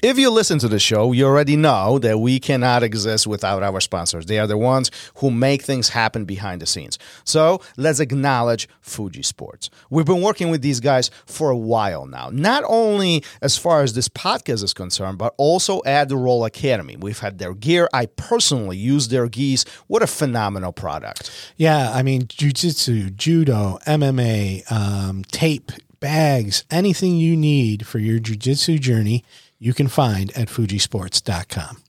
If 0.00 0.16
you 0.16 0.30
listen 0.30 0.60
to 0.60 0.68
the 0.68 0.78
show, 0.78 1.10
you 1.10 1.26
already 1.26 1.56
know 1.56 1.98
that 1.98 2.18
we 2.18 2.38
cannot 2.38 2.84
exist 2.84 3.26
without 3.26 3.64
our 3.64 3.80
sponsors. 3.80 4.26
They 4.26 4.38
are 4.38 4.46
the 4.46 4.56
ones 4.56 4.92
who 5.16 5.30
make 5.30 5.62
things 5.62 5.88
happen 5.88 6.24
behind 6.24 6.62
the 6.62 6.66
scenes. 6.66 7.00
So 7.24 7.60
let's 7.76 7.98
acknowledge 7.98 8.68
Fuji 8.80 9.22
Sports. 9.22 9.70
We've 9.90 10.06
been 10.06 10.22
working 10.22 10.50
with 10.50 10.62
these 10.62 10.78
guys 10.78 11.10
for 11.26 11.50
a 11.50 11.56
while 11.56 12.06
now, 12.06 12.30
not 12.32 12.62
only 12.68 13.24
as 13.42 13.58
far 13.58 13.82
as 13.82 13.94
this 13.94 14.08
podcast 14.08 14.62
is 14.62 14.72
concerned, 14.72 15.18
but 15.18 15.34
also 15.36 15.82
at 15.84 16.08
the 16.08 16.14
RŌL 16.14 16.46
Academy. 16.46 16.96
We've 16.96 17.18
had 17.18 17.38
their 17.38 17.54
gear. 17.54 17.88
I 17.92 18.06
personally 18.06 18.76
use 18.76 19.08
their 19.08 19.28
gis. 19.28 19.64
What 19.88 20.02
a 20.02 20.06
phenomenal 20.06 20.72
product. 20.72 21.28
Yeah, 21.56 21.90
I 21.92 22.04
mean, 22.04 22.22
jujitsu, 22.22 23.16
judo, 23.16 23.78
MMA, 23.84 24.70
um, 24.70 25.24
tape, 25.24 25.72
bags, 25.98 26.64
anything 26.70 27.16
you 27.16 27.36
need 27.36 27.84
for 27.84 27.98
your 27.98 28.20
jujitsu 28.20 28.78
journey 28.78 29.24
you 29.58 29.74
can 29.74 29.88
find 29.88 30.30
at 30.36 30.48
fujisports.com. 30.48 31.82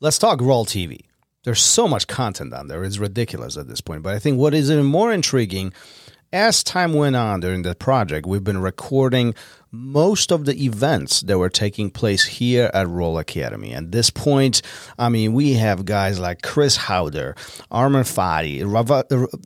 Let's 0.00 0.18
talk 0.18 0.40
RŌL 0.40 0.66
TV. 0.66 1.00
There's 1.44 1.60
so 1.60 1.88
much 1.88 2.06
content 2.06 2.52
on 2.52 2.68
there. 2.68 2.84
It's 2.84 2.98
ridiculous 2.98 3.56
at 3.56 3.68
this 3.68 3.80
point. 3.80 4.02
But 4.02 4.14
I 4.14 4.18
think 4.18 4.38
what 4.38 4.54
is 4.54 4.70
even 4.70 4.84
more 4.84 5.12
intriguing, 5.12 5.72
as 6.32 6.62
time 6.62 6.92
went 6.92 7.16
on 7.16 7.40
during 7.40 7.62
the 7.62 7.74
project, 7.74 8.26
we've 8.26 8.44
been 8.44 8.60
recording 8.60 9.34
most 9.72 10.30
of 10.30 10.44
the 10.44 10.64
events 10.64 11.22
that 11.22 11.38
were 11.38 11.48
taking 11.48 11.90
place 11.90 12.24
here 12.24 12.70
at 12.74 12.86
RŌL 12.86 13.18
Academy. 13.18 13.72
At 13.72 13.90
this 13.90 14.10
point, 14.10 14.60
I 14.98 15.08
mean, 15.08 15.32
we 15.32 15.54
have 15.54 15.86
guys 15.86 16.20
like 16.20 16.42
Chris 16.42 16.76
Howder, 16.76 17.34
Arman 17.70 18.04
Farhi, 18.04 18.62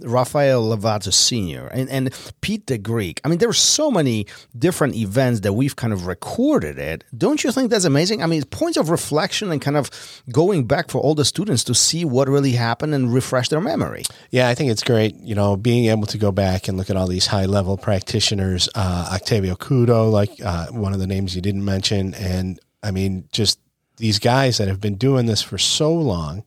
Rafael 0.05 0.65
Lovato 0.65 1.13
Sr., 1.13 1.69
and, 1.69 1.89
and 1.89 2.33
Pete 2.41 2.67
the 2.67 2.77
Greek. 2.77 3.21
I 3.25 3.29
mean, 3.29 3.39
there 3.39 3.49
are 3.49 3.53
so 3.53 3.89
many 3.89 4.27
different 4.59 4.97
events 4.97 5.41
that 5.41 5.53
we've 5.53 5.77
kind 5.77 5.93
of 5.93 6.09
recorded 6.09 6.77
it. 6.77 7.05
Don't 7.17 7.45
you 7.45 7.53
think 7.53 7.71
that's 7.71 7.85
amazing? 7.85 8.21
I 8.21 8.27
mean, 8.27 8.43
points 8.47 8.77
of 8.77 8.91
reflection 8.91 9.53
and 9.53 9.63
kind 9.63 9.77
of 9.77 9.91
going 10.33 10.67
back 10.67 10.91
for 10.91 11.01
all 11.01 11.15
the 11.15 11.25
students 11.25 11.63
to 11.65 11.75
see 11.75 12.05
what 12.05 12.29
really 12.29 12.53
happened 12.53 12.95
and 12.95 13.15
refresh 13.15 13.49
their 13.49 13.61
memory. 13.61 14.03
Yeah, 14.31 14.49
I 14.49 14.57
think 14.57 14.73
it's 14.73 14.83
great, 14.83 15.15
you 15.21 15.37
know, 15.37 15.57
being 15.57 15.87
able 15.87 16.07
to 16.07 16.19
go 16.19 16.33
back 16.33 16.67
and 16.67 16.77
look 16.77 16.91
at 16.91 16.97
all 16.97 17.07
these 17.07 17.27
high 17.27 17.47
level 17.47 17.77
practitioners, 17.77 18.69
uh, 18.75 19.11
Octavio 19.13 19.55
Couto, 19.55 20.16
like 20.17 20.43
uh, 20.43 20.67
one 20.69 20.93
of 20.93 20.99
the 20.99 21.07
names 21.07 21.37
you 21.37 21.43
didn't 21.43 21.65
mention. 21.65 22.15
And 22.15 22.59
I 22.83 22.91
mean, 22.91 23.29
just 23.33 23.61
these 23.99 24.19
guys 24.19 24.59
that 24.59 24.69
have 24.69 24.81
been 24.81 24.97
doing 24.97 25.27
this 25.27 25.43
for 25.43 25.59
so 25.59 25.93
long 25.95 26.45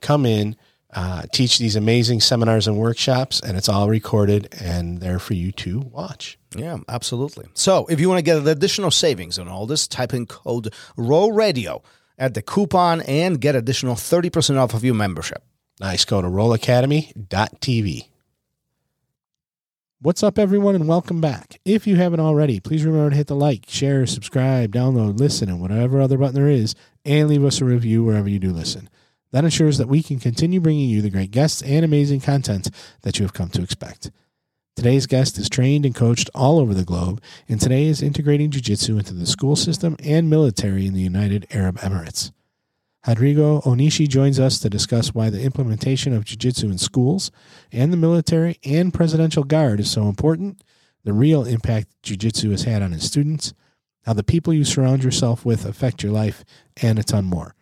come 0.00 0.24
in, 0.24 0.56
uh, 0.94 1.22
teach 1.32 1.58
these 1.58 1.76
amazing 1.76 2.20
seminars 2.20 2.66
and 2.66 2.76
workshops, 2.78 3.40
and 3.40 3.56
it's 3.56 3.68
all 3.68 3.88
recorded 3.88 4.48
and 4.60 5.00
there 5.00 5.18
for 5.18 5.34
you 5.34 5.52
to 5.52 5.80
watch. 5.80 6.38
Yeah, 6.56 6.78
absolutely. 6.88 7.46
So 7.54 7.86
if 7.90 8.00
you 8.00 8.08
want 8.08 8.18
to 8.18 8.22
get 8.22 8.46
additional 8.46 8.90
savings 8.90 9.38
on 9.38 9.48
all 9.48 9.66
this, 9.66 9.86
type 9.86 10.14
in 10.14 10.26
code 10.26 10.72
ROLRADIO 10.96 11.82
at 12.18 12.34
the 12.34 12.42
coupon 12.42 13.02
and 13.02 13.40
get 13.40 13.54
additional 13.54 13.94
30% 13.94 14.56
off 14.56 14.74
of 14.74 14.84
your 14.84 14.94
membership. 14.94 15.42
Nice. 15.80 16.04
Go 16.04 16.22
to 16.22 16.28
rolacademy.tv. 16.28 18.08
What's 20.00 20.22
up, 20.22 20.38
everyone, 20.38 20.76
and 20.76 20.86
welcome 20.86 21.20
back. 21.20 21.60
If 21.64 21.84
you 21.84 21.96
haven't 21.96 22.20
already, 22.20 22.60
please 22.60 22.84
remember 22.84 23.10
to 23.10 23.16
hit 23.16 23.26
the 23.26 23.34
like, 23.34 23.64
share, 23.66 24.06
subscribe, 24.06 24.70
download, 24.70 25.18
listen, 25.18 25.48
and 25.48 25.60
whatever 25.60 26.00
other 26.00 26.16
button 26.16 26.36
there 26.36 26.48
is, 26.48 26.76
and 27.04 27.28
leave 27.28 27.44
us 27.44 27.60
a 27.60 27.64
review 27.64 28.04
wherever 28.04 28.28
you 28.28 28.38
do 28.38 28.52
listen. 28.52 28.88
That 29.32 29.42
ensures 29.42 29.76
that 29.78 29.88
we 29.88 30.04
can 30.04 30.20
continue 30.20 30.60
bringing 30.60 30.88
you 30.88 31.02
the 31.02 31.10
great 31.10 31.32
guests 31.32 31.62
and 31.62 31.84
amazing 31.84 32.20
content 32.20 32.70
that 33.02 33.18
you 33.18 33.24
have 33.24 33.32
come 33.32 33.48
to 33.48 33.62
expect. 33.62 34.12
Today's 34.76 35.06
guest 35.06 35.36
is 35.36 35.48
trained 35.48 35.84
and 35.84 35.96
coached 35.96 36.30
all 36.32 36.60
over 36.60 36.74
the 36.74 36.84
globe, 36.84 37.20
and 37.48 37.60
today 37.60 37.86
is 37.86 38.00
integrating 38.00 38.52
Jiu 38.52 38.60
Jitsu 38.60 38.98
into 38.98 39.14
the 39.14 39.26
school 39.26 39.56
system 39.56 39.96
and 40.04 40.30
military 40.30 40.86
in 40.86 40.94
the 40.94 41.02
United 41.02 41.44
Arab 41.50 41.76
Emirates. 41.78 42.30
Rodrigo 43.08 43.62
Onishi 43.62 44.06
joins 44.06 44.38
us 44.38 44.58
to 44.58 44.68
discuss 44.68 45.14
why 45.14 45.30
the 45.30 45.40
implementation 45.40 46.12
of 46.12 46.26
jiu-jitsu 46.26 46.66
in 46.66 46.76
schools 46.76 47.30
and 47.72 47.90
the 47.90 47.96
military 47.96 48.58
and 48.66 48.92
presidential 48.92 49.44
guard 49.44 49.80
is 49.80 49.90
so 49.90 50.10
important, 50.10 50.62
the 51.04 51.14
real 51.14 51.46
impact 51.46 51.88
jiu-jitsu 52.02 52.50
has 52.50 52.64
had 52.64 52.82
on 52.82 52.92
his 52.92 53.04
students, 53.04 53.54
how 54.04 54.12
the 54.12 54.22
people 54.22 54.52
you 54.52 54.62
surround 54.62 55.02
yourself 55.02 55.42
with 55.46 55.64
affect 55.64 56.02
your 56.02 56.12
life, 56.12 56.44
and 56.82 56.98
a 56.98 57.02
ton 57.02 57.24
more. 57.24 57.54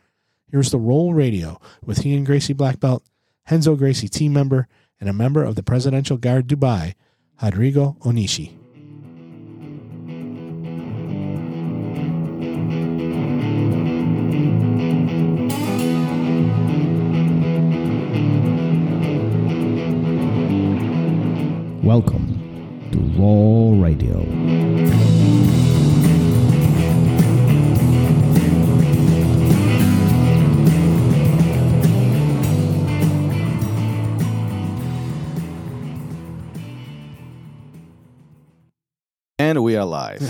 Here's 0.50 0.72
the 0.72 0.80
RŌL 0.80 1.14
Radio 1.14 1.60
with 1.84 2.04
Ryan 2.04 2.24
Gracie 2.24 2.52
Black 2.52 2.80
Belt, 2.80 3.04
Renzo 3.48 3.76
Gracie 3.76 4.08
team 4.08 4.32
member, 4.32 4.66
and 4.98 5.08
a 5.08 5.12
member 5.12 5.44
of 5.44 5.54
the 5.54 5.62
Presidential 5.62 6.16
Guard 6.16 6.48
Dubai, 6.48 6.94
Rodrigo 7.40 7.96
Onishi. 8.00 8.65
Welcome 21.96 22.25
And 39.46 39.62
we 39.62 39.76
are 39.76 39.84
live, 39.84 40.20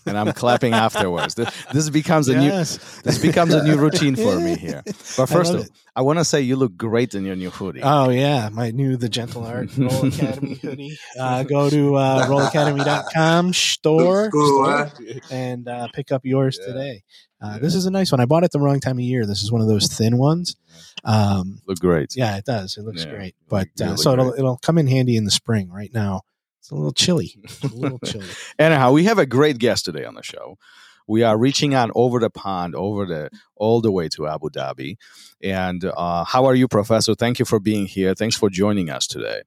and 0.06 0.16
I'm 0.16 0.32
clapping 0.32 0.72
afterwards. 0.72 1.34
This, 1.34 1.50
this 1.74 1.90
becomes 1.90 2.26
a 2.28 2.32
Yes. 2.32 2.78
new 2.78 3.02
this 3.02 3.18
becomes 3.18 3.52
a 3.52 3.62
new 3.62 3.76
routine 3.76 4.16
for 4.16 4.40
me 4.40 4.56
here. 4.66 4.82
But 4.86 5.26
first 5.26 5.52
love 5.52 5.60
of 5.64 5.68
all, 5.68 5.76
I 5.94 6.00
want 6.00 6.20
to 6.20 6.24
say 6.24 6.40
you 6.40 6.56
look 6.56 6.74
great 6.74 7.14
in 7.14 7.26
your 7.26 7.36
new 7.36 7.50
hoodie. 7.50 7.82
Oh 7.82 8.08
yeah, 8.08 8.48
my 8.50 8.70
new 8.70 8.96
The 8.96 9.10
Gentle 9.10 9.44
Art 9.44 9.68
RŌL 9.76 10.14
Academy 10.14 10.54
hoodie. 10.54 10.98
Uh, 11.20 11.42
go 11.42 11.68
to 11.68 11.96
uh, 11.96 12.26
rolacademy.com 12.28 13.52
store, 13.52 14.30
store 14.30 14.90
and 15.30 15.68
uh, 15.68 15.88
pick 15.92 16.10
up 16.10 16.24
yours 16.24 16.58
Yeah. 16.58 16.72
today. 16.72 17.02
Uh, 17.42 17.58
This 17.58 17.74
is 17.74 17.84
a 17.84 17.90
nice 17.90 18.10
one. 18.10 18.20
I 18.22 18.24
bought 18.24 18.44
it 18.44 18.52
the 18.52 18.60
wrong 18.60 18.80
time 18.80 18.96
of 18.96 19.00
year. 19.04 19.26
This 19.26 19.42
is 19.42 19.52
one 19.52 19.60
of 19.60 19.68
those 19.68 19.86
thin 19.88 20.16
ones. 20.16 20.56
Um, 21.04 21.60
look 21.66 21.78
great. 21.78 22.16
yeah, 22.16 22.38
it 22.38 22.46
does. 22.46 22.78
It 22.78 22.84
looks 22.84 23.04
Yeah, 23.04 23.10
great. 23.10 23.34
But 23.50 23.68
look 23.78 23.88
uh, 23.90 23.96
so 23.96 24.12
it'll 24.14 24.30
great. 24.30 24.38
it'll 24.38 24.56
come 24.62 24.78
in 24.78 24.86
handy 24.86 25.16
in 25.18 25.24
the 25.26 25.30
spring. 25.30 25.68
Right 25.68 25.92
now, 25.92 26.22
it's 26.66 26.72
a 26.72 26.74
little 26.74 26.92
chilly. 26.92 27.32
It's 27.44 27.62
a 27.62 27.68
little 27.68 28.00
chilly. 28.00 28.26
Anyhow, 28.58 28.90
we 28.90 29.04
have 29.04 29.18
a 29.18 29.26
great 29.26 29.58
guest 29.58 29.84
today 29.84 30.04
on 30.04 30.14
the 30.14 30.22
show. 30.22 30.58
We 31.06 31.22
are 31.22 31.38
reaching 31.38 31.76
on 31.76 31.92
over 31.94 32.18
the 32.18 32.28
pond, 32.28 32.74
over 32.74 33.06
the 33.06 33.30
all 33.54 33.80
the 33.80 33.92
way 33.92 34.08
to 34.08 34.26
Abu 34.26 34.50
Dhabi. 34.50 34.96
And 35.40 35.84
uh, 35.84 36.24
how 36.24 36.44
are 36.46 36.56
you, 36.56 36.66
Professor? 36.66 37.14
Thank 37.14 37.38
you 37.38 37.44
for 37.44 37.60
being 37.60 37.86
here. 37.86 38.14
Thanks 38.14 38.34
for 38.34 38.50
joining 38.50 38.90
us 38.90 39.06
today. 39.06 39.42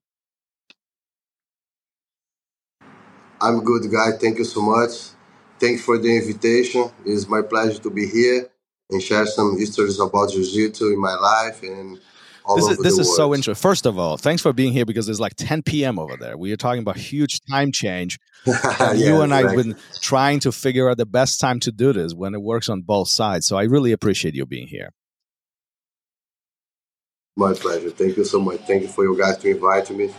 I'm 3.42 3.66
good, 3.66 3.92
guy. 3.92 4.12
Thank 4.18 4.38
you 4.38 4.46
so 4.46 4.62
much. 4.62 4.92
Thank 5.60 5.74
you 5.74 5.80
for 5.80 5.98
the 5.98 6.16
invitation. 6.16 6.90
It 7.06 7.12
is 7.12 7.28
my 7.28 7.42
pleasure 7.42 7.80
to 7.80 7.90
be 7.90 8.08
here 8.08 8.50
and 8.90 9.04
share 9.04 9.26
some 9.26 9.60
histories 9.60 10.00
about 10.00 10.32
Jiu-Jitsu 10.32 10.94
in 10.94 11.00
my 11.02 11.16
life 11.16 11.64
and 11.64 11.98
all 11.98 12.00
This 12.56 12.68
is 12.68 12.78
this 12.80 13.00
is 13.00 13.16
so 13.16 13.34
interesting. 13.34 13.62
First 13.62 13.86
of 13.86 14.00
all, 14.00 14.18
thanks 14.18 14.42
for 14.42 14.54
being 14.54 14.74
here 14.74 14.86
because 14.86 15.08
it's 15.10 15.20
like 15.20 15.36
10 15.36 15.64
p.m. 15.64 16.00
over 16.00 16.16
there. 16.18 16.38
We 16.38 16.52
are 16.52 16.58
talking 16.58 16.82
about 16.82 16.98
huge 16.98 17.40
time 17.50 17.72
change. 17.72 18.18
And 18.80 19.00
you 19.00 19.18
Yeah, 19.18 19.24
and 19.24 19.34
I 19.34 19.42
have 19.42 19.56
been 19.56 19.76
trying 20.02 20.40
to 20.42 20.52
figure 20.52 20.90
out 20.90 20.98
the 20.98 21.06
best 21.06 21.40
time 21.40 21.60
to 21.62 21.72
do 21.72 21.92
this 21.94 22.14
when 22.14 22.34
it 22.34 22.42
works 22.42 22.70
on 22.70 22.82
both 22.82 23.10
sides. 23.10 23.46
So 23.46 23.58
I 23.58 23.64
really 23.64 23.92
appreciate 23.92 24.36
you 24.36 24.46
being 24.46 24.68
here. 24.68 24.92
My 27.36 27.54
pleasure. 27.54 27.90
Thank 27.90 28.18
you 28.18 28.24
so 28.24 28.40
much. 28.40 28.60
Thank 28.62 28.84
you 28.84 28.88
for 28.88 29.04
your 29.04 29.16
guys 29.16 29.38
to 29.40 29.50
invite 29.50 29.90
me, 29.92 30.14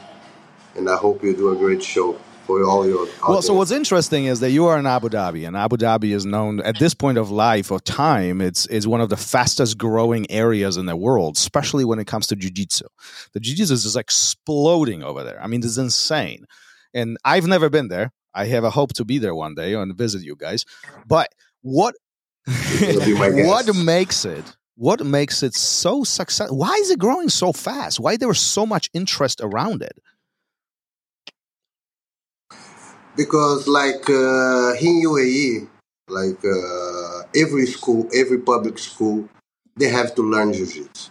and 0.76 0.88
I 0.88 0.96
hope 0.96 1.22
you 1.24 1.34
do 1.34 1.50
a 1.50 1.56
great 1.56 1.82
show 1.82 2.18
for 2.46 2.64
all 2.64 2.86
your. 2.86 3.06
Well, 3.28 3.42
so 3.42 3.54
what's 3.54 3.70
interesting 3.70 4.24
is 4.24 4.40
that 4.40 4.50
you 4.50 4.66
are 4.66 4.78
in 4.78 4.86
Abu 4.86 5.08
Dhabi, 5.08 5.46
and 5.46 5.56
Abu 5.56 5.76
Dhabi 5.76 6.14
is 6.14 6.26
known 6.26 6.60
at 6.60 6.78
this 6.78 6.94
point 6.94 7.18
of 7.18 7.30
life 7.30 7.70
or 7.70 7.80
time. 7.80 8.40
It's 8.40 8.66
is 8.66 8.86
one 8.86 9.00
of 9.00 9.08
the 9.08 9.16
fastest 9.16 9.78
growing 9.78 10.30
areas 10.30 10.76
in 10.76 10.86
the 10.86 10.96
world, 10.96 11.36
especially 11.36 11.84
when 11.84 11.98
it 11.98 12.06
comes 12.06 12.26
to 12.28 12.36
jiu-jitsu. 12.36 12.86
The 13.32 13.40
jiu-jitsu 13.40 13.74
is 13.74 13.96
exploding 13.96 15.02
over 15.02 15.22
there. 15.22 15.42
I 15.42 15.46
mean, 15.46 15.60
this 15.60 15.72
is 15.72 15.78
insane. 15.78 16.46
And 16.92 17.18
I've 17.24 17.46
never 17.46 17.70
been 17.70 17.88
there. 17.88 18.12
I 18.34 18.46
have 18.46 18.64
a 18.64 18.70
hope 18.70 18.92
to 18.94 19.04
be 19.04 19.18
there 19.18 19.34
one 19.34 19.54
day 19.54 19.74
and 19.74 19.96
visit 19.96 20.22
you 20.22 20.36
guys. 20.36 20.64
But 21.06 21.28
what 21.62 21.94
gonna 22.46 23.04
be 23.04 23.14
my 23.14 23.30
what 23.46 23.74
makes 23.74 24.24
it 24.24 24.56
what 24.76 25.04
makes 25.04 25.42
it 25.42 25.54
so 25.54 26.04
successful? 26.04 26.56
Why 26.56 26.72
is 26.80 26.90
it 26.90 26.98
growing 26.98 27.28
so 27.28 27.52
fast? 27.52 28.00
Why 28.00 28.16
there 28.16 28.28
was 28.28 28.40
so 28.40 28.64
much 28.64 28.88
interest 28.94 29.40
around 29.42 29.82
it? 29.82 29.98
Because 33.20 33.68
like 33.68 34.08
uh, 34.08 34.72
in 34.86 34.94
UAE, 35.10 35.68
like 36.08 36.42
uh, 36.42 37.18
every 37.42 37.66
school, 37.66 38.08
every 38.14 38.38
public 38.38 38.78
school, 38.78 39.28
they 39.76 39.88
have 39.88 40.14
to 40.14 40.22
learn 40.22 40.54
jiu-jitsu. 40.54 41.10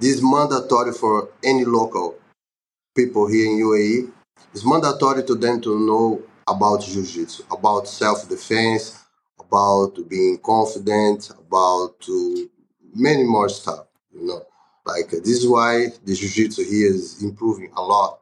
This 0.00 0.14
is 0.16 0.22
mandatory 0.22 0.92
for 0.92 1.28
any 1.44 1.66
local 1.66 2.14
people 2.96 3.28
here 3.28 3.44
in 3.50 3.58
UAE. 3.68 4.10
It's 4.54 4.64
mandatory 4.64 5.24
to 5.24 5.34
them 5.34 5.60
to 5.60 5.78
know 5.88 6.22
about 6.48 6.80
jiu-jitsu, 6.80 7.42
about 7.50 7.86
self-defense, 7.86 8.84
about 9.38 9.92
being 10.08 10.38
confident, 10.38 11.30
about 11.44 11.98
many 12.94 13.24
more 13.24 13.50
stuff. 13.50 13.84
You 14.10 14.26
know, 14.26 14.40
like 14.86 15.10
this 15.10 15.36
is 15.42 15.46
why 15.46 15.88
the 16.02 16.14
jiu-jitsu 16.14 16.64
here 16.64 16.90
is 16.94 17.22
improving 17.22 17.70
a 17.76 17.82
lot, 17.82 18.20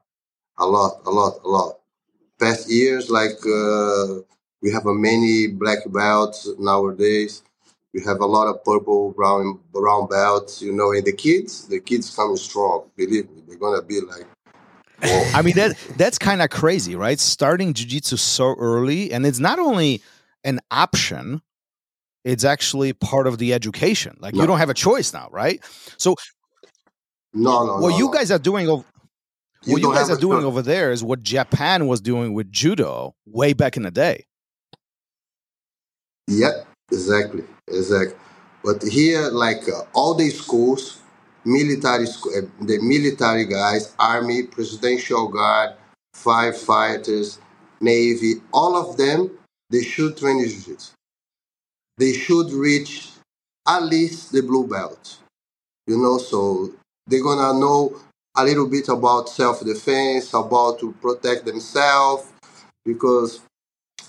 a 0.58 0.66
lot, 0.66 0.92
a 1.06 1.10
lot, 1.10 1.34
a 1.44 1.48
lot. 1.48 1.74
Past 2.40 2.70
years, 2.70 3.10
like 3.10 3.38
uh, 3.46 4.20
we 4.60 4.72
have 4.72 4.86
a 4.86 4.94
many 4.94 5.48
black 5.48 5.78
belts 5.86 6.48
nowadays. 6.58 7.42
We 7.92 8.02
have 8.04 8.20
a 8.20 8.26
lot 8.26 8.48
of 8.48 8.64
purple, 8.64 9.12
brown, 9.12 9.60
brown 9.72 10.08
belts. 10.08 10.60
You 10.60 10.72
know, 10.72 10.92
and 10.92 11.04
the 11.04 11.12
kids, 11.12 11.68
the 11.68 11.80
kids 11.80 12.14
coming 12.14 12.36
strong. 12.36 12.90
Believe 12.96 13.30
me, 13.30 13.42
they're 13.46 13.58
gonna 13.58 13.82
be 13.82 14.00
like. 14.00 14.26
I 15.34 15.42
mean 15.42 15.54
that 15.56 15.76
that's 15.96 16.18
kind 16.18 16.42
of 16.42 16.50
crazy, 16.50 16.96
right? 16.96 17.20
Starting 17.20 17.74
jiu-jitsu 17.74 18.16
so 18.16 18.54
early 18.58 19.12
and 19.12 19.26
it's 19.26 19.38
not 19.38 19.58
only 19.58 20.00
an 20.44 20.60
option, 20.70 21.42
it's 22.24 22.44
actually 22.44 22.92
part 22.94 23.26
of 23.26 23.38
the 23.38 23.52
education. 23.52 24.16
Like 24.18 24.34
you 24.34 24.46
don't 24.46 24.58
have 24.58 24.70
a 24.70 24.74
choice 24.74 25.12
now, 25.12 25.28
right? 25.30 25.62
So 25.98 26.16
no, 27.34 27.66
no, 27.66 27.78
what 27.78 27.90
no, 27.90 27.98
you 27.98 28.06
no. 28.06 28.12
guys 28.12 28.30
are 28.30 28.38
doing 28.38 28.84
what 29.66 29.82
you 29.82 29.92
guys 29.92 30.10
are 30.10 30.16
doing 30.16 30.44
over 30.44 30.62
there 30.62 30.92
is 30.92 31.02
what 31.02 31.22
Japan 31.22 31.86
was 31.86 32.00
doing 32.00 32.34
with 32.34 32.50
judo 32.50 33.14
way 33.26 33.52
back 33.52 33.76
in 33.76 33.82
the 33.82 33.90
day. 33.90 34.26
Yeah, 36.28 36.62
exactly, 36.90 37.44
exactly. 37.68 38.16
But 38.64 38.82
here, 38.82 39.28
like 39.28 39.68
uh, 39.68 39.82
all 39.92 40.14
these 40.14 40.40
schools, 40.40 41.00
military 41.44 42.06
school, 42.06 42.32
uh, 42.36 42.64
the 42.64 42.78
military 42.80 43.44
guys, 43.44 43.94
army, 43.98 44.44
presidential 44.44 45.28
guard, 45.28 45.74
firefighters, 46.16 47.38
navy, 47.80 48.34
all 48.52 48.76
of 48.76 48.96
them, 48.96 49.30
they 49.70 49.82
should 49.82 50.16
train 50.16 50.38
in 50.38 50.48
jiu-jitsu. 50.48 50.92
They 51.98 52.12
should 52.12 52.52
reach 52.52 53.10
at 53.68 53.80
least 53.80 54.32
the 54.32 54.40
blue 54.40 54.66
belt. 54.66 55.18
You 55.86 55.98
know, 55.98 56.18
so 56.18 56.72
they're 57.06 57.22
gonna 57.22 57.58
know 57.58 58.00
a 58.36 58.44
little 58.44 58.68
bit 58.68 58.88
about 58.88 59.28
self-defense, 59.28 60.34
about 60.34 60.78
to 60.80 60.92
protect 61.00 61.44
themselves, 61.44 62.26
because 62.84 63.40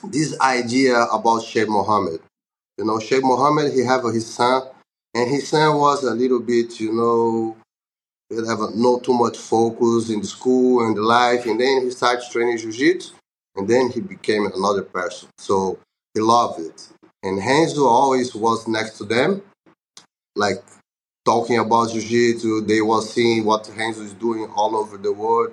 this 0.04 0.40
idea 0.40 1.04
about 1.12 1.44
Sheikh 1.44 1.70
Mohammed. 1.70 2.20
You 2.78 2.86
know, 2.86 3.00
Sheikh 3.00 3.24
Mohammed, 3.24 3.74
he 3.74 3.86
have 3.86 4.04
his 4.06 4.28
son, 4.34 4.64
and 5.14 5.30
his 5.30 5.48
son 5.48 5.78
was 5.78 6.04
a 6.04 6.14
little 6.14 6.40
bit, 6.40 6.80
you 6.80 6.92
know, 6.92 7.56
he 8.30 8.36
have 8.36 8.60
a, 8.60 8.72
not 8.76 9.04
too 9.04 9.14
much 9.14 9.38
focus 9.38 10.10
in 10.10 10.22
the 10.22 10.28
school 10.28 10.86
and 10.86 10.98
the 10.98 11.02
life, 11.02 11.46
and 11.46 11.60
then 11.60 11.84
he 11.84 11.92
started 11.92 12.24
training 12.32 12.58
jiu-jitsu, 12.58 13.14
and 13.56 13.68
then 13.68 13.90
he 13.90 14.02
became 14.02 14.46
another 14.48 14.82
person. 14.82 15.30
So 15.38 15.80
he 16.14 16.20
loved 16.20 16.60
it. 16.60 16.90
And 17.24 17.38
Renzo 17.38 17.86
always 17.86 18.36
was 18.36 18.68
next 18.68 18.98
to 18.98 19.06
them, 19.06 19.42
like 20.36 20.64
talking 21.26 21.58
about 21.60 21.92
jiu-jitsu. 21.92 22.62
They 22.62 22.82
was 22.82 23.12
seeing 23.12 23.44
what 23.44 23.70
Renzo 23.76 24.02
is 24.02 24.14
doing 24.14 24.48
all 24.56 24.76
over 24.76 24.98
the 24.98 25.12
world. 25.12 25.52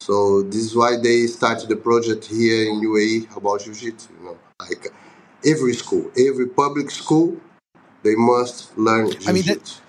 So 0.00 0.42
this 0.42 0.62
is 0.64 0.74
why 0.74 0.96
they 0.96 1.26
started 1.26 1.68
the 1.68 1.76
project 1.76 2.24
here 2.24 2.68
in 2.70 2.80
UAE 2.80 3.36
about 3.36 3.60
jiu-jitsu. 3.60 4.08
You 4.18 4.24
know, 4.24 4.38
like 4.60 4.88
every 5.44 5.74
school, 5.74 6.10
every 6.18 6.46
public 6.48 6.90
school, 6.90 7.36
they 8.02 8.14
must 8.16 8.76
learn 8.78 9.06
jiu-jitsu. 9.10 9.30
I 9.30 9.32
mean, 9.32 9.44
that- 9.44 9.80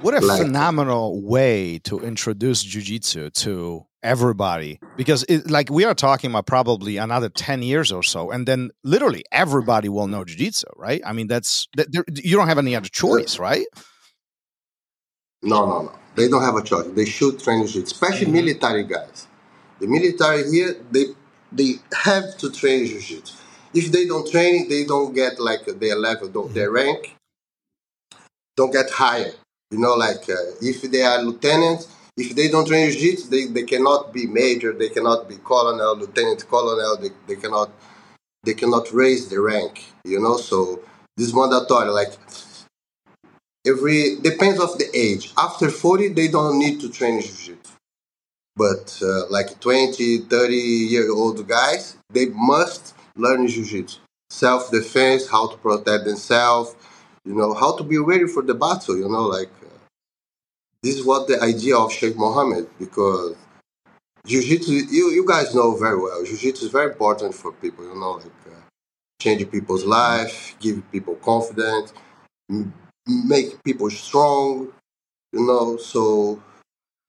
What 0.00 0.14
a 0.14 0.20
Like- 0.24 0.42
phenomenal 0.42 1.20
way 1.22 1.80
to 1.80 1.98
introduce 1.98 2.62
jiu-jitsu 2.62 3.30
to 3.30 3.84
everybody 4.00 4.78
because 4.96 5.24
it, 5.28 5.50
like 5.50 5.70
we 5.70 5.84
are 5.84 5.92
talking 5.92 6.30
about 6.30 6.46
probably 6.46 6.98
another 6.98 7.28
10 7.28 7.62
years 7.64 7.90
or 7.90 8.04
so 8.04 8.30
and 8.30 8.46
then 8.46 8.70
literally 8.84 9.24
everybody 9.32 9.88
will 9.88 10.06
know 10.06 10.22
jiu-jitsu 10.24 10.68
right 10.76 11.00
i 11.04 11.12
mean 11.12 11.26
that's 11.26 11.66
that, 11.76 11.90
there, 11.92 12.04
you 12.14 12.36
don't 12.36 12.46
have 12.46 12.58
any 12.58 12.76
other 12.76 12.88
choice 12.88 13.40
right 13.40 13.66
No, 15.42 15.66
no, 15.66 15.82
no. 15.82 15.92
They 16.16 16.28
don't 16.28 16.42
have 16.42 16.56
a 16.56 16.62
choice. 16.62 16.86
They 16.94 17.04
should 17.04 17.38
train 17.40 17.60
jiu-jitsu, 17.66 17.94
especially 17.94 18.26
Mhm. 18.26 18.32
military 18.40 18.84
guys. 18.84 19.26
The 19.80 19.86
military 19.86 20.42
here, 20.50 20.72
they 20.90 21.06
they 21.58 21.70
have 22.06 22.26
to 22.40 22.50
train 22.50 22.86
jiu-jitsu. 22.86 23.34
If 23.80 23.86
they 23.92 24.04
don't 24.06 24.28
train 24.30 24.52
it, 24.62 24.68
they 24.68 24.84
don't 24.84 25.12
get 25.14 25.38
like 25.48 25.64
their 25.82 25.96
level, 25.96 26.28
don't, 26.28 26.52
their 26.54 26.70
rank, 26.70 27.00
don't 28.56 28.72
get 28.72 28.90
higher. 28.90 29.32
You 29.70 29.78
know, 29.78 29.94
like 29.94 30.28
uh, 30.28 30.52
if 30.60 30.82
they 30.82 31.02
are 31.02 31.22
lieutenants, 31.22 31.88
if 32.16 32.34
they 32.34 32.48
don't 32.48 32.66
train 32.66 32.90
jiu-jitsu, 32.90 33.28
they, 33.30 33.46
they 33.46 33.62
cannot 33.64 34.12
be 34.12 34.26
major, 34.26 34.72
they 34.72 34.88
cannot 34.88 35.28
be 35.28 35.36
colonel, 35.36 35.96
lieutenant 35.96 36.48
colonel, 36.48 36.96
they, 37.00 37.10
they 37.26 37.40
cannot 37.40 37.70
they 38.44 38.54
cannot 38.54 38.92
raise 38.92 39.28
the 39.28 39.40
rank. 39.40 39.84
You 40.04 40.20
know, 40.20 40.36
so 40.38 40.80
this 41.16 41.28
is 41.28 41.34
mandatory. 41.34 41.90
Like 41.90 42.12
every 43.68 44.16
depends 44.16 44.60
of 44.60 44.78
the 44.78 44.88
age. 44.94 45.32
After 45.36 45.70
40, 45.70 46.08
they 46.08 46.28
don't 46.28 46.58
need 46.58 46.80
to 46.80 46.88
train 46.90 47.20
jiu-jitsu. 47.20 47.56
But 48.56 48.98
uh, 49.02 49.28
like 49.30 49.60
20, 49.60 50.18
30 50.18 50.54
year 50.56 51.12
old 51.12 51.46
guys, 51.46 51.96
they 52.10 52.26
must 52.26 52.94
learn 53.16 53.46
jiu-jitsu. 53.46 53.98
Self-defense, 54.30 55.28
how 55.28 55.48
to 55.48 55.56
protect 55.56 56.04
themselves, 56.04 56.74
you 57.24 57.34
know, 57.34 57.54
how 57.54 57.76
to 57.76 57.84
be 57.84 57.98
ready 57.98 58.26
for 58.26 58.42
the 58.42 58.54
battle, 58.54 58.96
you 58.96 59.08
know, 59.08 59.26
like 59.26 59.50
uh, 59.62 59.78
this 60.82 60.96
is 60.96 61.04
what 61.04 61.28
the 61.28 61.40
idea 61.42 61.76
of 61.76 61.92
Sheikh 61.92 62.16
Mohammed 62.16 62.68
because 62.78 63.36
jiu-jitsu, 64.26 64.72
you, 64.72 65.10
you 65.10 65.26
guys 65.26 65.54
know 65.54 65.76
very 65.76 65.98
well, 65.98 66.24
jiu-jitsu 66.24 66.66
is 66.66 66.72
very 66.72 66.90
important 66.92 67.34
for 67.34 67.52
people, 67.52 67.84
you 67.84 67.94
know, 67.98 68.12
like 68.12 68.40
uh, 68.46 68.60
changing 69.20 69.48
people's 69.48 69.84
life, 69.84 70.56
give 70.60 70.82
people 70.92 71.14
confidence, 71.16 71.92
make 73.08 73.62
people 73.64 73.90
strong, 73.90 74.72
you 75.32 75.46
know. 75.46 75.76
So 75.76 76.42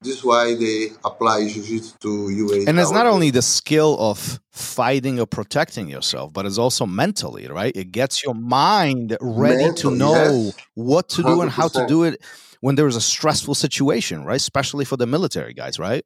this 0.01 0.17
is 0.17 0.23
why 0.23 0.55
they 0.55 0.89
apply 1.03 1.47
jiu-jitsu 1.47 1.97
to 1.99 2.07
UAE. 2.07 2.67
and 2.67 2.79
it's 2.79 2.91
not 2.91 3.05
only 3.05 3.31
the 3.31 3.41
skill 3.41 3.97
of 3.99 4.39
fighting 4.51 5.19
or 5.19 5.25
protecting 5.25 5.89
yourself 5.89 6.31
but 6.31 6.45
it's 6.45 6.57
also 6.57 6.85
mentally 6.85 7.47
right 7.47 7.75
it 7.75 7.91
gets 7.91 8.23
your 8.23 8.33
mind 8.33 9.17
ready 9.19 9.73
to 9.73 9.91
know 9.91 10.13
yes. 10.13 10.55
what 10.75 11.09
to 11.09 11.21
do 11.21 11.41
and 11.41 11.51
how 11.51 11.67
to 11.67 11.85
do 11.87 12.03
it 12.03 12.23
when 12.61 12.75
there 12.75 12.87
is 12.87 12.95
a 12.95 13.01
stressful 13.01 13.53
situation 13.53 14.23
right 14.23 14.37
especially 14.37 14.85
for 14.85 14.95
the 14.95 15.05
military 15.05 15.53
guys 15.53 15.77
right 15.77 16.05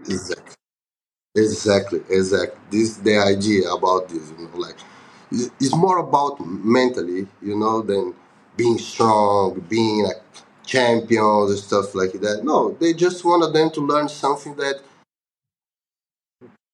Exactly. 0.00 0.54
Exactly. 1.34 2.00
Exactly. 2.10 2.58
This 2.70 2.90
is 2.90 2.98
the 2.98 3.18
idea 3.18 3.70
about 3.70 4.08
this. 4.08 4.30
You 4.30 4.48
know, 4.48 4.56
like 4.56 4.76
it's 5.30 5.74
more 5.74 5.98
about 5.98 6.40
mentally, 6.46 7.26
you 7.42 7.56
know, 7.56 7.82
than 7.82 8.14
being 8.58 8.76
strong, 8.76 9.64
being 9.70 10.04
like 10.04 10.20
champions 10.66 11.50
and 11.50 11.58
stuff 11.58 11.94
like 11.94 12.12
that. 12.12 12.44
No, 12.44 12.76
they 12.80 12.92
just 12.92 13.24
wanted 13.24 13.54
them 13.54 13.70
to 13.70 13.80
learn 13.80 14.08
something 14.08 14.54
that 14.56 14.82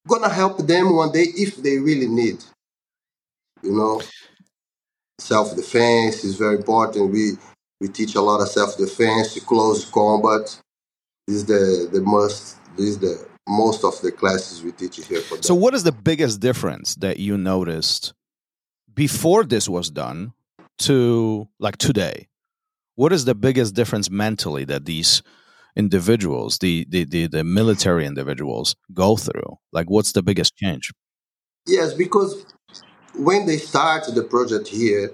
gonna 0.08 0.30
help 0.30 0.66
them 0.66 0.96
one 0.96 1.12
day 1.12 1.26
if 1.36 1.56
they 1.56 1.78
really 1.78 2.08
need. 2.08 2.42
You 3.62 3.72
know, 3.72 4.02
self 5.20 5.54
defense 5.54 6.24
is 6.24 6.36
very 6.36 6.56
important. 6.56 7.12
We 7.12 7.32
we 7.80 7.88
teach 7.88 8.14
a 8.14 8.20
lot 8.20 8.40
of 8.40 8.48
self 8.48 8.76
defense, 8.76 9.38
close 9.40 9.84
combat. 9.84 10.58
This 11.28 11.36
is 11.36 11.44
the 11.44 11.88
the 11.92 12.00
most. 12.00 12.56
This 12.76 12.86
is 12.86 12.98
the 12.98 13.26
most 13.46 13.84
of 13.84 14.00
the 14.00 14.10
classes 14.10 14.62
we 14.62 14.72
teach 14.72 14.96
here 15.06 15.20
for 15.20 15.34
them. 15.34 15.42
So, 15.42 15.54
what 15.54 15.74
is 15.74 15.84
the 15.84 15.92
biggest 15.92 16.40
difference 16.40 16.96
that 16.96 17.18
you 17.18 17.36
noticed 17.38 18.14
before 18.92 19.44
this 19.44 19.68
was 19.68 19.90
done 19.90 20.32
to 20.78 21.48
like 21.58 21.76
today? 21.78 22.28
What 22.96 23.12
is 23.12 23.24
the 23.24 23.34
biggest 23.34 23.74
difference 23.74 24.10
mentally 24.10 24.64
that 24.66 24.84
these 24.84 25.22
individuals, 25.76 26.58
the 26.58 26.86
the 26.88 27.04
the, 27.04 27.26
the 27.28 27.44
military 27.44 28.06
individuals, 28.06 28.76
go 28.92 29.16
through? 29.16 29.58
Like, 29.72 29.90
what's 29.90 30.12
the 30.12 30.22
biggest 30.22 30.56
change? 30.56 30.92
Yes, 31.66 31.94
because 31.94 32.44
when 33.14 33.46
they 33.46 33.58
start 33.58 34.04
the 34.14 34.22
project 34.24 34.68
here, 34.68 35.12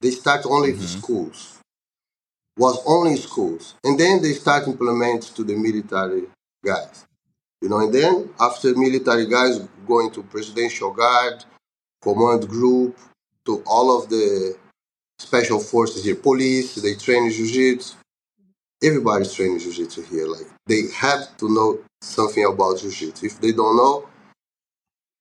they 0.00 0.10
start 0.10 0.46
only 0.46 0.72
Mhm. 0.72 0.80
schools. 0.98 1.58
Was 2.58 2.78
only 2.86 3.16
schools, 3.16 3.74
and 3.82 3.98
then 3.98 4.20
they 4.20 4.34
start 4.34 4.68
implement 4.68 5.22
to 5.36 5.42
the 5.42 5.56
military 5.56 6.24
guys. 6.64 7.06
You 7.62 7.68
know, 7.70 7.78
and 7.78 7.92
then 7.94 8.30
after 8.40 8.74
military 8.76 9.26
guys 9.26 9.58
going 9.86 10.10
to 10.12 10.22
presidential 10.22 10.90
guard, 10.92 11.44
command 12.02 12.48
group, 12.48 12.98
to 13.46 13.62
all 13.66 13.96
of 13.98 14.10
the 14.10 14.56
special 15.22 15.60
forces 15.60 16.04
here, 16.04 16.16
police. 16.16 16.74
They 16.74 16.94
train 16.94 17.30
jiu-jitsu. 17.30 17.94
Everybody's 18.82 19.32
training 19.32 19.60
jiu-jitsu 19.60 20.02
here. 20.02 20.26
Like 20.26 20.46
they 20.66 20.82
have 20.94 21.36
to 21.38 21.48
know 21.48 21.78
something 22.00 22.44
about 22.44 22.78
jiu-jitsu. 22.80 23.26
If 23.26 23.40
they 23.40 23.52
don't 23.52 23.76
know, 23.76 24.08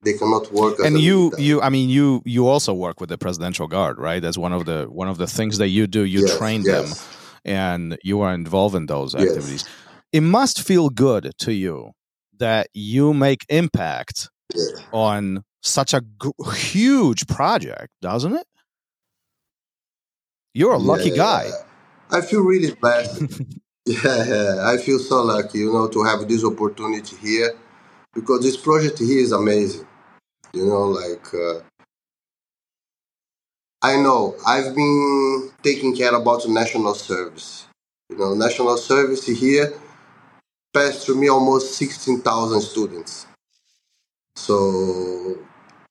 they 0.03 0.13
cannot 0.13 0.51
work. 0.51 0.79
And 0.79 0.97
you, 0.99 1.31
you, 1.37 1.61
I 1.61 1.69
mean, 1.69 1.89
you, 1.89 2.21
you 2.25 2.47
also 2.47 2.73
work 2.73 2.99
with 2.99 3.09
the 3.09 3.17
presidential 3.17 3.67
guard, 3.67 3.99
right? 3.99 4.21
That's 4.21 4.37
one 4.37 4.51
of 4.53 4.65
the 4.65 4.85
one 4.85 5.07
of 5.07 5.17
the 5.19 5.27
things 5.27 5.57
that 5.59 5.69
you 5.69 5.85
do. 5.87 6.03
You 6.05 6.21
Yes, 6.21 6.37
train 6.37 6.63
yes. 6.63 6.73
them, 6.73 6.87
and 7.45 7.97
you 8.03 8.21
are 8.21 8.33
involved 8.33 8.75
in 8.75 8.87
those 8.87 9.13
Yes. 9.13 9.27
activities. 9.27 9.63
It 10.11 10.21
must 10.21 10.61
feel 10.61 10.89
good 10.89 11.31
to 11.39 11.53
you 11.53 11.91
that 12.39 12.67
you 12.73 13.13
make 13.13 13.45
impact 13.49 14.27
Yeah. 14.55 14.65
on 14.91 15.43
such 15.61 15.93
a 15.93 16.01
g- 16.01 16.31
huge 16.55 17.27
project, 17.27 17.89
doesn't 18.01 18.35
it? 18.35 18.47
You're 20.53 20.73
a 20.73 20.77
lucky 20.77 21.09
Yeah, 21.09 21.15
guy. 21.17 21.45
yeah. 21.47 21.63
I 22.11 22.21
feel 22.21 22.41
really 22.41 22.73
blessed. 22.73 23.23
yeah, 23.85 24.63
I 24.65 24.77
feel 24.77 24.99
so 24.99 25.23
lucky, 25.23 25.59
you 25.59 25.73
know, 25.73 25.87
to 25.89 26.03
have 26.03 26.27
this 26.27 26.43
opportunity 26.45 27.15
here 27.17 27.53
because 28.13 28.41
this 28.41 28.57
project 28.57 28.99
here 28.99 29.19
is 29.19 29.31
amazing. 29.31 29.87
You 30.53 30.67
know, 30.67 30.83
like 30.85 31.33
uh, 31.33 31.61
I 33.81 33.97
know 33.97 34.35
I've 34.45 34.75
been 34.75 35.51
taking 35.63 35.95
care 35.95 36.15
about 36.15 36.47
national 36.49 36.95
service. 36.95 37.67
You 38.09 38.17
know, 38.17 38.33
national 38.35 38.77
service 38.77 39.25
here 39.27 39.73
passed 40.73 41.05
through 41.05 41.15
me 41.21 41.29
almost 41.29 41.75
sixteen 41.75 42.21
thousand 42.21 42.61
students. 42.61 43.27
So 44.35 45.37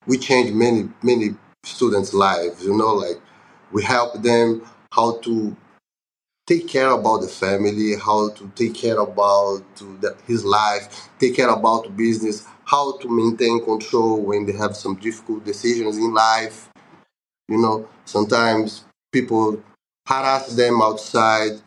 we 0.06 0.18
changed 0.18 0.54
many 0.54 0.90
many 1.02 1.36
students' 1.64 2.14
lives. 2.14 2.64
You 2.64 2.76
know, 2.76 2.94
like 2.94 3.20
we 3.72 3.82
help 3.82 4.22
them 4.22 4.62
how 4.92 5.18
to 5.18 5.56
take 6.46 6.66
care 6.66 6.90
about 6.90 7.20
the 7.20 7.28
family, 7.28 7.94
how 7.96 8.30
to 8.30 8.50
take 8.56 8.74
care 8.74 8.98
about 8.98 9.62
the, 9.76 10.16
his 10.26 10.44
life, 10.44 11.08
take 11.18 11.36
care 11.36 11.48
about 11.48 11.96
business, 11.96 12.44
how 12.64 12.96
to 12.98 13.08
maintain 13.08 13.64
control 13.64 14.20
when 14.20 14.46
they 14.46 14.52
have 14.52 14.76
some 14.76 14.96
difficult 14.96 15.44
decisions 15.44 15.96
in 15.96 16.12
life. 16.12 16.68
You 17.48 17.58
know, 17.58 17.88
sometimes 18.04 18.84
people 19.12 19.62
harass 20.06 20.54
them 20.54 20.80
outside. 20.82 21.60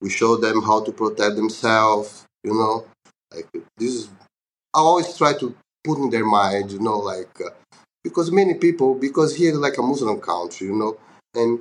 We 0.00 0.10
show 0.10 0.36
them 0.36 0.62
how 0.62 0.84
to 0.84 0.92
protect 0.92 1.36
themselves. 1.36 2.24
You 2.44 2.54
know, 2.54 2.86
like 3.34 3.48
this 3.76 3.94
is. 3.94 4.08
I 4.74 4.80
always 4.80 5.16
try 5.16 5.34
to 5.38 5.54
put 5.84 5.98
in 5.98 6.10
their 6.10 6.24
mind. 6.24 6.72
You 6.72 6.80
know, 6.80 6.98
like 6.98 7.40
uh, 7.40 7.50
because 8.04 8.30
many 8.32 8.54
people, 8.54 8.94
because 8.94 9.36
here 9.36 9.54
like 9.54 9.78
a 9.78 9.82
Muslim 9.82 10.20
country. 10.20 10.68
You 10.68 10.76
know, 10.76 10.98
and 11.34 11.60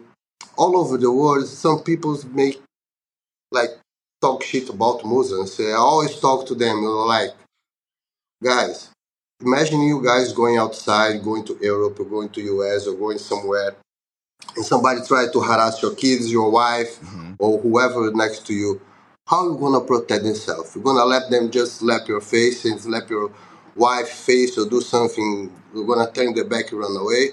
all 0.58 0.78
over 0.78 0.98
the 0.98 1.12
world, 1.12 1.48
some 1.48 1.84
people 1.84 2.18
make 2.34 2.62
like 3.52 3.70
talk 4.22 4.44
shit 4.44 4.70
about 4.70 5.04
Muslims. 5.04 5.60
I 5.60 5.72
always 5.72 6.20
talk 6.20 6.46
to 6.48 6.56
them, 6.56 6.84
like, 6.84 7.32
guys, 8.44 8.90
imagine 9.42 9.82
you 9.82 10.04
guys 10.04 10.32
going 10.34 10.58
outside, 10.58 11.24
going 11.24 11.46
to 11.46 11.58
Europe 11.62 12.00
or 12.00 12.06
going 12.06 12.30
to 12.30 12.42
US 12.42 12.88
or 12.88 12.96
going 12.96 13.18
somewhere, 13.18 13.76
and 14.56 14.66
somebody 14.66 15.02
try 15.08 15.28
to 15.32 15.42
harass 15.42 15.82
your 15.82 15.96
kids, 15.96 16.32
your 16.32 16.52
wife, 16.52 17.00
mm-hmm. 17.00 17.34
or 17.40 17.60
whoever 17.60 18.12
next 18.14 18.46
to 18.48 18.54
you. 18.54 18.82
How 19.28 19.48
you 19.48 19.58
gonna 19.58 19.82
protect 19.82 20.26
yourself? 20.26 20.74
You're 20.76 20.84
gonna 20.84 21.06
let 21.06 21.30
them 21.30 21.50
just 21.52 21.78
slap 21.78 22.08
your 22.08 22.22
face 22.22 22.66
and 22.66 22.80
slap 22.80 23.10
your 23.10 23.32
wife 23.76 24.10
face 24.10 24.58
or 24.58 24.68
do 24.68 24.82
something? 24.82 25.52
You're 25.74 25.86
gonna 25.86 26.12
turn 26.12 26.34
their 26.34 26.46
back 26.46 26.72
and 26.72 26.80
run 26.80 26.98
away? 26.98 27.30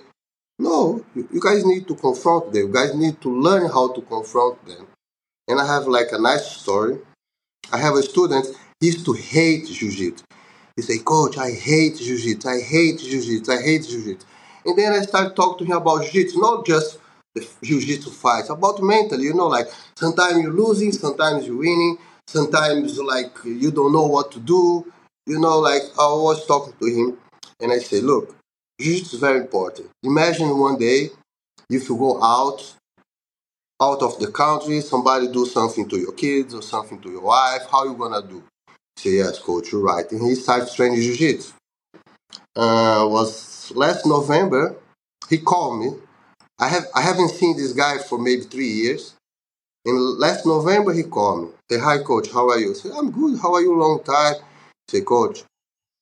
No, 0.59 1.05
you 1.15 1.41
guys 1.41 1.65
need 1.65 1.87
to 1.89 1.95
confront 1.95 2.53
them. 2.53 2.69
You 2.69 2.73
guys 2.73 2.95
need 2.95 3.21
to 3.21 3.31
learn 3.31 3.71
how 3.71 3.93
to 3.93 4.01
confront 4.03 4.65
them. 4.67 4.87
And 5.47 5.61
I 5.61 5.67
have 5.67 5.87
like 5.87 6.09
a 6.13 6.19
nice 6.19 6.47
story. 6.47 6.99
I 7.73 7.79
have 7.79 7.95
a 7.95 8.03
student, 8.03 8.47
he 8.81 8.87
used 8.87 9.05
to 9.05 9.13
hate 9.13 9.67
jiu-jitsu. 9.67 10.25
He 10.77 10.83
say, 10.83 10.99
Coach, 10.99 11.37
I 11.37 11.51
hate 11.51 11.99
jiu-jitsu, 11.99 12.49
I 12.49 12.61
hate 12.61 12.99
jiu-jitsu, 13.01 13.53
I 13.53 13.61
hate 13.61 13.87
jiu-jitsu. 13.87 14.27
And 14.65 14.79
then 14.79 14.93
I 14.93 15.01
started 15.03 15.37
talking 15.37 15.67
to 15.67 15.73
him 15.73 15.79
about 15.79 16.05
jiu-jitsu, 16.05 16.41
not 16.41 16.65
just 16.67 16.99
the 17.35 17.47
jiu-jitsu 17.63 18.11
fights, 18.11 18.49
about 18.51 18.83
mentally, 18.83 19.25
you 19.25 19.35
know, 19.35 19.49
like 19.49 19.67
sometimes 19.97 20.43
you're 20.43 20.53
losing, 20.53 20.93
sometimes 20.93 21.47
you're 21.47 21.59
winning, 21.59 21.99
sometimes 22.27 22.99
like 22.99 23.37
you 23.45 23.71
don't 23.71 23.93
know 23.93 24.07
what 24.07 24.33
to 24.33 24.41
do. 24.41 24.91
You 25.27 25.39
know, 25.39 25.59
like 25.59 25.83
I 25.99 26.07
was 26.07 26.47
talking 26.47 26.73
to 26.81 26.87
him 26.87 27.19
and 27.61 27.71
I 27.71 27.79
say, 27.79 28.01
look, 28.01 28.35
jiu-jitsu 28.81 29.17
is 29.17 29.21
very 29.21 29.39
important. 29.41 29.91
Imagine 30.03 30.57
one 30.59 30.79
day 30.79 31.11
if 31.71 31.89
you 31.89 31.97
go 31.97 32.23
out 32.23 32.75
out 33.81 34.03
of 34.03 34.19
the 34.21 34.29
country, 34.33 34.81
somebody 34.81 35.29
do 35.29 35.47
something 35.47 35.89
to 35.89 35.99
your 35.99 36.13
kids 36.13 36.55
or 36.55 36.63
something 36.63 37.01
to 37.01 37.11
your 37.11 37.23
wife, 37.23 37.63
how 37.71 37.85
you 37.85 37.95
gonna 37.95 38.23
do? 38.27 38.43
Say 38.97 39.13
yes, 39.19 39.39
coach, 39.39 39.73
you're 39.73 39.83
right. 39.83 40.11
And 40.13 40.23
he 40.23 40.35
started 40.35 40.73
training 40.75 41.01
jiu-jitsu. 41.01 41.53
Uh, 42.57 43.07
was 43.11 43.73
last 43.75 44.07
November, 44.07 44.77
he 45.31 45.39
called 45.39 45.81
me. 45.81 45.93
I 46.59 46.69
have 46.69 46.87
I 46.95 47.03
haven't 47.03 47.31
seen 47.31 47.57
this 47.57 47.73
guy 47.73 47.99
for 47.99 48.19
maybe 48.19 48.43
three 48.43 48.69
years. 48.69 49.15
In 49.85 50.19
last 50.21 50.47
November, 50.47 50.93
he 50.95 51.05
called 51.05 51.43
me. 51.45 51.51
Say, 51.71 51.79
hi, 51.81 51.99
coach, 52.03 52.31
how 52.33 52.49
are 52.51 52.59
you? 52.59 52.75
I'm 52.97 53.11
good. 53.13 53.41
How 53.41 53.55
are 53.55 53.63
you? 53.63 53.75
Long 53.79 54.03
time. 54.05 54.37
Say, 54.89 55.03
coach, 55.03 55.45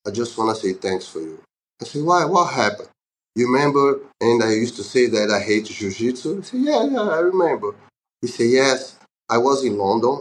I 0.06 0.10
just 0.12 0.38
wanna 0.38 0.54
say 0.56 0.74
thanks 0.74 1.08
for 1.08 1.20
you. 1.20 1.40
I 1.80 1.84
say, 1.84 2.00
why? 2.02 2.24
What 2.24 2.52
happened? 2.54 2.88
You 3.34 3.52
remember? 3.52 4.00
And 4.20 4.42
I 4.42 4.52
used 4.52 4.76
to 4.76 4.82
say 4.82 5.06
that 5.08 5.30
I 5.30 5.40
hate 5.40 5.66
jiu-jitsu. 5.66 6.38
I 6.38 6.42
said, 6.42 6.60
yeah, 6.60 6.84
yeah, 6.84 7.02
I 7.02 7.18
remember. 7.20 7.74
He 8.22 8.28
said, 8.28 8.50
yes, 8.50 8.98
I 9.28 9.38
was 9.38 9.64
in 9.64 9.76
London 9.76 10.20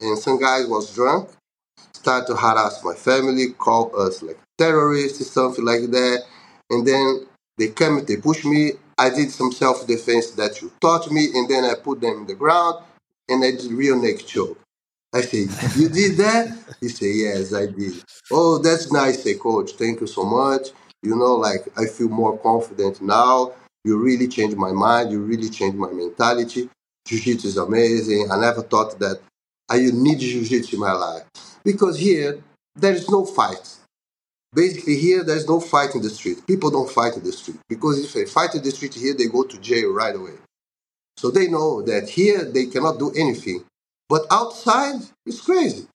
and 0.00 0.18
some 0.18 0.40
guys 0.40 0.66
was 0.66 0.94
drunk, 0.94 1.28
started 1.92 2.26
to 2.28 2.36
harass 2.36 2.82
my 2.84 2.94
family, 2.94 3.52
call 3.52 3.90
us 4.00 4.22
like 4.22 4.38
terrorists 4.58 5.20
or 5.20 5.24
something 5.24 5.64
like 5.64 5.90
that. 5.90 6.22
And 6.70 6.86
then 6.86 7.26
they 7.58 7.68
came, 7.68 8.04
they 8.04 8.16
pushed 8.16 8.44
me. 8.44 8.72
I 8.96 9.10
did 9.10 9.30
some 9.30 9.50
self-defense 9.50 10.32
that 10.32 10.62
you 10.62 10.70
taught 10.80 11.10
me, 11.10 11.28
and 11.34 11.48
then 11.50 11.64
I 11.64 11.74
put 11.74 12.00
them 12.00 12.18
in 12.18 12.26
the 12.26 12.34
ground 12.34 12.84
and 13.28 13.44
I 13.44 13.50
did 13.52 13.72
real 13.72 14.00
neck 14.00 14.20
choke. 14.24 14.58
I 15.14 15.22
say, 15.22 15.46
you 15.76 15.88
did 15.88 16.16
that? 16.18 16.56
He 16.80 16.88
said, 16.88 17.12
yes, 17.14 17.52
I 17.52 17.66
did. 17.66 18.02
Oh, 18.30 18.58
that's 18.58 18.92
nice. 18.92 19.22
Say, 19.24 19.34
coach, 19.34 19.72
thank 19.72 20.00
you 20.00 20.06
so 20.06 20.24
much. 20.24 20.68
You 21.02 21.16
know, 21.16 21.34
like 21.34 21.66
I 21.76 21.86
feel 21.86 22.08
more 22.08 22.38
confident 22.38 23.02
now. 23.02 23.52
You 23.84 23.98
really 23.98 24.28
changed 24.28 24.56
my 24.56 24.70
mind. 24.72 25.10
You 25.10 25.20
really 25.20 25.50
changed 25.50 25.76
my 25.76 25.90
mentality. 25.90 26.68
Jiu-jitsu 27.06 27.48
is 27.48 27.56
amazing. 27.56 28.28
I 28.30 28.38
never 28.40 28.62
thought 28.62 28.98
that 29.00 29.20
I 29.68 29.78
need 29.78 30.20
jiu-jitsu 30.20 30.76
in 30.76 30.80
my 30.80 30.92
life. 30.92 31.24
Because 31.64 31.98
here, 31.98 32.40
there 32.76 32.92
is 32.92 33.10
no 33.10 33.24
fight. 33.24 33.76
Basically, 34.54 34.96
here, 34.96 35.24
there's 35.24 35.48
no 35.48 35.58
fight 35.58 35.94
in 35.94 36.02
the 36.02 36.10
street. 36.10 36.46
People 36.46 36.70
don't 36.70 36.90
fight 36.90 37.16
in 37.16 37.24
the 37.24 37.32
street. 37.32 37.58
Because 37.68 37.98
if 38.04 38.12
they 38.12 38.26
fight 38.26 38.54
in 38.54 38.62
the 38.62 38.70
street 38.70 38.94
here, 38.94 39.14
they 39.14 39.26
go 39.26 39.42
to 39.44 39.58
jail 39.58 39.92
right 39.92 40.14
away. 40.14 40.34
So 41.16 41.30
they 41.30 41.48
know 41.48 41.82
that 41.82 42.08
here, 42.08 42.44
they 42.44 42.66
cannot 42.66 42.98
do 42.98 43.12
anything. 43.16 43.64
But 44.08 44.26
outside, 44.30 45.00
it's 45.24 45.40
crazy. 45.40 45.86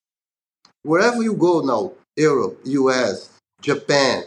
Wherever 0.84 1.22
you 1.22 1.36
go 1.36 1.62
now, 1.62 1.94
Europe, 2.16 2.60
US, 2.64 3.30
Japan, 3.62 4.24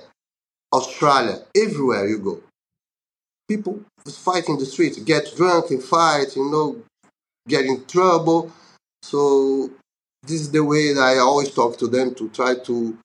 Australia, 0.73 1.39
everywhere 1.57 2.09
you 2.09 2.19
go, 2.19 2.41
people 3.49 3.81
fight 4.07 4.49
in 4.49 4.59
the 4.59 4.67
streets, 4.67 4.99
get 5.00 5.35
drunk 5.37 5.71
and 5.71 5.83
fight, 5.83 6.37
you 6.37 6.50
know, 6.50 6.77
get 7.49 7.65
in 7.65 7.85
trouble. 7.87 8.53
So 9.03 9.71
this 10.23 10.41
is 10.41 10.50
the 10.50 10.65
way 10.65 10.93
that 10.93 11.00
I 11.00 11.19
always 11.19 11.53
talk 11.53 11.79
to 11.79 11.89
them 11.89 12.15
to 12.15 12.29
try 12.29 12.55
to 12.65 12.97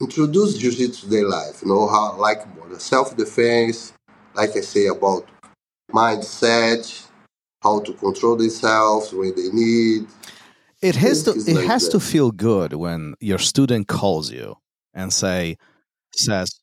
introduce 0.00 0.58
jiu-jitsu 0.58 1.02
to 1.02 1.06
their 1.08 1.28
life. 1.28 1.62
You 1.62 1.68
know 1.68 1.88
how 1.88 2.16
like 2.16 2.42
self-defense, 2.78 3.92
like 4.34 4.56
I 4.56 4.60
say 4.60 4.86
about 4.86 5.28
mindset, 5.92 7.06
how 7.62 7.80
to 7.80 7.92
control 7.92 8.36
themselves 8.36 9.12
when 9.12 9.34
they 9.34 9.48
need. 9.52 10.06
It 10.80 10.94
has 10.96 11.24
to 11.24 11.32
it 11.32 11.48
like 11.48 11.66
has 11.66 11.84
that. 11.84 11.92
to 11.92 12.00
feel 12.00 12.30
good 12.30 12.74
when 12.74 13.14
your 13.20 13.38
student 13.38 13.88
calls 13.88 14.30
you 14.30 14.56
and 14.94 15.12
say 15.12 15.56
says 16.14 16.60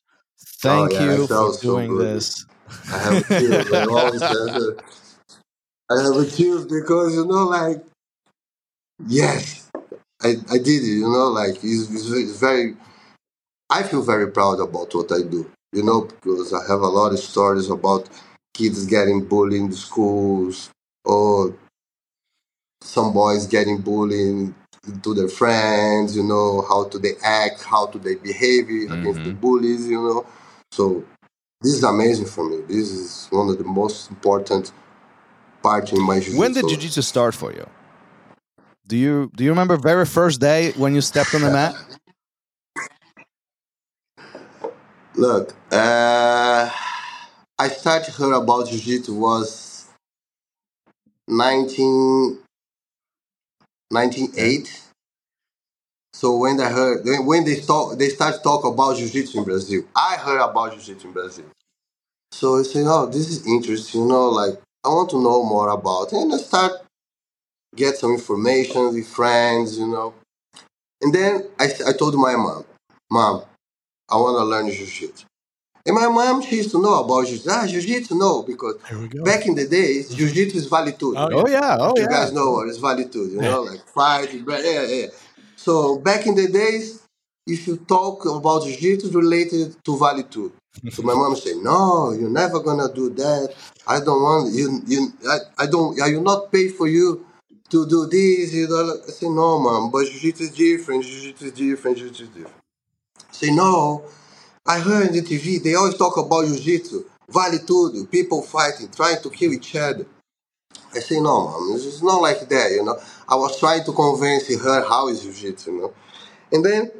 Oh, 0.66 0.88
thank 0.88 0.92
Oh, 0.92 0.94
yeah, 0.94 1.14
you 1.16 1.26
for 1.26 1.34
sounds 1.34 1.58
so 1.58 1.62
doing 1.62 1.98
this. 1.98 2.46
I 2.92 2.98
have 2.98 3.14
a 3.14 3.22
chills. 3.24 3.70
I 4.22 4.28
have 4.28 4.56
a- 4.56 4.76
I 5.90 6.02
have 6.02 6.16
a 6.16 6.30
chills 6.30 6.64
because 6.66 7.14
you 7.14 7.24
know, 7.26 7.44
like, 7.44 7.84
yes, 9.06 9.70
I, 10.22 10.34
I 10.50 10.58
did 10.58 10.82
it. 10.84 10.98
You 10.98 11.10
know, 11.10 11.28
like 11.28 11.56
it's, 11.62 11.90
it's 11.90 12.40
very. 12.40 12.76
I 13.70 13.82
feel 13.82 14.02
very 14.02 14.30
proud 14.32 14.60
about 14.60 14.94
what 14.94 15.12
I 15.12 15.22
do. 15.22 15.50
You 15.72 15.82
know, 15.84 16.02
because 16.02 16.52
I 16.54 16.62
have 16.70 16.80
a 16.80 16.88
lot 16.88 17.12
of 17.12 17.18
stories 17.20 17.70
about 17.70 18.08
kids 18.54 18.86
getting 18.86 19.24
bullied 19.24 19.60
in 19.60 19.72
schools 19.72 20.70
or 21.04 21.54
some 22.82 23.12
boys 23.12 23.46
getting 23.46 23.80
bullied 23.80 24.54
to 25.02 25.14
their 25.14 25.28
friends. 25.28 26.16
You 26.16 26.22
know, 26.22 26.62
how 26.68 26.84
do 26.84 26.98
they 26.98 27.14
act? 27.22 27.64
How 27.64 27.86
do 27.86 27.98
they 27.98 28.14
behave 28.14 28.68
against 28.68 29.24
the 29.24 29.32
bullies? 29.32 29.88
You 29.88 30.02
know, 30.02 30.26
so 30.70 31.04
this 31.60 31.74
is 31.74 31.84
amazing 31.84 32.26
for 32.26 32.48
me. 32.48 32.60
This 32.68 32.90
is 32.90 33.28
one 33.30 33.48
of 33.48 33.58
the 33.58 33.64
most 33.64 34.10
important 34.10 34.72
parts 35.62 35.92
in 35.92 36.02
my 36.02 36.20
jiu-jitsu. 36.20 36.38
When 36.38 36.52
did 36.52 36.68
jiu-jitsu 36.68 37.02
start 37.02 37.34
for 37.34 37.52
you? 37.52 37.66
Do 38.86 38.96
you 38.96 39.30
do 39.34 39.42
you 39.42 39.50
remember 39.50 39.76
very 39.76 40.06
first 40.06 40.40
day 40.40 40.72
when 40.72 40.94
you 40.94 41.00
stepped 41.00 41.34
on 41.34 41.40
the 41.42 41.50
mat? 41.50 41.74
Look, 45.16 45.54
uh, 45.72 46.70
I 47.58 47.68
started 47.68 48.12
heard 48.14 48.34
about 48.34 48.68
jiu-jitsu 48.68 49.14
was 49.14 49.88
19, 51.26 52.38
1908. 53.90 54.82
So 56.14 56.36
when 56.36 56.60
I 56.60 56.70
heard 56.70 57.04
when- 57.04 57.26
they 57.44 57.60
talk, 57.60 57.98
they 57.98 58.08
start 58.10 58.36
to 58.36 58.40
talk 58.42 58.64
about 58.64 58.96
jiu-jitsu 58.98 59.38
in 59.38 59.44
Brazil. 59.44 59.82
I 59.96 60.16
heard 60.16 60.40
about 60.40 60.72
jiu-jitsu 60.74 61.08
in 61.08 61.14
Brazil. 61.14 61.46
So 62.32 62.58
I 62.60 62.62
say, 62.64 62.84
oh, 62.86 63.06
this 63.06 63.28
is 63.30 63.46
interesting. 63.46 64.02
You 64.02 64.08
know, 64.08 64.28
like 64.30 64.60
I 64.84 64.88
want 64.88 65.10
to 65.10 65.22
know 65.22 65.44
more 65.44 65.70
about 65.70 66.12
it. 66.12 66.16
And 66.18 66.34
I 66.34 66.38
start 66.38 66.72
get 67.76 67.96
some 67.96 68.12
information 68.12 68.94
with 68.94 69.08
friends, 69.08 69.78
you 69.78 69.86
know. 69.88 70.14
And 71.02 71.14
then 71.14 71.48
I, 71.60 71.66
I 71.88 71.92
told 71.94 72.14
my 72.16 72.36
mom, 72.36 72.64
Mom, 73.10 73.42
I 74.10 74.16
want 74.16 74.38
to 74.38 74.44
learn 74.44 74.70
Jiu-Jitsu. 74.70 75.26
And 75.86 75.94
my 75.94 76.08
mom, 76.08 76.42
she 76.42 76.56
used 76.56 76.72
to 76.72 76.82
know 76.82 77.04
about 77.04 77.26
Jiu-Jitsu. 77.26 77.50
Ah, 77.50 77.66
Jiu-Jitsu, 77.66 78.14
no, 78.16 78.42
because 78.42 78.74
Here 78.88 78.98
we 78.98 79.08
go. 79.08 79.22
back 79.22 79.46
in 79.46 79.54
the 79.54 79.68
days, 79.68 80.14
Jiu-Jitsu 80.14 80.58
is 80.58 80.66
vale 80.66 80.92
tudo. 80.92 81.16
Oh, 81.16 81.28
Oh 81.32 81.48
yeah, 81.48 81.76
oh 81.80 81.94
you 81.96 82.02
yeah. 82.02 82.08
guys 82.08 82.32
know 82.32 82.50
what 82.52 82.68
is 82.68 82.78
vale 82.78 83.04
tudo, 83.08 83.30
you 83.32 83.40
know, 83.40 83.62
like 83.62 83.80
fight, 83.94 84.34
yeah, 84.34 84.82
yeah. 84.82 85.06
So 85.56 85.98
back 85.98 86.26
in 86.26 86.34
the 86.34 86.48
days, 86.48 87.06
if 87.46 87.66
you 87.68 87.76
talk 87.76 88.24
about 88.26 88.64
jiu-jitsu 88.64 89.10
related 89.12 89.76
to 89.84 89.96
vale 89.96 90.24
tudo, 90.24 90.52
so 90.90 91.02
my 91.02 91.14
mom 91.14 91.36
say, 91.36 91.54
no, 91.54 92.12
you're 92.12 92.30
never 92.30 92.60
gonna 92.60 92.92
do 92.92 93.10
that. 93.10 93.54
I 93.86 94.00
don't 94.00 94.20
want 94.22 94.52
you. 94.54 94.82
You, 94.86 95.12
I, 95.28 95.38
I 95.64 95.66
don't. 95.66 96.00
I 96.02 96.10
will 96.10 96.22
not 96.22 96.50
pay 96.52 96.68
for 96.68 96.88
you 96.88 97.24
to 97.70 97.86
do 97.88 98.06
this. 98.06 98.52
You 98.52 98.68
know, 98.68 98.98
I 99.06 99.10
say, 99.10 99.28
no, 99.28 99.58
mom, 99.58 99.90
but 99.90 100.04
jiu-jitsu 100.06 100.44
is 100.44 100.50
different. 100.50 101.04
Jiu-jitsu 101.04 101.44
is 101.46 101.52
different. 101.52 101.98
Jiu-jitsu 101.98 102.24
is 102.24 102.28
different. 102.30 102.62
Say, 103.30 103.50
no, 103.54 104.04
I 104.66 104.80
heard 104.80 105.08
in 105.08 105.14
the 105.14 105.22
TV 105.22 105.62
they 105.62 105.74
always 105.74 105.96
talk 105.96 106.16
about 106.16 106.46
jiu-jitsu, 106.46 107.04
vale 107.28 107.58
tudo, 107.60 108.04
people 108.10 108.42
fighting, 108.42 108.88
trying 108.90 109.20
to 109.22 109.30
kill 109.30 109.52
each 109.52 109.76
other. 109.76 110.06
I 110.94 111.00
say, 111.00 111.20
no, 111.20 111.48
mom, 111.48 111.72
it's 111.74 112.02
not 112.02 112.20
like 112.22 112.48
that, 112.48 112.72
you 112.72 112.82
know. 112.84 112.98
I 113.28 113.36
was 113.36 113.58
trying 113.58 113.84
to 113.84 113.92
convince 113.92 114.48
her 114.62 114.84
how 114.88 115.08
is 115.08 115.22
jiu-jitsu, 115.22 115.72
you 115.72 115.80
know. 115.80 115.94
And 116.52 116.64
then 116.64 116.90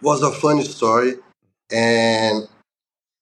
was 0.00 0.22
a 0.22 0.32
funny 0.32 0.64
story, 0.64 1.14
and 1.70 2.48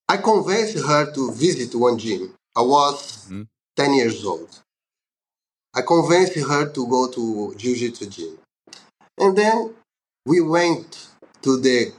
I 0.08 0.16
convinced 0.18 0.78
her 0.86 1.12
to 1.14 1.32
visit 1.32 1.74
one 1.74 1.98
gym. 1.98 2.34
I 2.56 2.62
was 2.62 3.26
Mhm. 3.28 3.46
10 3.76 3.94
years 3.94 4.24
old. 4.24 4.50
I 5.74 5.82
convinced 5.82 6.34
her 6.34 6.68
to 6.68 6.86
go 6.86 7.08
to 7.08 7.54
jiu-jitsu 7.56 8.06
gym. 8.06 8.38
And 9.18 9.36
then 9.36 9.74
we 10.26 10.40
went 10.40 11.08
to 11.42 11.58
the, 11.58 11.92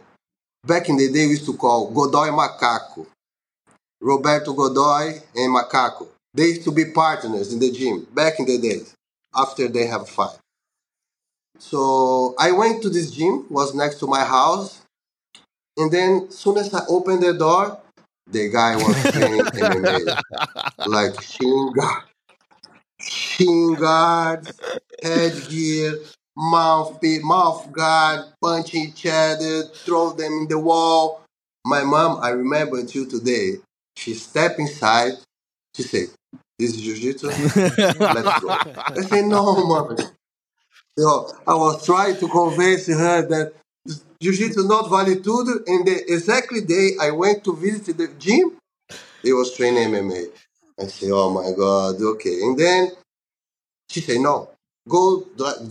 back 0.65 0.89
in 0.89 0.97
the 0.97 1.11
day 1.11 1.25
we 1.25 1.31
used 1.31 1.45
to 1.45 1.57
call 1.57 1.89
Godoy 1.91 2.29
Macaco. 2.29 3.07
Roberto 4.01 4.53
Godoy 4.53 5.19
and 5.35 5.55
Macaco. 5.55 6.07
They 6.33 6.45
used 6.47 6.63
to 6.63 6.71
be 6.71 6.85
partners 6.85 7.53
in 7.53 7.59
the 7.59 7.71
gym 7.71 8.07
back 8.13 8.39
in 8.39 8.45
the 8.45 8.57
days 8.57 8.93
after 9.35 9.67
they 9.67 9.85
have 9.85 10.01
a 10.01 10.05
fight. 10.05 10.37
So 11.59 12.33
I 12.39 12.51
went 12.51 12.81
to 12.83 12.89
this 12.89 13.11
gym, 13.11 13.45
was 13.49 13.75
next 13.75 13.99
to 13.99 14.07
my 14.07 14.23
house, 14.23 14.81
and 15.77 15.91
then 15.91 16.27
as 16.29 16.37
soon 16.37 16.57
as 16.57 16.73
I 16.73 16.81
opened 16.87 17.21
the 17.21 17.33
door, 17.33 17.79
the 18.27 18.49
guy 18.49 18.75
was 18.75 18.95
MMA. 18.95 20.21
Like 20.87 21.21
shin 21.21 21.73
guard, 21.73 22.03
shin 22.99 23.75
guards, 23.75 24.59
headgear, 25.03 25.99
mouth 26.35 26.99
mouth 27.23 27.71
guard, 27.71 28.25
punching 28.41 28.89
each 28.89 29.05
other, 29.05 29.63
throw 29.63 30.11
them 30.11 30.31
in 30.33 30.47
the 30.47 30.59
wall. 30.59 31.21
My 31.65 31.83
mom, 31.83 32.19
I 32.21 32.29
remember 32.29 32.79
until 32.79 33.05
today, 33.07 33.57
she 33.95 34.13
stepped 34.13 34.59
inside, 34.59 35.13
she 35.75 35.83
said, 35.83 36.07
This 36.57 36.75
is 36.75 36.81
jiu-jitsu? 36.81 37.27
Let's 37.27 38.41
go. 38.41 38.49
I 38.49 39.01
said, 39.09 39.25
no, 39.25 39.65
mom. 39.65 39.95
You 40.97 41.03
know, 41.05 41.31
I 41.47 41.53
was 41.55 41.85
trying 41.85 42.17
to 42.17 42.27
convince 42.27 42.87
her 42.87 43.21
that 43.27 43.53
jiu-jitsu 44.19 44.67
not 44.67 44.89
vale 44.89 45.15
tudo. 45.17 45.59
And 45.67 45.85
the 45.85 46.03
exactly 46.11 46.61
day 46.61 46.91
I 46.99 47.11
went 47.11 47.43
to 47.43 47.55
visit 47.55 47.97
the 47.97 48.07
gym, 48.07 48.57
he 49.21 49.33
was 49.33 49.55
training 49.55 49.89
MMA. 49.89 50.25
I 50.79 50.85
said, 50.87 51.11
oh 51.11 51.29
my 51.29 51.51
God, 51.55 52.01
okay. 52.01 52.41
And 52.41 52.57
then 52.57 52.91
she 53.89 54.01
said, 54.01 54.19
no, 54.21 54.49
go 54.91 55.05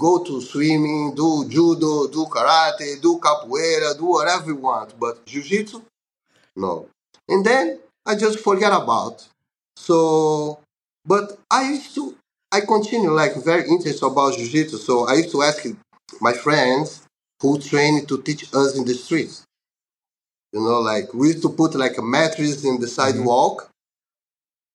go 0.06 0.24
to 0.24 0.40
swimming, 0.40 1.14
do 1.14 1.46
judo, 1.48 2.09
do 2.09 2.24
karate, 2.35 3.00
do 3.00 3.20
capoeira, 3.20 3.96
do 3.98 4.06
whatever 4.06 4.46
you 4.46 4.56
want. 4.56 4.98
But 4.98 5.24
jiu-jitsu, 5.26 5.83
no. 6.56 6.88
And 7.28 7.44
then 7.44 7.78
I 8.06 8.16
just 8.16 8.40
forget 8.40 8.72
about. 8.72 9.28
So, 9.76 10.61
but 11.04 11.38
I 11.50 11.70
used 11.70 11.94
to, 11.96 12.16
I 12.50 12.61
continue 12.61 13.11
like 13.11 13.35
very 13.44 13.68
interested 13.68 14.06
about 14.06 14.37
jiu-jitsu. 14.37 14.78
So 14.78 15.06
I 15.06 15.14
used 15.14 15.33
to 15.33 15.42
ask 15.42 15.64
my 16.20 16.33
friends 16.33 17.02
who 17.40 17.59
trained 17.59 18.09
to 18.09 18.22
teach 18.22 18.42
us 18.54 18.76
in 18.76 18.85
the 18.85 18.94
streets. 18.94 19.44
You 20.52 20.61
know, 20.61 20.80
like 20.80 21.14
we 21.14 21.28
used 21.28 21.42
to 21.42 21.50
put 21.50 21.74
like 21.74 21.96
a 21.98 22.02
mattress 22.02 22.64
in 22.64 22.80
the 22.80 22.87
mm-hmm. 22.87 23.14
sidewalk, 23.16 23.70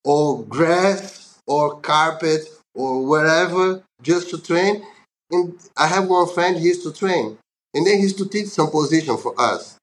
or 0.06 0.44
grass, 0.44 1.40
or 1.48 1.80
carpet, 1.82 2.48
or 2.76 3.06
wherever, 3.08 3.84
just 4.04 4.30
to 4.32 4.40
train. 4.42 4.84
And 5.32 5.58
I 5.78 5.88
have 5.88 6.08
one 6.08 6.30
friend 6.30 6.58
he 6.58 6.68
used 6.68 6.84
to 6.84 6.94
train, 6.94 7.38
and 7.74 7.88
then 7.88 7.98
he 7.98 8.04
used 8.04 8.20
to 8.20 8.30
teach 8.30 8.48
some 8.50 8.70
position 8.72 9.18
for 9.18 9.34
us. 9.40 9.78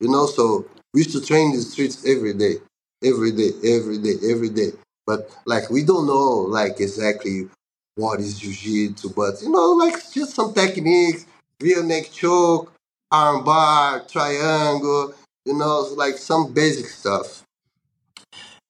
You 0.00 0.08
know, 0.08 0.26
so 0.26 0.66
we 0.92 1.00
used 1.04 1.12
to 1.12 1.20
train 1.24 1.50
in 1.52 1.56
the 1.56 1.62
streets 1.62 2.04
every 2.06 2.34
day, 2.34 2.56
every 3.02 3.32
day, 3.32 3.50
every 3.64 3.98
day, 3.98 4.14
every 4.30 4.50
day. 4.50 4.72
But 5.06 5.30
like 5.46 5.70
we 5.70 5.84
don't 5.84 6.06
know 6.06 6.46
like 6.48 6.80
exactly 6.80 7.48
what 7.94 8.20
is 8.20 8.38
jiu-jitsu, 8.38 9.10
but 9.14 9.40
you 9.42 9.50
know, 9.50 9.72
like 9.72 9.94
just 10.12 10.34
some 10.34 10.52
techniques, 10.52 11.26
rear 11.60 11.82
neck 11.82 12.10
choke, 12.12 12.72
arm 13.10 13.44
bar, 13.44 14.00
triangle, 14.06 15.14
you 15.46 15.54
know, 15.54 15.80
like 15.96 16.18
some 16.18 16.52
basic 16.52 16.86
stuff. 16.86 17.42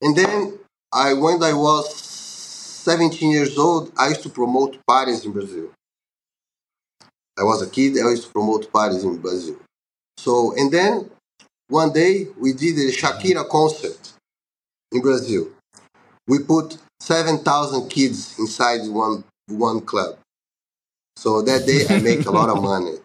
And 0.00 0.16
then 0.16 0.59
I 0.92 1.12
when 1.14 1.42
I 1.42 1.52
was 1.52 1.94
17 2.87 3.33
years 3.33 3.59
old, 3.59 3.90
I 3.99 4.11
used 4.11 4.22
to 4.22 4.29
promote 4.29 4.79
parties 4.87 5.25
in 5.25 5.33
Brazil. 5.33 5.72
I 7.37 7.42
was 7.42 7.61
a 7.61 7.68
kid, 7.68 7.96
I 7.99 8.11
used 8.11 8.27
to 8.27 8.33
promote 8.33 8.72
parties 8.72 9.03
in 9.03 9.16
Brazil. 9.16 9.57
So 10.18 10.55
and 10.57 10.70
then 10.70 11.11
one 11.68 11.92
day 11.92 12.29
we 12.38 12.53
did 12.53 12.79
a 12.79 12.92
Shakira 12.92 13.49
concert 13.49 14.12
in 14.92 15.03
Brazil. 15.03 15.49
We 16.29 16.38
put 16.38 16.79
7,000 17.01 17.88
kids 17.88 18.38
inside 18.38 18.87
one 18.88 19.25
one 19.49 19.81
club. 19.81 20.18
So 21.16 21.42
that 21.42 21.66
day 21.66 21.88
I 21.90 21.99
make 21.99 22.25
a 22.25 22.31
lot 22.31 22.51
of 22.51 22.62
money. 22.62 22.99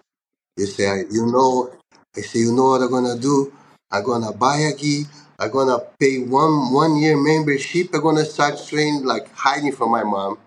You 0.57 0.67
say, 0.67 1.05
you 1.09 1.25
know, 1.25 1.73
I 2.15 2.21
say, 2.21 2.37
you 2.37 2.53
know 2.53 2.65
what 2.65 2.81
I'm 2.83 2.91
gonna 2.91 3.17
do? 3.17 3.51
I'm 3.89 4.03
gonna 4.03 4.31
buy 4.31 4.57
a 4.57 4.75
gi. 4.75 5.05
I'm 5.41 5.49
gonna 5.49 5.79
pay 5.99 6.19
one 6.19 6.71
one 6.71 6.97
year 6.97 7.17
membership. 7.17 7.89
I'm 7.95 8.01
gonna 8.01 8.25
start 8.25 8.61
training 8.63 9.05
like 9.05 9.27
hiding 9.33 9.71
from 9.71 9.89
my 9.89 10.03
mom. 10.03 10.37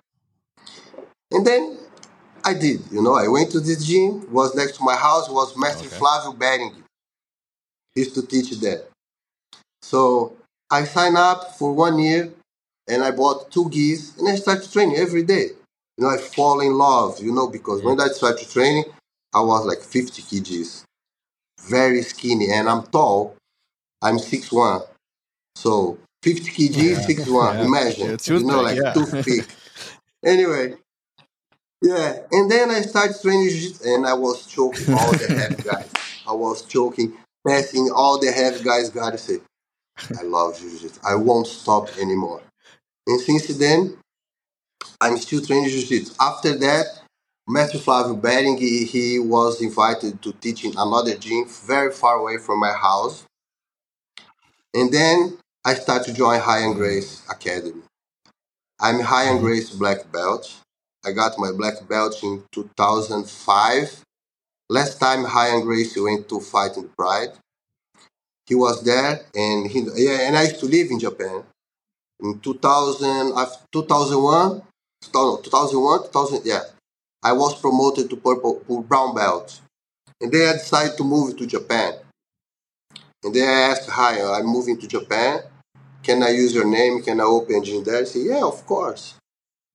And 1.32 1.44
then 1.44 1.78
I 2.44 2.54
did. 2.54 2.80
You 2.92 3.02
know, 3.02 3.16
I 3.16 3.26
went 3.26 3.50
to 3.52 3.60
this 3.60 3.84
gym. 3.84 4.32
Was 4.32 4.54
next 4.54 4.76
to 4.76 4.84
my 4.84 4.94
house. 4.94 5.28
Was 5.28 5.56
Master 5.56 5.86
Okay. 5.86 5.96
Flavio 5.96 6.32
Behring. 6.34 6.84
He 7.92 8.02
used 8.02 8.14
to 8.14 8.24
teach 8.24 8.50
there. 8.60 8.84
So 9.82 10.36
I 10.70 10.84
signed 10.84 11.16
up 11.16 11.58
for 11.58 11.72
one 11.72 11.98
year, 11.98 12.32
and 12.86 13.02
I 13.02 13.10
bought 13.10 13.50
two 13.50 13.68
gis, 13.70 14.16
and 14.16 14.28
I 14.28 14.36
started 14.36 14.70
training 14.70 14.96
every 14.96 15.24
day. 15.24 15.48
You 15.98 16.04
know, 16.04 16.10
I 16.10 16.18
fall 16.18 16.60
in 16.60 16.72
love. 16.72 17.18
You 17.18 17.32
know, 17.32 17.48
because 17.48 17.82
when 17.82 17.96
mm-hmm. 17.96 18.10
I 18.10 18.14
started 18.14 18.48
training, 18.48 18.84
I 19.34 19.40
was 19.40 19.66
like 19.66 19.80
50 19.80 20.22
kgs, 20.22 20.84
very 21.68 22.02
skinny, 22.02 22.52
and 22.52 22.68
I'm 22.68 22.84
tall. 22.84 23.36
I'm 24.04 24.18
6'1". 24.18 24.86
So 25.56 25.98
50 26.22 26.50
kg, 26.50 26.96
6'1". 27.06 27.54
Yeah. 27.54 27.64
Imagine, 27.66 28.10
It's 28.12 28.28
you 28.28 28.44
know, 28.44 28.62
like 28.62 28.78
yeah. 28.78 28.92
toothpick. 28.92 29.48
anyway, 30.24 30.74
yeah. 31.82 32.18
And 32.32 32.50
then 32.50 32.70
I 32.70 32.82
started 32.82 33.16
training 33.20 33.50
jiu-jitsu, 33.50 33.94
and 33.94 34.06
I 34.06 34.14
was 34.14 34.46
choking 34.46 34.92
all 34.94 35.12
the 35.12 35.28
heavy 35.28 35.62
guys. 35.70 35.92
I 36.26 36.32
was 36.32 36.62
choking, 36.64 37.14
passing 37.46 37.90
all 37.94 38.20
the 38.20 38.32
heavy 38.32 38.64
guys. 38.64 38.90
God 38.90 39.18
said, 39.18 39.40
I 40.18 40.22
love 40.22 40.58
jiu-jitsu. 40.58 41.00
I 41.06 41.14
won't 41.16 41.46
stop 41.46 41.88
anymore. 41.98 42.42
And 43.06 43.20
since 43.20 43.48
then, 43.58 43.98
I'm 45.00 45.18
still 45.18 45.42
training 45.42 45.70
jiu-jitsu. 45.70 46.14
After 46.20 46.56
that, 46.58 46.86
Matthew 47.46 47.80
Flavio 47.80 48.14
Behring, 48.16 48.56
he, 48.56 48.86
he 48.86 49.18
was 49.18 49.60
invited 49.60 50.22
to 50.22 50.32
teach 50.32 50.64
in 50.64 50.72
another 50.78 51.16
gym 51.16 51.46
very 51.66 51.92
far 51.92 52.16
away 52.16 52.38
from 52.38 52.60
my 52.60 52.72
house. 52.72 53.24
And 54.74 54.92
then 54.92 55.38
I 55.64 55.74
started 55.74 56.06
to 56.06 56.12
join 56.12 56.40
Ryan 56.40 56.74
Gracie 56.74 57.22
Academy. 57.30 57.82
I'm 58.80 58.98
High 58.98 59.24
and 59.30 59.36
mm-hmm. 59.36 59.46
Grace 59.46 59.70
black 59.70 60.10
belt. 60.10 60.52
I 61.06 61.12
got 61.12 61.38
my 61.38 61.52
black 61.52 61.86
belt 61.88 62.20
in 62.24 62.42
2005. 62.50 64.02
Last 64.68 64.98
time 64.98 65.24
Ryan 65.24 65.60
Gracie 65.60 66.00
went 66.00 66.28
to 66.28 66.40
fight 66.40 66.76
in 66.76 66.88
Pride. 66.98 67.30
He 68.46 68.56
was 68.56 68.82
there, 68.82 69.20
and 69.34 69.70
he 69.70 69.86
yeah, 69.94 70.26
and 70.26 70.36
I 70.36 70.42
used 70.42 70.60
to 70.60 70.66
live 70.66 70.90
in 70.90 70.98
Japan. 70.98 71.44
In 72.20 72.40
2000, 72.40 73.32
2001, 73.72 74.62
2001, 75.12 76.02
2000, 76.04 76.40
yeah, 76.44 76.60
I 77.22 77.32
was 77.32 77.58
promoted 77.60 78.10
to 78.10 78.16
purple 78.16 78.60
brown 78.82 79.14
belt, 79.14 79.60
and 80.20 80.32
then 80.32 80.48
I 80.48 80.52
decided 80.54 80.96
to 80.96 81.04
move 81.04 81.36
to 81.38 81.46
Japan. 81.46 81.94
And 83.24 83.34
then 83.34 83.48
I 83.48 83.60
asked, 83.72 83.88
"Hi, 83.88 84.22
I'm 84.38 84.46
moving 84.46 84.78
to 84.78 84.86
Japan. 84.86 85.40
Can 86.02 86.22
I 86.22 86.30
use 86.30 86.54
your 86.54 86.66
name? 86.66 87.02
Can 87.02 87.20
I 87.20 87.24
open 87.24 87.64
gym 87.64 87.82
there? 87.82 88.02
I 88.02 88.04
say, 88.04 88.20
yeah, 88.20 88.44
of 88.44 88.66
course. 88.66 89.14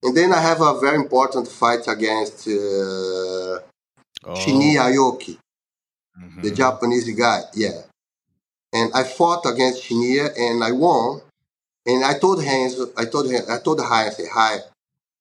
And 0.02 0.16
then 0.16 0.32
I 0.32 0.40
have 0.40 0.60
a 0.60 0.78
very 0.80 0.96
important 0.96 1.48
fight 1.48 1.86
against 1.88 2.46
uh, 2.48 3.58
Oh. 4.22 4.34
Shinya 4.34 4.82
Aoki, 4.88 5.38
Mhm. 6.18 6.42
the 6.42 6.50
Japanese 6.50 7.08
guy. 7.16 7.40
Yeah. 7.54 7.78
And 8.72 8.92
I 8.94 9.02
fought 9.04 9.44
against 9.46 9.82
Shinya 9.82 10.26
and 10.36 10.62
I 10.62 10.72
won. 10.72 11.22
And 11.86 12.04
I 12.04 12.14
told 12.18 12.44
Hans, 12.44 12.74
I 12.96 13.06
told 13.06 13.30
him, 13.30 13.42
I 13.48 13.58
told 13.58 13.80
Hai, 13.80 14.06
I 14.06 14.10
said, 14.10 14.28
Hi, 14.32 14.58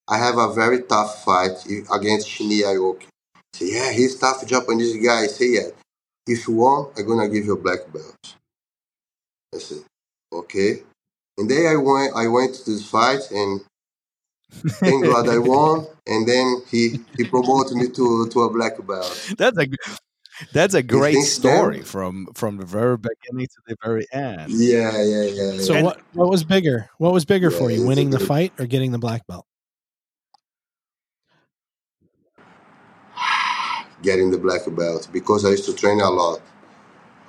I 0.08 0.18
have 0.18 0.38
a 0.38 0.54
very 0.54 0.84
tough 0.84 1.24
fight 1.24 1.58
against 1.98 2.28
Shinya 2.28 2.65
Aoki. 2.76 3.08
He 3.54 3.58
said, 3.58 3.68
Yeah, 3.76 3.92
he's 3.94 4.15
tough 4.20 4.46
Japanese 4.46 4.96
guy. 5.04 5.28
Said, 5.28 5.48
Yeah. 5.58 5.70
If 6.30 6.48
you 6.48 6.54
won, 6.56 6.92
I'm 6.98 7.08
gonna 7.08 7.28
give 7.30 7.46
you 7.46 7.54
a 7.54 7.62
black 7.62 7.92
belt. 7.92 8.36
I 9.56 9.58
said, 9.58 9.80
Okay. 10.32 10.84
And 11.38 11.50
then 11.50 11.65
I 11.65 11.76
went 11.76 12.15
I 12.15 12.28
went 12.28 12.56
to 12.56 12.72
this 12.72 12.88
fight 12.89 13.22
and 13.32 13.62
thank 14.52 15.06
God 15.06 15.28
I 15.30 15.38
won. 15.54 15.88
And 16.08 16.28
then 16.28 16.62
he, 16.70 17.00
he 17.18 17.24
promoted 17.24 17.78
me 17.78 17.88
to, 17.89 18.28
to 18.30 18.42
a 18.42 18.50
black 18.54 18.74
belt. 18.86 19.34
That's 19.38 19.58
a 19.58 19.68
that's 20.54 20.74
a 20.74 20.84
great 20.84 21.22
story 21.24 21.78
then- 21.78 21.86
from 21.86 22.28
from 22.34 22.58
the 22.58 22.65
very 22.65 22.98
beginning 22.98 23.48
to 23.48 23.62
the 23.68 23.76
very 23.84 24.06
end. 24.13 24.52
Yeah, 24.52 24.92
yeah, 25.02 25.24
yeah. 25.24 25.52
yeah. 25.54 25.62
So 25.62 25.74
And- 25.74 25.86
what 25.86 26.00
what 26.13 26.30
was 26.30 26.44
bigger? 26.44 26.89
What 26.98 27.13
was 27.13 27.26
bigger 27.26 27.52
for 27.52 27.72
you, 27.72 27.86
winning 27.88 28.10
the 28.12 28.20
fight 28.20 28.54
or 28.60 28.65
getting 28.65 28.92
the 28.92 29.00
black 29.00 29.26
belt? 29.28 29.46
Getting 34.04 34.32
the 34.32 34.38
black 34.38 34.62
belt 34.76 35.10
because 35.14 35.46
I 35.46 35.52
used 35.52 35.66
to 35.66 35.74
train 35.76 36.02
a 36.02 36.10
lot. 36.10 36.42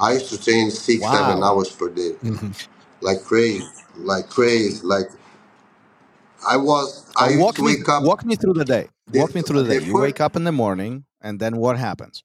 I 0.01 0.15
used 0.15 0.31
to 0.31 0.43
train 0.43 0.71
six, 0.71 1.03
Wow. 1.03 1.11
seven 1.11 1.43
hours 1.43 1.71
per 1.71 1.89
day, 1.91 2.17
like 3.01 3.23
crazy, 3.25 3.67
like 3.97 4.29
crazy. 4.31 4.81
Like 4.87 5.09
I 6.49 6.57
was, 6.57 7.07
I 7.17 7.29
Uh, 7.29 7.31
used 7.31 7.43
walk 7.43 7.57
to 7.57 7.63
me 7.63 7.67
wake 7.67 7.89
up. 7.89 8.05
walk 8.05 8.25
me 8.25 8.37
through 8.37 8.55
the 8.55 8.65
day. 8.65 8.89
The- 9.09 9.21
Walk 9.21 9.35
me 9.35 9.43
through 9.43 9.63
the 9.63 9.69
day. 9.69 9.77
the 9.77 9.81
You 9.81 9.93
fir- 9.93 9.99
wake 9.99 10.21
up 10.21 10.37
in 10.37 10.45
the 10.45 10.53
morning, 10.53 11.05
and 11.21 11.41
then 11.41 11.57
what 11.59 11.79
happens? 11.79 12.25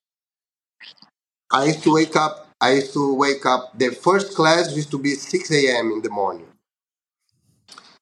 I 1.52 1.66
used 1.66 1.84
to 1.84 1.94
wake 1.94 2.16
up. 2.16 2.50
I 2.62 2.74
used 2.74 2.94
to 2.94 3.14
wake 3.16 3.46
up. 3.46 3.78
The 3.78 3.92
first 3.92 4.36
class 4.36 4.76
used 4.76 4.92
to 4.92 5.00
be 5.00 5.16
six 5.16 5.52
a.m. 5.52 5.92
in 5.94 6.02
the 6.02 6.10
morning. 6.10 6.48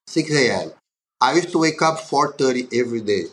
Six 0.07 0.31
a.m. 0.31 0.71
I 1.21 1.33
used 1.35 1.51
to 1.51 1.59
wake 1.59 1.81
up 1.81 1.99
four 2.01 2.33
thirty 2.33 2.67
every 2.79 3.01
day. 3.01 3.25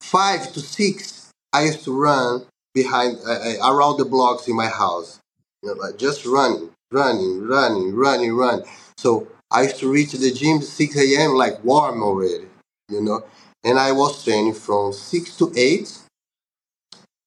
Five 0.00 0.52
to 0.54 0.60
six, 0.60 1.19
I 1.52 1.64
used 1.64 1.84
to 1.84 1.92
run 1.92 2.46
behind 2.74 3.18
uh, 3.26 3.54
around 3.64 3.98
the 3.98 4.04
blocks 4.04 4.48
in 4.48 4.56
my 4.56 4.68
house. 4.68 5.18
You 5.62 5.70
know, 5.74 5.80
like 5.80 5.96
just 5.98 6.24
running, 6.24 6.70
running, 6.92 7.46
running, 7.46 7.94
running, 7.94 8.34
run. 8.34 8.62
So 8.96 9.28
I 9.50 9.62
used 9.62 9.78
to 9.80 9.90
reach 9.90 10.12
the 10.12 10.30
gym 10.30 10.62
6 10.62 10.96
a.m. 10.96 11.32
like 11.34 11.62
warm 11.64 12.02
already, 12.02 12.46
you 12.88 13.00
know. 13.02 13.24
And 13.64 13.78
I 13.78 13.92
was 13.92 14.24
training 14.24 14.54
from 14.54 14.92
6 14.92 15.36
to 15.38 15.52
8. 15.56 15.98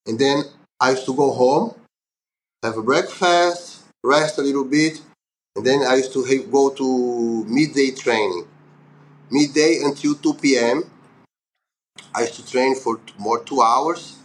And 0.05 0.19
then 0.19 0.43
I 0.79 0.91
used 0.91 1.05
to 1.05 1.13
go 1.15 1.31
home, 1.31 1.75
have 2.63 2.77
a 2.77 2.83
breakfast, 2.83 3.83
rest 4.03 4.37
a 4.39 4.41
little 4.41 4.65
bit. 4.65 5.01
And 5.55 5.65
then 5.65 5.83
I 5.83 5.95
used 5.97 6.13
to 6.13 6.23
ha- 6.25 6.47
go 6.51 6.69
to 6.71 7.45
midday 7.45 7.91
training. 7.91 8.47
Midday 9.31 9.81
until 9.83 10.15
2 10.15 10.57
p.m. 10.57 10.83
I 12.15 12.21
used 12.21 12.35
to 12.35 12.45
train 12.45 12.75
for 12.75 12.99
more 13.17 13.43
two 13.43 13.61
hours. 13.61 14.17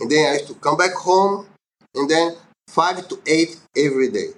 And 0.00 0.10
then 0.10 0.28
I 0.28 0.32
used 0.34 0.48
to 0.48 0.54
come 0.54 0.76
back 0.76 0.92
home. 0.92 1.46
And 1.94 2.08
then 2.08 2.36
5 2.68 3.08
to 3.08 3.20
8 3.26 3.56
every 3.76 4.10
day. 4.10 4.28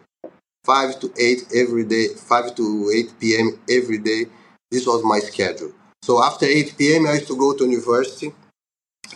5 0.64 1.00
to 1.00 1.12
8 1.18 1.52
every 1.56 1.84
day, 1.84 2.08
5 2.14 2.54
to 2.56 2.92
8 2.94 3.18
p.m. 3.18 3.58
every 3.68 3.98
day. 3.98 4.26
This 4.70 4.86
was 4.86 5.02
my 5.02 5.18
schedule. 5.18 5.72
So 6.02 6.22
after 6.22 6.46
8 6.46 6.74
p.m., 6.78 7.06
I 7.06 7.14
used 7.14 7.28
to 7.28 7.36
go 7.36 7.56
to 7.56 7.64
university. 7.64 8.32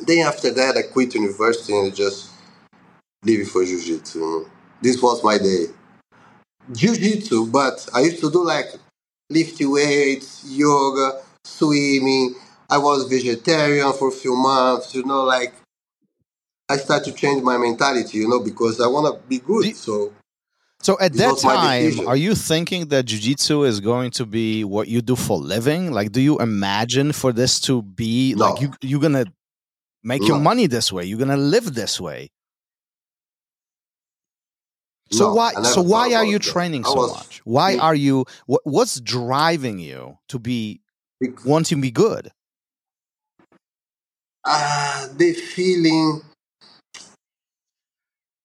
Then 0.02 0.26
after 0.26 0.50
that, 0.52 0.76
I 0.76 0.82
quit 0.90 1.14
university 1.14 1.76
and 1.78 1.94
just 1.94 2.30
leave 3.22 3.48
for 3.48 3.64
jiu-jitsu. 3.64 4.48
This 4.82 5.00
was 5.00 5.22
my 5.22 5.38
day. 5.38 5.66
Jiu-jitsu, 6.72 7.46
but 7.46 7.88
I 7.94 8.00
used 8.00 8.20
to 8.20 8.30
do 8.30 8.44
like 8.44 8.74
lifting 9.30 9.70
weights, 9.70 10.44
yoga, 10.46 11.20
swimming. 11.44 12.34
I 12.68 12.78
was 12.78 13.08
vegetarian 13.08 13.92
for 13.92 14.08
a 14.08 14.12
few 14.12 14.34
months, 14.36 14.94
you 14.94 15.04
know, 15.04 15.22
like 15.24 15.54
I 16.68 16.76
started 16.76 17.04
to 17.10 17.12
change 17.12 17.42
my 17.42 17.58
mentality, 17.58 18.18
you 18.18 18.28
know, 18.28 18.40
because 18.40 18.80
I 18.80 18.86
want 18.86 19.14
to 19.14 19.28
be 19.28 19.38
good. 19.38 19.76
So 19.76 20.12
So 20.82 20.96
at 21.00 21.12
that 21.14 21.38
time, 21.38 22.06
are 22.06 22.16
you 22.16 22.34
thinking 22.34 22.88
that 22.88 23.06
jujitsu 23.06 23.66
is 23.66 23.80
going 23.80 24.10
to 24.12 24.26
be 24.26 24.64
what 24.64 24.88
you 24.88 25.02
do 25.02 25.16
for 25.16 25.38
living? 25.38 25.92
Like, 25.92 26.12
do 26.12 26.20
you 26.20 26.38
imagine 26.38 27.12
for 27.12 27.32
this 27.32 27.60
to 27.60 27.82
be 27.82 28.34
like 28.34 28.60
you 28.60 28.72
you're 28.80 29.00
gonna 29.00 29.26
make 30.02 30.26
your 30.26 30.40
money 30.40 30.66
this 30.66 30.92
way? 30.92 31.04
You're 31.04 31.18
gonna 31.18 31.36
live 31.36 31.74
this 31.74 32.00
way. 32.00 32.30
So 35.10 35.28
No, 35.28 35.34
why 35.34 35.52
so 35.62 35.82
why 35.82 36.14
are 36.14 36.24
you 36.24 36.38
that. 36.38 36.42
training 36.52 36.84
so 36.84 36.94
was- 36.96 37.10
much? 37.12 37.40
Why 37.44 37.76
are 37.76 37.94
you 37.94 38.24
what, 38.46 38.62
what's 38.64 39.00
driving 39.00 39.78
you 39.78 40.18
to 40.28 40.38
be 40.38 40.80
wanting 41.44 41.78
to 41.78 41.82
be 41.82 41.90
good? 41.90 42.32
Uh, 44.44 45.08
the 45.16 45.32
feeling. 45.34 46.22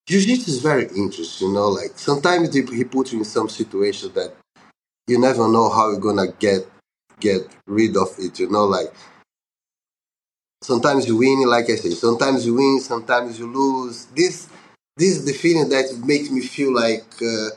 Jiu-jitsu 0.07 0.51
is 0.51 0.59
very 0.61 0.87
interesting 0.95 1.47
you 1.49 1.53
know 1.53 1.69
like 1.69 1.97
sometimes 1.97 2.53
he 2.53 2.83
puts 2.83 3.13
you 3.13 3.19
in 3.19 3.25
some 3.25 3.47
situation 3.47 4.11
that 4.13 4.35
you 5.07 5.19
never 5.19 5.47
know 5.47 5.69
how 5.69 5.91
you're 5.91 5.99
gonna 5.99 6.31
get 6.39 6.67
get 7.19 7.41
rid 7.67 7.97
of 7.97 8.09
it 8.19 8.39
you 8.39 8.49
know 8.49 8.65
like 8.65 8.93
sometimes 10.61 11.07
you 11.07 11.17
win 11.17 11.47
like 11.47 11.69
i 11.69 11.75
say 11.75 11.89
sometimes 11.91 12.45
you 12.45 12.53
win 12.55 12.79
sometimes 12.79 13.39
you 13.39 13.47
lose. 13.51 14.05
This 14.15 14.47
this 14.97 15.11
is 15.17 15.25
the 15.25 15.33
feeling 15.33 15.69
that 15.69 15.85
makes 16.05 16.29
me 16.29 16.41
feel 16.41 16.73
like 16.73 17.05
uh, 17.21 17.49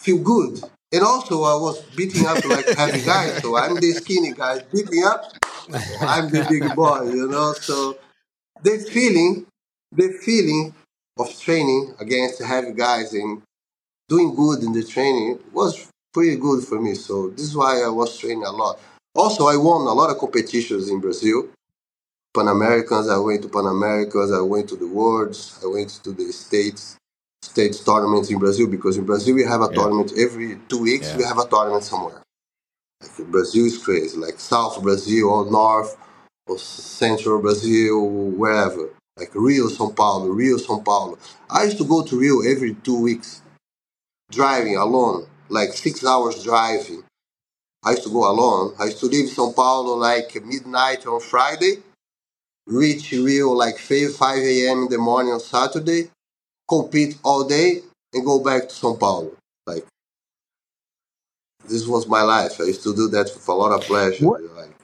feel 0.00 0.18
good 0.18 0.60
and 0.92 1.02
also 1.02 1.42
i 1.44 1.54
was 1.54 1.82
beating 1.96 2.26
up 2.26 2.44
like 2.46 2.68
heavy 2.76 3.02
guys 3.04 3.40
so 3.42 3.56
i'm 3.56 3.74
the 3.76 3.92
skinny 3.92 4.32
guy 4.32 4.60
beating 4.72 5.04
up 5.04 5.32
I'm 6.00 6.28
the 6.30 6.46
big 6.48 6.74
boy, 6.74 7.02
you 7.10 7.28
know. 7.28 7.52
So 7.54 7.96
the 8.62 8.78
feeling, 8.78 9.46
the 9.92 10.12
feeling 10.24 10.74
of 11.18 11.38
training 11.40 11.94
against 12.00 12.42
heavy 12.42 12.72
guys 12.72 13.12
and 13.12 13.42
doing 14.08 14.34
good 14.34 14.62
in 14.62 14.72
the 14.72 14.84
training 14.84 15.38
was 15.52 15.88
pretty 16.12 16.36
good 16.36 16.64
for 16.64 16.80
me. 16.80 16.94
So 16.94 17.30
this 17.30 17.42
is 17.46 17.56
why 17.56 17.82
I 17.82 17.88
was 17.88 18.18
training 18.18 18.44
a 18.44 18.50
lot. 18.50 18.80
Also, 19.14 19.46
I 19.46 19.56
won 19.56 19.82
a 19.86 19.92
lot 19.92 20.10
of 20.10 20.18
competitions 20.18 20.88
in 20.88 21.00
Brazil. 21.00 21.48
Pan 22.34 22.48
Americans, 22.48 23.08
I 23.08 23.18
went 23.18 23.42
to 23.42 23.48
Pan 23.48 23.66
Americans, 23.66 24.32
I 24.32 24.40
went 24.40 24.68
to 24.70 24.76
the 24.76 24.86
Worlds, 24.86 25.58
I 25.64 25.66
went 25.68 25.90
to 26.04 26.12
the 26.12 26.32
States, 26.32 26.96
States 27.42 27.80
tournaments 27.82 28.30
in 28.30 28.38
Brazil 28.38 28.66
because 28.66 28.96
in 28.96 29.04
Brazil 29.04 29.34
we 29.34 29.44
have 29.44 29.62
a 29.62 29.68
Yeah. 29.70 29.76
tournament 29.78 30.12
every 30.16 30.60
two 30.68 30.78
weeks. 30.82 31.08
Yeah. 31.08 31.16
We 31.18 31.24
have 31.24 31.38
a 31.38 31.46
tournament 31.48 31.84
somewhere. 31.84 32.22
Like 33.00 33.16
Brazil 33.30 33.66
is 33.66 33.78
crazy, 33.78 34.16
like 34.18 34.38
South 34.38 34.82
Brazil 34.82 35.30
or 35.30 35.50
North 35.50 35.96
or 36.46 36.58
Central 36.58 37.40
Brazil, 37.40 38.04
wherever. 38.42 38.90
Like 39.16 39.30
Rio, 39.34 39.68
São 39.68 39.94
Paulo, 39.94 40.28
Rio, 40.28 40.56
São 40.58 40.84
Paulo. 40.84 41.18
I 41.50 41.64
used 41.64 41.78
to 41.78 41.84
go 41.84 42.02
to 42.02 42.18
Rio 42.18 42.40
every 42.42 42.74
two 42.74 43.00
weeks, 43.00 43.42
driving 44.30 44.76
alone, 44.76 45.26
like 45.48 45.72
six 45.72 46.04
hours 46.04 46.42
driving. 46.44 47.04
I 47.84 47.92
used 47.92 48.04
to 48.04 48.10
go 48.10 48.30
alone. 48.30 48.74
I 48.78 48.86
used 48.86 49.00
to 49.00 49.06
leave 49.06 49.30
São 49.30 49.54
Paulo 49.54 49.94
like 49.96 50.34
midnight 50.44 51.06
on 51.06 51.20
Friday, 51.20 51.82
reach 52.66 53.12
Rio 53.12 53.50
like 53.52 53.78
5 53.78 54.16
5 54.16 54.38
a.m. 54.38 54.78
in 54.84 54.88
the 54.90 54.98
morning 54.98 55.32
on 55.32 55.40
Saturday, 55.40 56.10
compete 56.70 57.18
all 57.24 57.42
day, 57.44 57.82
and 58.14 58.24
go 58.24 58.42
back 58.42 58.62
to 58.68 58.74
São 58.74 58.98
Paulo. 58.98 59.32
Like, 59.66 59.84
this 61.68 61.86
was 61.86 62.06
my 62.06 62.22
life. 62.22 62.60
I 62.60 62.64
used 62.64 62.84
to 62.84 62.94
do 62.94 63.08
that 63.08 63.26
with 63.34 63.48
a 63.48 63.52
lot 63.52 63.72
of 63.72 63.82
pleasure. 63.82 64.24
Like, 64.24 64.74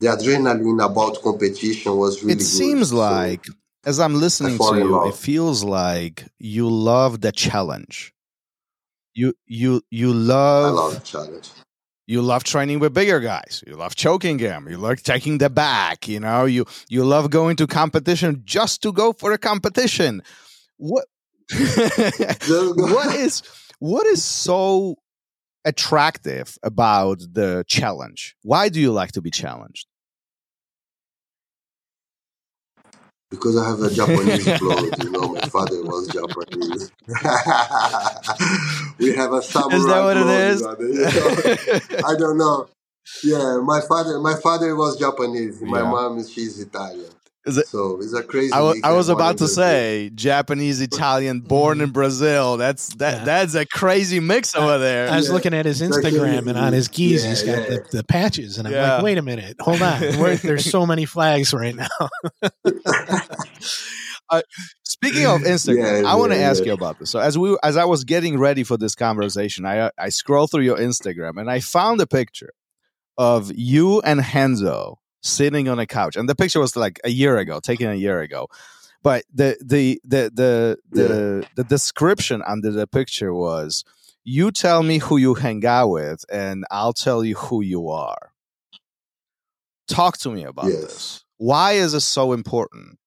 the 0.00 0.08
adrenaline 0.08 0.84
about 0.84 1.22
competition 1.22 1.96
was 1.96 2.22
really 2.22 2.32
it 2.32 2.38
good. 2.38 2.44
seems 2.44 2.88
So, 2.88 2.96
like 2.96 3.46
as 3.84 4.00
I'm 4.00 4.14
listening 4.14 4.58
to 4.58 4.78
you, 4.78 5.08
it 5.08 5.14
feels 5.14 5.62
like 5.62 6.24
you 6.38 6.68
love 6.68 7.20
the 7.20 7.30
challenge. 7.30 8.12
You 9.14 9.34
you 9.46 9.82
you 9.90 10.12
love. 10.12 10.64
I 10.64 10.68
love, 10.68 10.92
love 10.92 10.94
the 10.94 11.06
challenge. 11.06 11.50
you 12.06 12.20
love 12.20 12.42
training 12.42 12.80
with 12.80 12.94
bigger 12.94 13.20
guys. 13.20 13.62
You 13.66 13.76
love 13.76 13.94
choking 13.94 14.38
them. 14.38 14.68
You 14.68 14.78
like 14.78 15.02
taking 15.02 15.38
the 15.38 15.50
back. 15.50 16.08
You 16.08 16.20
know 16.20 16.46
you 16.46 16.64
you 16.88 17.04
love 17.04 17.30
going 17.30 17.56
to 17.56 17.66
competition 17.66 18.42
just 18.44 18.82
to 18.82 18.92
go 18.92 19.12
for 19.12 19.32
a 19.32 19.38
competition. 19.38 20.22
What 20.78 21.06
what 22.76 23.12
is 23.14 23.42
what 23.80 24.06
is 24.06 24.24
so 24.24 24.96
attractive 25.64 26.58
about 26.62 27.20
the 27.32 27.64
challenge? 27.68 28.36
Why 28.42 28.68
do 28.70 28.80
you 28.80 28.92
like 28.92 29.12
to 29.12 29.22
be 29.22 29.30
challenged? 29.30 29.86
because 33.30 33.56
I 33.58 33.68
have 33.68 33.82
a 33.82 33.90
Japanese 33.90 34.52
blood, 34.60 34.98
You 34.98 35.10
know, 35.10 35.28
my 35.28 35.42
father 35.52 35.84
was 35.84 36.10
Japanese. 36.12 36.92
we 38.98 39.14
have 39.16 39.32
a 39.32 39.42
samurai. 39.42 39.76
Is 39.76 39.86
that 39.86 40.02
what 40.02 40.16
it 40.18 40.26
clothes, 40.26 40.46
is? 40.52 40.62
you 40.80 41.10
know? 41.14 41.36
I 42.02 42.16
don't 42.18 42.38
know. 42.38 42.68
Yeah, 43.24 43.60
my 43.64 43.80
father. 43.82 44.18
My 44.20 44.36
father 44.36 44.76
was 44.76 44.98
Japanese. 44.98 45.60
My 45.62 45.82
Yeah. 45.82 45.90
mom, 45.90 46.18
is 46.18 46.32
she's 46.32 46.60
Italian. 46.60 47.10
Is 47.44 47.56
it- 47.58 47.66
So 47.66 47.98
it's 48.00 48.12
a 48.12 48.22
crazy. 48.22 48.52
I 48.52 48.60
wa- 48.60 48.68
I 48.68 48.72
weekend, 48.74 48.94
was 48.96 49.08
about 49.08 49.38
to 49.38 49.44
the 49.44 49.48
say 49.48 50.10
Japanese 50.14 50.80
Italian, 50.80 51.40
born 51.40 51.80
in 51.80 51.86
mm-hmm. 51.86 51.92
Brazil. 51.92 52.56
That's 52.56 52.94
that. 52.96 53.18
Yeah. 53.18 53.24
That's 53.24 53.54
a 53.56 53.66
crazy 53.66 54.20
mix 54.20 54.54
over 54.54 54.78
there. 54.78 55.10
I 55.10 55.16
was 55.16 55.26
Yeah. 55.26 55.34
looking 55.34 55.52
at 55.54 55.66
his 55.66 55.80
It's 55.82 55.96
like 55.96 56.04
Instagram 56.14 56.46
and 56.48 56.56
on 56.56 56.72
his 56.72 56.86
gis, 56.86 57.24
Yeah, 57.24 57.30
he's 57.30 57.42
got 57.42 57.58
yeah. 57.58 57.64
the, 57.90 57.96
the 57.98 58.04
patches, 58.04 58.58
and 58.58 58.68
I'm 58.68 58.74
Yeah. 58.74 58.94
like, 58.94 59.02
wait 59.02 59.18
a 59.18 59.22
minute, 59.22 59.56
hold 59.60 59.82
on, 59.82 60.00
We're, 60.20 60.36
there's 60.36 60.70
so 60.70 60.86
many 60.86 61.04
flags 61.04 61.52
right 61.52 61.74
now. 61.74 61.88
Speaking 64.84 65.26
of 65.26 65.40
Instagram, 65.42 66.02
Yeah, 66.04 66.08
I 66.10 66.14
want 66.14 66.32
to 66.32 66.38
yeah, 66.38 66.48
ask 66.50 66.60
yeah. 66.60 66.66
you 66.68 66.72
about 66.74 66.98
this. 66.98 67.10
So 67.10 67.18
as 67.18 67.36
we 67.36 67.56
as 67.62 67.76
I 67.76 67.84
was 67.84 68.04
getting 68.04 68.38
ready 68.38 68.62
for 68.62 68.76
this 68.76 68.94
conversation, 68.94 69.66
I 69.66 69.90
I 69.98 70.08
scrolled 70.10 70.50
through 70.52 70.62
your 70.62 70.78
Instagram 70.78 71.40
and 71.40 71.50
I 71.50 71.60
found 71.60 72.00
a 72.00 72.06
picture 72.06 72.52
of 73.18 73.50
you 73.54 74.00
and 74.02 74.22
Renzo 74.34 74.98
sitting 75.22 75.68
on 75.68 75.78
a 75.78 75.86
couch, 75.86 76.16
and 76.16 76.28
the 76.28 76.34
picture 76.34 76.60
was 76.60 76.76
like 76.76 77.00
a 77.04 77.10
year 77.10 77.38
ago, 77.38 77.60
taken 77.60 77.88
a 77.88 77.94
year 77.94 78.20
ago. 78.20 78.48
But 79.02 79.24
the 79.32 79.56
the 79.60 80.00
the 80.04 80.30
the 80.32 80.78
the, 80.90 81.46
the 81.56 81.64
description 81.64 82.42
under 82.46 82.70
the 82.70 82.86
picture 82.86 83.34
was, 83.34 83.84
"You 84.24 84.50
tell 84.50 84.82
me 84.82 84.98
who 84.98 85.16
you 85.16 85.34
hang 85.34 85.64
out 85.66 85.88
with, 85.88 86.24
and 86.30 86.64
I'll 86.70 86.92
tell 86.92 87.24
you 87.24 87.34
who 87.34 87.62
you 87.62 87.88
are." 87.88 88.32
Talk 89.88 90.18
to 90.18 90.30
me 90.30 90.44
about 90.44 90.66
Yes. 90.66 90.80
this. 90.80 91.24
Why 91.38 91.72
is 91.72 91.94
it 91.94 92.00
so 92.00 92.32
important 92.32 92.98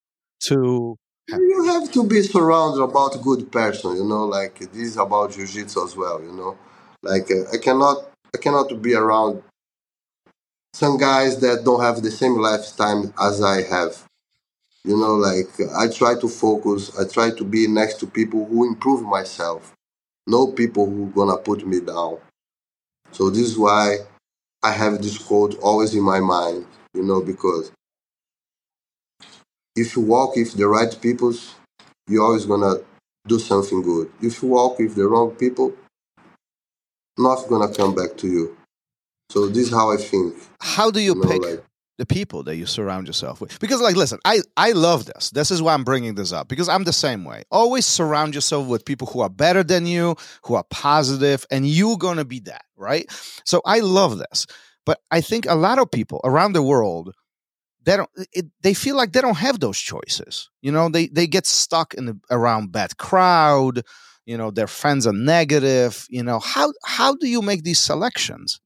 to 0.42 0.98
You 1.30 1.64
have 1.66 1.92
to 1.94 2.04
be 2.06 2.22
surrounded 2.22 2.84
about 2.84 3.22
good 3.24 3.52
person, 3.52 3.96
you 3.96 4.04
know. 4.06 4.26
Like 4.26 4.60
this 4.60 4.90
is 4.90 4.98
about 4.98 5.32
jiu-jitsu 5.32 5.84
as 5.84 5.96
well, 5.96 6.22
you 6.22 6.34
know. 6.34 6.58
Like 7.02 7.32
uh, 7.32 7.50
I 7.54 7.58
cannot, 7.58 8.12
I 8.34 8.38
cannot 8.38 8.82
be 8.82 8.94
around 8.94 9.42
some 10.76 10.98
guys 10.98 11.40
that 11.40 11.64
don't 11.64 11.82
have 11.82 12.02
the 12.02 12.12
same 12.12 12.36
lifetime 12.36 13.14
as 13.18 13.42
I 13.42 13.62
have. 13.62 14.04
You 14.84 14.98
know, 14.98 15.16
like 15.16 15.48
I 15.74 15.88
try 15.88 16.20
to 16.20 16.28
focus. 16.28 16.92
I 17.00 17.08
try 17.08 17.32
to 17.32 17.46
be 17.46 17.66
next 17.66 17.96
to 18.02 18.08
people 18.08 18.46
who 18.46 18.68
improve 18.68 19.02
myself, 19.02 19.72
no 20.28 20.48
people 20.48 20.86
who 20.86 21.12
gonna 21.16 21.38
put 21.38 21.66
me 21.66 21.80
down. 21.80 22.18
So 23.14 23.30
this 23.30 23.44
is 23.44 23.58
why 23.58 24.00
I 24.62 24.74
have 24.74 25.02
this 25.02 25.18
quote 25.18 25.58
always 25.60 25.96
in 25.96 26.04
my 26.04 26.20
mind, 26.20 26.66
you 26.94 27.04
know, 27.04 27.22
because 27.22 27.72
if 29.78 29.96
you 29.96 30.02
walk 30.02 30.36
with 30.36 30.56
the 30.56 30.68
right 30.68 30.94
people, 31.02 31.34
you're 32.10 32.26
always 32.26 32.46
gonna 32.46 32.80
do 33.26 33.40
something 33.40 33.82
good. 33.82 34.12
If 34.22 34.44
you 34.44 34.50
walk 34.50 34.80
with 34.80 34.96
the 34.96 35.08
wrong 35.08 35.32
people, 35.32 35.74
nothing 37.18 37.50
gonna 37.50 37.74
come 37.74 37.96
back 37.96 38.18
to 38.18 38.28
you. 38.28 38.58
So 39.30 39.48
this 39.48 39.68
is 39.68 39.72
how 39.72 39.92
I 39.92 39.98
think. 39.98 40.36
how 40.62 40.92
do 40.92 41.00
you 41.00 41.14
You 41.16 41.22
know, 41.22 41.30
pick 41.30 41.42
like- 41.44 41.64
the 41.98 42.06
people 42.06 42.44
that 42.44 42.58
you 42.58 42.66
surround 42.66 43.08
yourself 43.08 43.40
with? 43.40 43.58
Because 43.60 43.80
like 43.82 43.96
listen 43.96 44.20
i 44.26 44.42
i 44.58 44.72
love 44.74 45.06
this. 45.06 45.30
This 45.32 45.50
is 45.50 45.62
why 45.62 45.74
i'm 45.74 45.84
bringing 45.86 46.16
this 46.16 46.32
up 46.34 46.48
because 46.50 46.68
i'm 46.68 46.84
the 46.84 46.94
same 46.94 47.24
way. 47.24 47.44
Always 47.52 47.86
surround 47.86 48.36
yourself 48.36 48.68
with 48.68 48.84
people 48.86 49.08
who 49.08 49.22
are 49.22 49.30
better 49.30 49.64
than 49.64 49.86
you 49.88 50.16
who 50.44 50.56
are 50.56 50.66
positive 50.70 51.46
and 51.50 51.66
you're 51.68 51.98
gonna 51.98 52.26
be 52.26 52.40
that 52.42 52.64
right? 52.76 53.06
So 53.46 53.62
i 53.66 53.80
love 53.80 54.18
this. 54.18 54.46
But 54.86 55.00
i 55.10 55.22
think 55.22 55.46
a 55.48 55.56
lot 55.56 55.80
of 55.80 55.90
people 55.90 56.20
around 56.24 56.54
the 56.54 56.64
world 56.64 57.14
they 57.84 57.96
don't 57.98 58.10
it, 58.34 58.46
they 58.62 58.74
feel 58.74 58.96
like 58.98 59.14
they 59.14 59.22
don't 59.22 59.38
have 59.38 59.60
those 59.60 59.80
choices. 59.80 60.50
You 60.62 60.72
know 60.74 60.90
they 60.90 61.08
they 61.08 61.28
get 61.28 61.46
stuck 61.46 61.94
in 61.94 62.06
the, 62.08 62.20
around 62.30 62.72
bad 62.74 62.98
crowd 62.98 63.84
you 64.26 64.38
know 64.38 64.50
their 64.52 64.68
friends 64.68 65.06
are 65.08 65.14
negative 65.14 66.06
you 66.10 66.24
know. 66.24 66.40
How 66.40 66.74
how 66.84 67.16
do 67.16 67.28
you 67.28 67.42
make 67.42 67.64
these 67.64 67.80
selections 67.80 68.60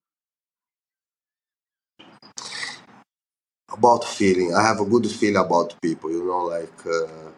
about 3.74 4.04
feeling. 4.04 4.54
I 4.54 4.62
have 4.62 4.80
a 4.80 4.86
good 4.86 5.10
feel 5.10 5.38
about 5.38 5.76
people, 5.82 6.12
you 6.12 6.24
know, 6.26 6.46
like 6.46 6.86
uh, 6.86 7.32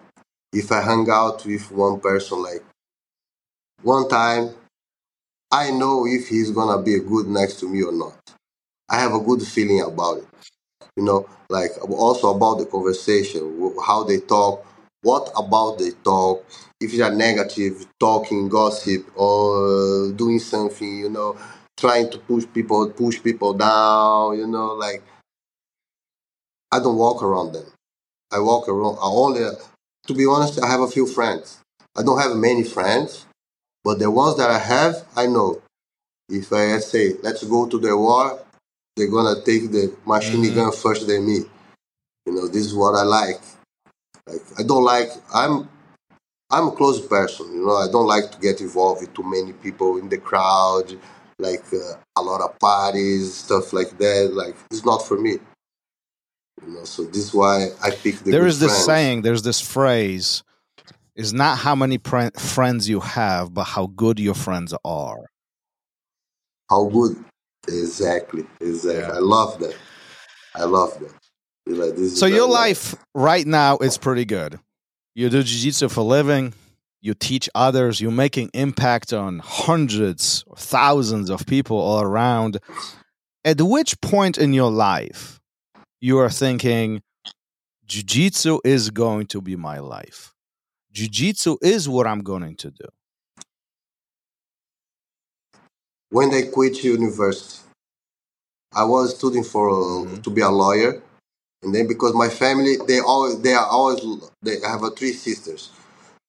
if 0.54 0.72
I 0.72 0.82
hang 0.82 1.08
out 1.12 1.46
with 1.46 1.72
one 1.72 2.00
person, 2.02 2.44
like 2.44 2.64
one 3.84 4.08
time, 4.10 4.54
I 5.52 5.72
know 5.72 6.06
if 6.08 6.28
he's 6.28 6.52
gonna 6.52 6.82
be 6.82 7.00
good 7.00 7.28
next 7.28 7.60
to 7.62 7.70
me 7.70 7.84
or 7.84 7.92
not. 7.92 8.16
I 8.90 9.00
have 9.00 9.14
a 9.14 9.20
good 9.20 9.42
feeling 9.44 9.82
about 9.82 10.20
it, 10.20 10.28
you 10.98 11.04
know, 11.04 11.28
like 11.50 11.72
also 11.90 12.36
about 12.36 12.60
the 12.60 12.66
conversation, 12.66 13.72
how 13.86 14.04
they 14.04 14.20
talk, 14.20 14.66
what 15.04 15.32
about 15.38 15.80
they 15.80 15.92
talk, 16.04 16.46
if 16.82 16.94
they 16.94 17.02
are 17.02 17.14
negative, 17.16 17.88
talking, 18.00 18.50
gossip, 18.50 19.08
or 19.16 20.12
doing 20.14 20.40
something, 20.40 20.98
you 21.00 21.10
know, 21.10 21.38
trying 21.82 22.10
to 22.12 22.20
push 22.20 22.46
people, 22.54 22.90
push 22.92 23.22
people 23.22 23.54
down, 23.54 24.38
you 24.38 24.48
know, 24.48 24.68
like 24.76 25.04
I 26.72 26.80
don't 26.80 26.98
walk 26.98 27.22
around 27.24 27.54
them. 27.54 27.66
I 28.32 28.40
walk 28.40 28.70
around. 28.70 28.98
I 29.02 29.08
only, 29.08 29.42
to 30.08 30.14
be 30.14 30.26
honest, 30.26 30.64
I 30.64 30.68
have 30.70 30.82
a 30.82 30.88
few 30.88 31.06
friends. 31.08 31.60
I 31.98 32.04
don't 32.04 32.22
have 32.22 32.38
many 32.38 32.64
friends, 32.64 33.26
but 33.84 34.00
the 34.00 34.10
ones 34.10 34.38
that 34.38 34.50
I 34.50 34.60
have, 34.60 35.06
I 35.18 35.26
know. 35.28 35.62
If 36.30 36.54
I 36.54 36.78
say, 36.80 37.16
let's 37.24 37.44
go 37.44 37.68
to 37.68 37.78
the 37.78 37.98
war, 37.98 38.40
they're 38.96 39.10
gonna 39.10 39.42
take 39.44 39.72
the 39.72 39.94
machine 40.06 40.44
Mhm. 40.46 40.56
gun 40.56 40.72
first 40.72 41.08
than 41.08 41.26
me. 41.26 41.40
You 42.26 42.34
know, 42.36 42.48
this 42.48 42.66
is 42.68 42.76
what 42.76 42.96
I 42.96 43.04
like. 43.04 43.42
Like 44.28 44.44
I 44.60 44.64
don't 44.64 44.86
like. 44.86 45.12
I'm, 45.34 45.68
I'm 46.52 46.68
a 46.70 46.72
close 46.72 47.02
person. 47.06 47.54
You 47.54 47.66
know, 47.66 47.78
I 47.78 47.88
don't 47.92 48.08
like 48.08 48.32
to 48.32 48.40
get 48.40 48.62
involved 48.62 49.02
with 49.02 49.14
too 49.14 49.24
many 49.24 49.54
people 49.54 49.98
in 49.98 50.10
the 50.10 50.18
crowd, 50.20 50.98
like 51.42 51.64
uh, 51.74 51.96
a 52.18 52.22
lot 52.22 52.42
of 52.42 52.58
parties, 52.60 53.34
stuff 53.34 53.74
like 53.74 53.98
that. 53.98 54.32
Like 54.34 54.56
it's 54.70 54.86
not 54.86 55.06
for 55.06 55.20
me. 55.20 55.38
You 56.66 56.74
know, 56.74 56.84
so 56.84 57.04
this 57.04 57.18
is 57.18 57.34
why 57.34 57.70
I 57.84 57.92
pick 57.92 58.20
the. 58.20 58.32
There 58.32 58.46
is 58.46 58.60
this 58.60 58.72
friends. 58.72 58.86
saying, 58.86 59.22
there's 59.24 59.42
this 59.42 59.60
phrase, 59.60 60.44
is 61.16 61.34
not 61.34 61.58
how 61.58 61.76
many 61.76 61.98
pre- 61.98 62.30
friends 62.38 62.88
you 62.88 63.00
have, 63.00 63.54
but 63.54 63.64
how 63.64 63.88
good 63.88 64.20
your 64.20 64.36
friends 64.36 64.74
are. 64.86 65.26
How 66.70 66.86
good? 66.86 67.24
Exactly, 67.68 68.46
exactly. 68.60 69.02
Yeah. 69.02 69.12
I 69.12 69.20
love 69.20 69.60
that. 69.60 69.76
I 70.56 70.64
love 70.64 71.00
that. 71.00 71.12
You 71.66 71.76
know, 71.78 71.92
this 71.92 72.14
is 72.14 72.20
So 72.20 72.26
your 72.26 72.48
very 72.48 72.52
life 72.52 72.96
right 73.14 73.46
now 73.46 73.78
is 73.80 73.98
pretty 73.98 74.26
good. 74.26 74.60
You 75.16 75.30
do 75.30 75.44
jiu-jitsu 75.44 75.90
for 75.90 76.02
a 76.02 76.04
living, 76.04 76.54
you 77.02 77.14
teach 77.14 77.50
others, 77.56 78.00
you're 78.00 78.12
making 78.12 78.50
impact 78.54 79.12
on 79.12 79.40
hundreds 79.40 80.44
or 80.48 80.56
thousands 80.56 81.30
of 81.30 81.46
people 81.46 81.78
all 81.78 82.02
around. 82.02 82.60
At 83.44 83.60
which 83.62 84.00
point 84.02 84.38
in 84.38 84.54
your 84.54 84.72
life 84.72 85.40
you 86.00 86.20
are 86.20 86.30
thinking 86.30 87.02
jiu-jitsu 87.86 88.60
is 88.64 88.92
going 88.92 89.28
to 89.28 89.42
be 89.42 89.56
my 89.56 89.80
life. 89.80 90.34
Jiu-jitsu 90.94 91.58
is 91.62 91.90
what 91.90 92.06
I'm 92.08 92.22
going 92.22 92.56
to 92.58 92.72
do. 92.72 92.88
when 96.12 96.34
I 96.34 96.42
quit 96.44 96.84
university, 96.84 97.62
I 98.74 98.84
was 98.84 99.16
studying 99.18 99.46
for 99.46 99.70
Mhm. 99.72 100.24
to 100.24 100.30
be 100.30 100.42
a 100.42 100.50
lawyer, 100.50 101.02
and 101.64 101.74
then 101.74 101.88
because 101.88 102.14
my 102.14 102.28
family 102.30 102.76
they 102.86 103.00
always 103.00 103.40
they 103.40 103.54
are 103.54 103.66
always 103.66 104.00
they 104.44 104.60
have 104.60 104.84
three 104.98 105.14
sisters. 105.14 105.70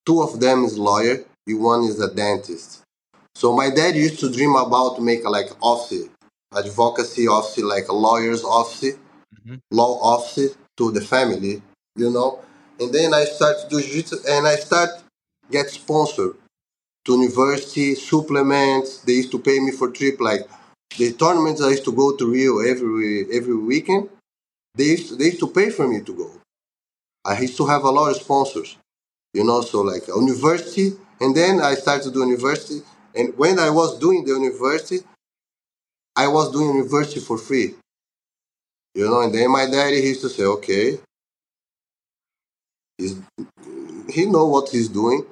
Two 0.06 0.22
of 0.22 0.40
them 0.40 0.64
is 0.64 0.78
lawyer, 0.78 1.24
and 1.46 1.60
one 1.60 1.84
is 1.84 2.00
a 2.00 2.12
dentist. 2.12 2.82
So 3.34 3.54
my 3.56 3.70
dad 3.70 3.96
used 3.96 4.20
to 4.20 4.30
dream 4.32 4.54
about 4.56 4.96
to 4.96 5.02
make 5.02 5.24
a, 5.24 5.30
like 5.30 5.50
office, 5.62 6.08
advocacy 6.56 7.26
office, 7.28 7.64
like 7.64 7.88
a 7.88 7.94
lawyer's 8.06 8.44
office, 8.44 8.96
Mhm. 9.46 9.60
law 9.72 9.92
office 10.16 10.52
to 10.78 10.90
the 10.92 11.00
family, 11.14 11.62
you 11.96 12.10
know. 12.10 12.40
And 12.80 12.92
then 12.92 13.14
I 13.14 13.24
started 13.24 13.60
to 13.62 13.68
do 13.70 13.82
jiu-jitsu, 13.82 14.16
and 14.34 14.46
I 14.46 14.56
start 14.56 14.90
get 15.50 15.70
sponsored 15.70 16.36
to 17.06 17.12
university 17.12 17.94
supplements. 17.94 18.98
They 19.06 19.14
used 19.22 19.32
to 19.32 19.38
pay 19.38 19.58
me 19.60 19.72
for 19.72 19.88
trip 19.90 20.20
like 20.20 20.48
the 20.98 21.12
tournaments 21.12 21.60
I 21.62 21.70
used 21.70 21.84
to 21.90 21.92
go 22.02 22.16
to 22.16 22.24
Rio 22.36 22.54
every 22.72 23.10
every 23.38 23.56
weekend. 23.72 24.10
They 24.76 24.88
used 24.96 25.08
to, 25.10 25.16
they 25.16 25.26
used 25.32 25.40
to 25.40 25.48
pay 25.58 25.70
for 25.70 25.86
me 25.88 26.00
to 26.08 26.12
go. 26.22 26.30
I 27.24 27.40
used 27.40 27.56
to 27.58 27.66
have 27.66 27.84
a 27.84 27.90
lot 27.90 28.10
of 28.10 28.16
sponsors, 28.16 28.76
you 29.34 29.44
know. 29.44 29.60
So 29.62 29.82
like 29.82 30.06
university, 30.08 30.92
and 31.20 31.34
then 31.36 31.60
I 31.60 31.74
started 31.74 32.04
to 32.04 32.10
do 32.10 32.20
university. 32.20 32.82
And 33.14 33.36
when 33.36 33.58
I 33.58 33.70
was 33.70 33.98
doing 33.98 34.24
the 34.24 34.32
university, 34.32 35.00
I 36.16 36.26
was 36.28 36.50
doing 36.50 36.74
university 36.74 37.20
for 37.20 37.36
free, 37.36 37.74
you 38.94 39.08
know. 39.08 39.20
And 39.22 39.34
then 39.34 39.50
my 39.50 39.66
daddy 39.66 40.00
he 40.00 40.08
used 40.08 40.22
to 40.22 40.28
say, 40.28 40.44
okay, 40.44 40.98
he's, 42.98 43.16
he 44.08 44.26
know 44.26 44.46
what 44.46 44.68
he's 44.70 44.88
doing, 44.88 45.24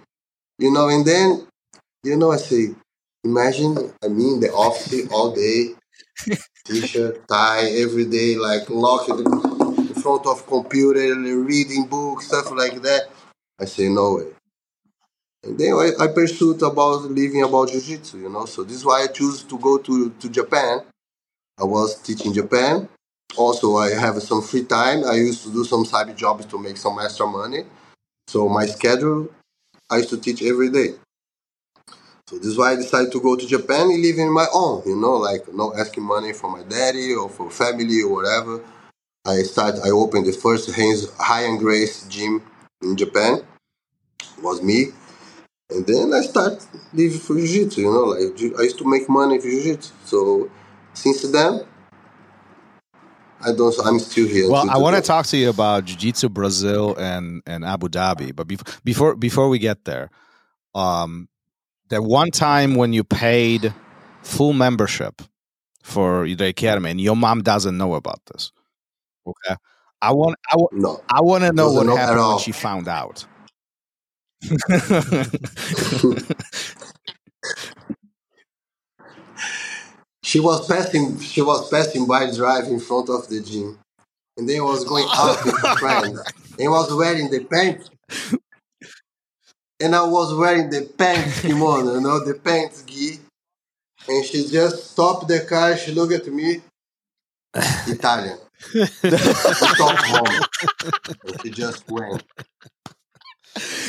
you 0.58 0.72
know. 0.72 0.88
And 0.88 1.06
then 1.06 1.46
you 2.04 2.16
know, 2.16 2.32
I 2.32 2.38
say, 2.38 2.70
imagine 3.24 3.92
I 4.04 4.08
mean 4.08 4.40
the 4.40 4.52
office 4.52 5.08
all 5.12 5.34
day, 5.34 5.74
t-shirt, 6.66 7.28
tie, 7.28 7.66
every 7.84 8.06
day, 8.06 8.36
like 8.36 8.70
locked 8.70 9.10
in 9.10 9.94
front 10.02 10.26
of 10.26 10.46
computer, 10.46 11.14
reading 11.16 11.86
books, 11.86 12.28
stuff 12.28 12.50
like 12.52 12.82
that. 12.82 13.08
I 13.60 13.66
say 13.66 13.88
no 13.88 14.16
way. 14.16 14.26
And 15.42 15.58
then 15.58 15.72
I, 15.72 16.04
I 16.04 16.06
pursued 16.08 16.62
about 16.62 17.02
living 17.10 17.42
about 17.42 17.70
jiu-jitsu, 17.70 18.18
you 18.18 18.28
know. 18.28 18.44
So 18.46 18.62
this 18.62 18.76
is 18.76 18.84
why 18.84 19.02
I 19.02 19.06
choose 19.06 19.42
to 19.44 19.58
go 19.58 19.78
to, 19.78 20.10
to 20.10 20.28
Japan. 20.28 20.80
I 21.58 21.64
was 21.64 22.00
teaching 22.02 22.32
Japan. 22.32 22.88
Also, 23.36 23.76
I 23.76 23.90
have 23.90 24.22
some 24.22 24.42
free 24.42 24.64
time. 24.64 25.04
I 25.04 25.14
used 25.14 25.44
to 25.44 25.52
do 25.52 25.64
some 25.64 25.84
side 25.84 26.16
jobs 26.16 26.46
to 26.46 26.58
make 26.58 26.76
some 26.76 26.98
extra 27.00 27.26
money. 27.26 27.64
So 28.28 28.48
my 28.48 28.66
schedule, 28.66 29.28
I 29.90 29.98
used 29.98 30.10
to 30.10 30.18
teach 30.18 30.42
every 30.42 30.70
day. 30.70 30.94
So 32.26 32.36
this 32.36 32.46
is 32.46 32.58
why 32.58 32.72
I 32.72 32.76
decided 32.76 33.12
to 33.12 33.20
go 33.20 33.36
to 33.36 33.46
Japan 33.46 33.90
and 33.90 34.02
live 34.02 34.18
in 34.18 34.32
my 34.32 34.46
own, 34.54 34.82
you 34.86 34.96
know, 34.96 35.14
like 35.16 35.52
not 35.52 35.76
asking 35.78 36.04
money 36.04 36.32
from 36.32 36.52
my 36.52 36.62
daddy 36.62 37.12
or 37.14 37.28
for 37.28 37.50
family 37.50 38.02
or 38.02 38.14
whatever. 38.14 38.62
I 39.26 39.42
start. 39.42 39.76
I 39.84 39.90
opened 39.90 40.26
the 40.26 40.32
first 40.32 40.70
Ryan 41.18 41.58
Gracie 41.58 42.06
gym 42.08 42.42
in 42.82 42.96
Japan. 42.96 43.42
It 44.38 44.42
was 44.42 44.62
me, 44.62 44.86
and 45.70 45.86
then 45.86 46.12
I 46.14 46.20
start 46.22 46.66
living 46.92 47.18
for 47.18 47.34
jiu-jitsu. 47.36 47.80
You 47.82 47.92
know, 47.92 48.04
like 48.14 48.58
I 48.58 48.62
used 48.62 48.78
to 48.78 48.88
make 48.88 49.08
money 49.08 49.38
for 49.38 49.48
jiu-jitsu. 49.48 49.92
So 50.04 50.50
since 50.94 51.22
then, 51.30 51.64
I 53.42 53.52
don't. 53.52 53.74
I'm 53.84 53.98
still 53.98 54.28
here. 54.28 54.48
Well, 54.50 54.66
I 54.68 54.78
want 54.78 54.96
to 54.96 55.02
talk 55.02 55.26
to 55.26 55.36
you 55.36 55.48
about 55.48 55.84
Jiu-Jitsu 55.86 56.28
Brazil 56.28 56.94
and 56.96 57.42
and 57.46 57.64
Abu 57.64 57.88
Dhabi, 57.88 58.34
but 58.34 58.46
before 58.46 58.74
before 58.84 59.16
before 59.16 59.48
we 59.48 59.58
get 59.58 59.84
there, 59.84 60.10
um, 60.74 61.28
that 61.88 62.02
one 62.02 62.30
time 62.30 62.74
when 62.74 62.92
you 62.92 63.04
paid 63.04 63.72
full 64.22 64.52
membership 64.52 65.22
for 65.82 66.28
the 66.28 66.46
academy, 66.46 66.90
and 66.90 67.00
your 67.00 67.16
mom 67.16 67.42
doesn't 67.42 67.76
know 67.78 67.94
about 67.94 68.20
this. 68.26 68.52
Okay, 69.26 69.56
I 70.02 70.12
want 70.12 70.36
I, 70.52 70.56
wa- 70.56 70.68
No, 70.72 71.02
I 71.08 71.20
want 71.22 71.44
to 71.44 71.52
know 71.52 71.70
what 71.72 71.86
happened 71.86 72.26
when 72.28 72.38
she 72.38 72.52
found 72.52 72.88
out. 72.88 73.24
She 80.22 80.40
was 80.40 80.66
passing. 80.66 81.20
She 81.20 81.42
was 81.42 81.68
passing 81.68 82.06
by 82.06 82.30
drive 82.34 82.64
in 82.68 82.80
front 82.80 83.10
of 83.10 83.28
the 83.28 83.40
gym, 83.40 83.78
and 84.36 84.48
then 84.48 84.64
was 84.64 84.84
going 84.84 85.06
out 85.12 85.44
with 85.44 85.60
her 85.60 85.76
friends, 85.76 86.20
and 86.58 86.70
was 86.70 86.92
wearing 86.94 87.30
the 87.30 87.44
pants. 87.44 87.90
And 89.82 89.94
I 89.94 90.02
was 90.04 90.34
wearing 90.34 90.68
the 90.70 90.82
pants 90.96 91.40
kimono, 91.40 91.94
you 91.94 92.00
know, 92.00 92.24
the 92.24 92.34
pants 92.34 92.82
gi. 92.82 93.18
And 94.08 94.24
she 94.24 94.46
just 94.48 94.90
stopped 94.92 95.28
the 95.28 95.40
car. 95.40 95.76
She 95.76 95.92
looked 95.92 96.12
at 96.12 96.26
me, 96.32 96.60
Italian. 97.54 98.38
Stockholm. 98.86 100.44
And 101.24 101.42
she 101.42 101.50
just 101.50 101.88
went. 101.90 102.22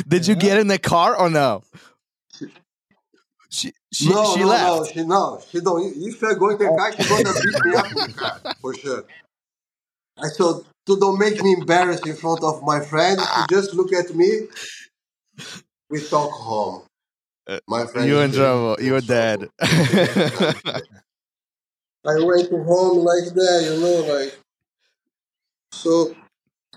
Did 0.08 0.28
you 0.28 0.36
get 0.36 0.60
in 0.60 0.68
the 0.68 0.78
car 0.80 1.16
or 1.16 1.30
no? 1.30 1.64
She 3.50 3.74
she 3.92 4.10
no, 4.10 4.34
she 4.34 4.40
no, 4.40 4.48
left. 4.48 4.66
no, 4.66 4.86
she 4.86 5.04
no, 5.04 5.40
she 5.52 5.60
don't. 5.60 5.94
If 5.98 6.24
I 6.24 6.34
go 6.36 6.50
in 6.50 6.58
the 6.58 6.68
car, 6.68 6.94
she's 6.94 7.10
gonna 7.10 7.24
beat 7.24 7.66
me 7.66 7.76
up 7.76 7.92
in 7.92 7.96
the 7.96 8.14
car 8.16 8.40
for 8.62 8.74
sure. 8.74 9.04
I 10.18 10.30
so 10.30 10.66
to 10.86 11.00
don't 11.00 11.20
make 11.20 11.44
me 11.44 11.54
embarrassed 11.60 12.08
in 12.08 12.16
front 12.16 12.42
of 12.44 12.64
my 12.64 12.80
friends, 12.80 13.22
she 13.22 13.28
ah. 13.30 13.46
just 13.50 13.74
look 13.74 13.92
at 13.92 14.16
me. 14.16 14.48
We 15.90 16.00
talk 16.02 16.32
home. 16.32 16.84
Uh, 17.46 17.60
my 17.68 17.86
friend, 17.86 18.08
You 18.08 18.20
in 18.20 18.32
trouble. 18.32 18.78
You're 18.80 19.02
dead. 19.02 19.50
I 19.62 20.80
went 22.24 22.50
to 22.50 22.64
home 22.64 23.00
like 23.00 23.34
that, 23.36 23.64
you 23.64 23.76
know, 23.82 24.06
like 24.14 24.40
so. 25.74 26.16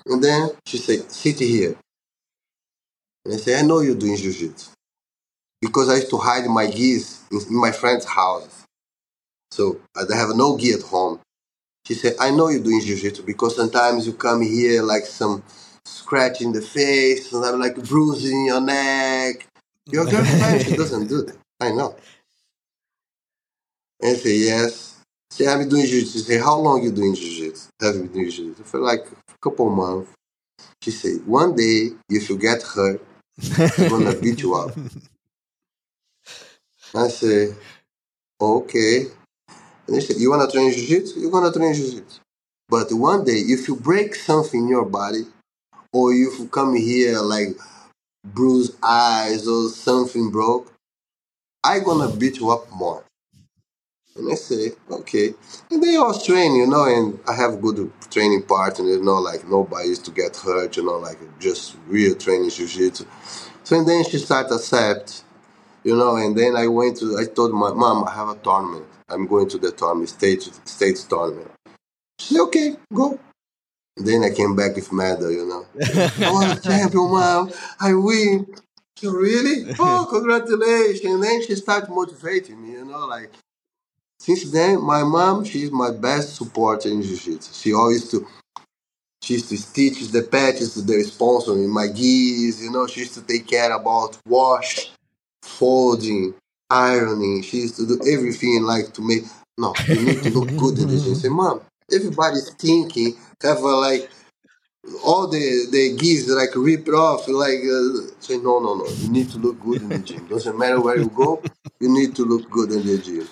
And 0.07 0.23
then 0.23 0.51
she 0.66 0.77
said, 0.79 1.11
"Sit 1.11 1.38
here." 1.38 1.77
And 3.25 3.35
I 3.35 3.39
said, 3.39 3.65
"I 3.65 3.67
know 3.67 3.81
you're 3.81 3.95
doing 3.97 4.17
jiu-jitsu 4.17 4.71
because 5.61 5.89
I 5.91 5.97
used 5.97 6.11
to 6.11 6.19
hide 6.19 6.47
my 6.47 6.67
gis 6.67 7.21
in, 7.33 7.41
my 7.51 7.73
friend's 7.73 8.07
house, 8.07 8.65
so 9.51 9.81
I 9.97 10.03
have 10.17 10.37
no 10.37 10.59
gi 10.59 10.75
at 10.75 10.83
home." 10.83 11.21
She 11.87 11.95
said, 11.95 12.17
"I 12.21 12.31
know 12.31 12.49
you're 12.49 12.63
doing 12.63 12.81
jiu-jitsu 12.81 13.25
because 13.25 13.57
sometimes 13.57 14.07
you 14.07 14.15
come 14.15 14.43
here 14.43 14.83
like 14.83 15.07
some 15.07 15.43
scratch 15.87 16.43
in 16.43 16.53
the 16.53 16.63
face, 16.63 17.33
and 17.33 17.45
I'm 17.45 17.61
like 17.61 17.77
bruising 17.89 18.41
in 18.41 18.47
your 18.47 18.61
neck. 18.61 19.49
Your 19.87 20.07
girlfriend, 20.07 20.63
she 20.63 20.77
doesn't 20.77 21.09
do 21.09 21.23
that. 21.23 21.39
I 21.61 21.71
know." 21.71 21.97
And 24.01 24.17
I 24.17 24.21
say, 24.21 24.37
"Yes." 24.37 24.91
Say, 25.31 25.49
I'm 25.49 25.69
doing 25.69 25.87
jiu-jitsu. 25.87 26.21
Say, 26.21 26.39
how 26.39 26.59
long 26.59 26.83
you 26.85 26.93
doing 26.93 27.15
jiu-jitsu? 27.15 27.69
Have 27.83 27.97
you 27.97 28.03
been 28.03 28.13
doing 28.13 28.31
jiu-jitsu? 28.31 28.65
For 28.65 28.81
like 28.81 29.05
a 29.29 29.39
couple 29.43 29.69
months. 29.71 30.11
She 30.83 30.93
said, 30.93 31.27
one 31.27 31.57
day, 31.57 31.91
if 32.09 32.31
you 32.31 32.39
get 32.39 32.63
hurt, 32.63 33.05
gonna 33.88 34.14
beat 34.14 34.42
you 34.42 34.55
up. 34.55 34.77
I 36.94 37.09
say, 37.09 37.55
okay. 38.40 39.07
And 39.87 39.97
they 39.97 40.01
said, 40.01 40.16
you 40.18 40.31
wanna 40.31 40.51
train 40.51 40.73
jiu-jitsu? 40.73 41.20
You're 41.20 41.31
gonna 41.31 41.53
train 41.53 41.75
jiu-jitsu. 41.75 42.20
But 42.68 42.92
one 42.92 43.25
day, 43.25 43.33
if 43.38 43.68
you 43.68 43.77
break 43.77 44.14
something 44.14 44.62
in 44.62 44.68
your 44.68 44.87
body, 44.87 45.25
or 45.92 46.12
if 46.12 46.38
you 46.38 46.49
come 46.49 46.77
here 46.77 47.20
like 47.20 47.57
bruised 48.25 48.77
eyes 48.83 49.47
or 49.49 49.68
something 49.68 50.31
broke, 50.31 50.73
I'm 51.64 51.85
gonna 51.85 52.14
beat 52.14 52.38
you 52.38 52.51
up 52.51 52.70
more. 52.73 53.05
And 54.16 54.31
I 54.31 54.37
say, 54.37 54.72
okay. 54.90 55.35
And 55.70 55.83
they 55.83 55.96
all 55.96 56.16
train, 56.18 56.55
you 56.55 56.68
know, 56.68 56.85
and 56.85 57.18
I 57.29 57.35
have 57.35 57.61
good 57.61 57.90
training 58.12 58.42
partners, 58.42 58.87
you 58.96 59.03
know, 59.03 59.18
like 59.18 59.46
nobody 59.48 59.88
used 59.88 60.05
to 60.05 60.12
get 60.12 60.37
hurt, 60.37 60.77
you 60.77 60.85
know, 60.85 60.98
like 60.98 61.18
just 61.40 61.77
real 61.88 62.14
training 62.14 62.50
jiu-jitsu. 62.50 63.07
So 63.64 63.77
and 63.77 63.88
then 63.88 64.05
she 64.05 64.18
started 64.18 64.55
accept, 64.55 65.24
you 65.83 65.96
know, 65.96 66.16
and 66.16 66.38
then 66.38 66.55
I 66.55 66.68
went 66.68 66.98
to, 66.98 67.18
I 67.18 67.24
told 67.24 67.53
my 67.53 67.72
mom, 67.72 68.05
I 68.07 68.12
have 68.12 68.29
a 68.29 68.37
tournament. 68.37 68.87
I'm 69.09 69.27
going 69.27 69.48
to 69.48 69.59
the 69.59 69.72
tournament, 69.72 70.11
state, 70.11 70.42
state 70.64 71.05
tournament. 71.09 71.50
She 72.20 72.35
said, 72.35 72.42
okay, 72.42 72.77
go. 72.92 73.18
And 73.96 74.07
then 74.07 74.22
I 74.22 74.31
came 74.31 74.55
back 74.55 74.77
with 74.77 74.92
medal, 74.92 75.31
you 75.33 75.46
know. 75.46 75.66
I 75.85 76.31
was 76.31 76.59
a 76.59 76.61
champion, 76.61 77.11
mom. 77.11 77.53
I 77.81 77.94
win. 77.94 78.46
So 78.96 79.11
really? 79.11 79.74
Oh, 79.79 80.07
congratulations. 80.09 81.05
And 81.05 81.22
then 81.22 81.44
she 81.44 81.57
started 81.57 81.90
motivating 81.90 82.62
me, 82.62 82.72
you 82.72 82.85
know, 82.85 83.07
like 83.07 83.31
since 84.25 84.51
then, 84.51 84.81
my 84.83 85.03
mom, 85.03 85.45
she's 85.45 85.71
my 85.71 85.91
best 85.91 86.37
supporter 86.37 86.89
in 86.89 87.03
jiu-jitsu. 87.03 87.53
She 87.53 87.75
always 87.75 88.11
to, 88.11 88.27
she 89.23 89.35
used 89.35 89.51
to 89.51 89.59
stitch 89.59 90.01
the 90.09 90.23
patches 90.23 90.73
to 90.73 90.81
the 90.81 91.03
sponsor 91.03 91.53
in 91.53 91.69
my 91.69 91.89
gis, 91.89 92.63
you 92.65 92.71
know, 92.71 92.87
she 92.87 93.01
used 93.01 93.13
to 93.15 93.21
take 93.21 93.47
care 93.47 93.71
about 93.71 94.17
wash, 94.27 94.91
folding, 95.43 96.33
ironing. 96.71 97.43
She 97.43 97.59
used 97.59 97.77
to 97.77 97.87
do 97.87 98.01
everything 98.11 98.63
like 98.63 98.95
to 98.95 99.03
make, 99.03 99.25
no, 99.59 99.75
you 99.89 100.01
need 100.07 100.23
to 100.23 100.31
look 100.31 100.57
good 100.57 100.79
in 100.79 100.89
this. 100.89 101.07
I 101.07 101.13
say, 101.13 101.29
mom, 101.29 101.61
everybody's 101.93 102.49
thinking, 102.55 103.19
have 103.43 103.59
a, 103.59 103.77
like, 103.77 104.09
all 105.05 105.27
the 105.29 105.67
the 105.71 105.97
gis 105.99 106.29
like 106.29 106.55
ripped 106.55 106.89
off 106.89 107.27
like 107.29 107.61
uh, 107.65 108.05
say 108.21 108.37
no 108.37 108.59
no 108.59 108.75
no 108.75 108.87
you 109.01 109.09
need 109.09 109.31
to 109.31 109.39
look 109.39 109.59
good 109.61 109.81
in 109.81 109.89
the 109.89 109.99
gym 109.99 110.27
doesn't 110.29 110.59
matter 110.59 110.79
where 110.79 110.99
you 110.99 111.09
go 111.09 111.43
you 111.81 111.89
need 111.89 112.15
to 112.15 112.23
look 112.27 112.51
good 112.51 112.71
in 112.71 112.87
the 112.87 112.99
gym 112.99 113.27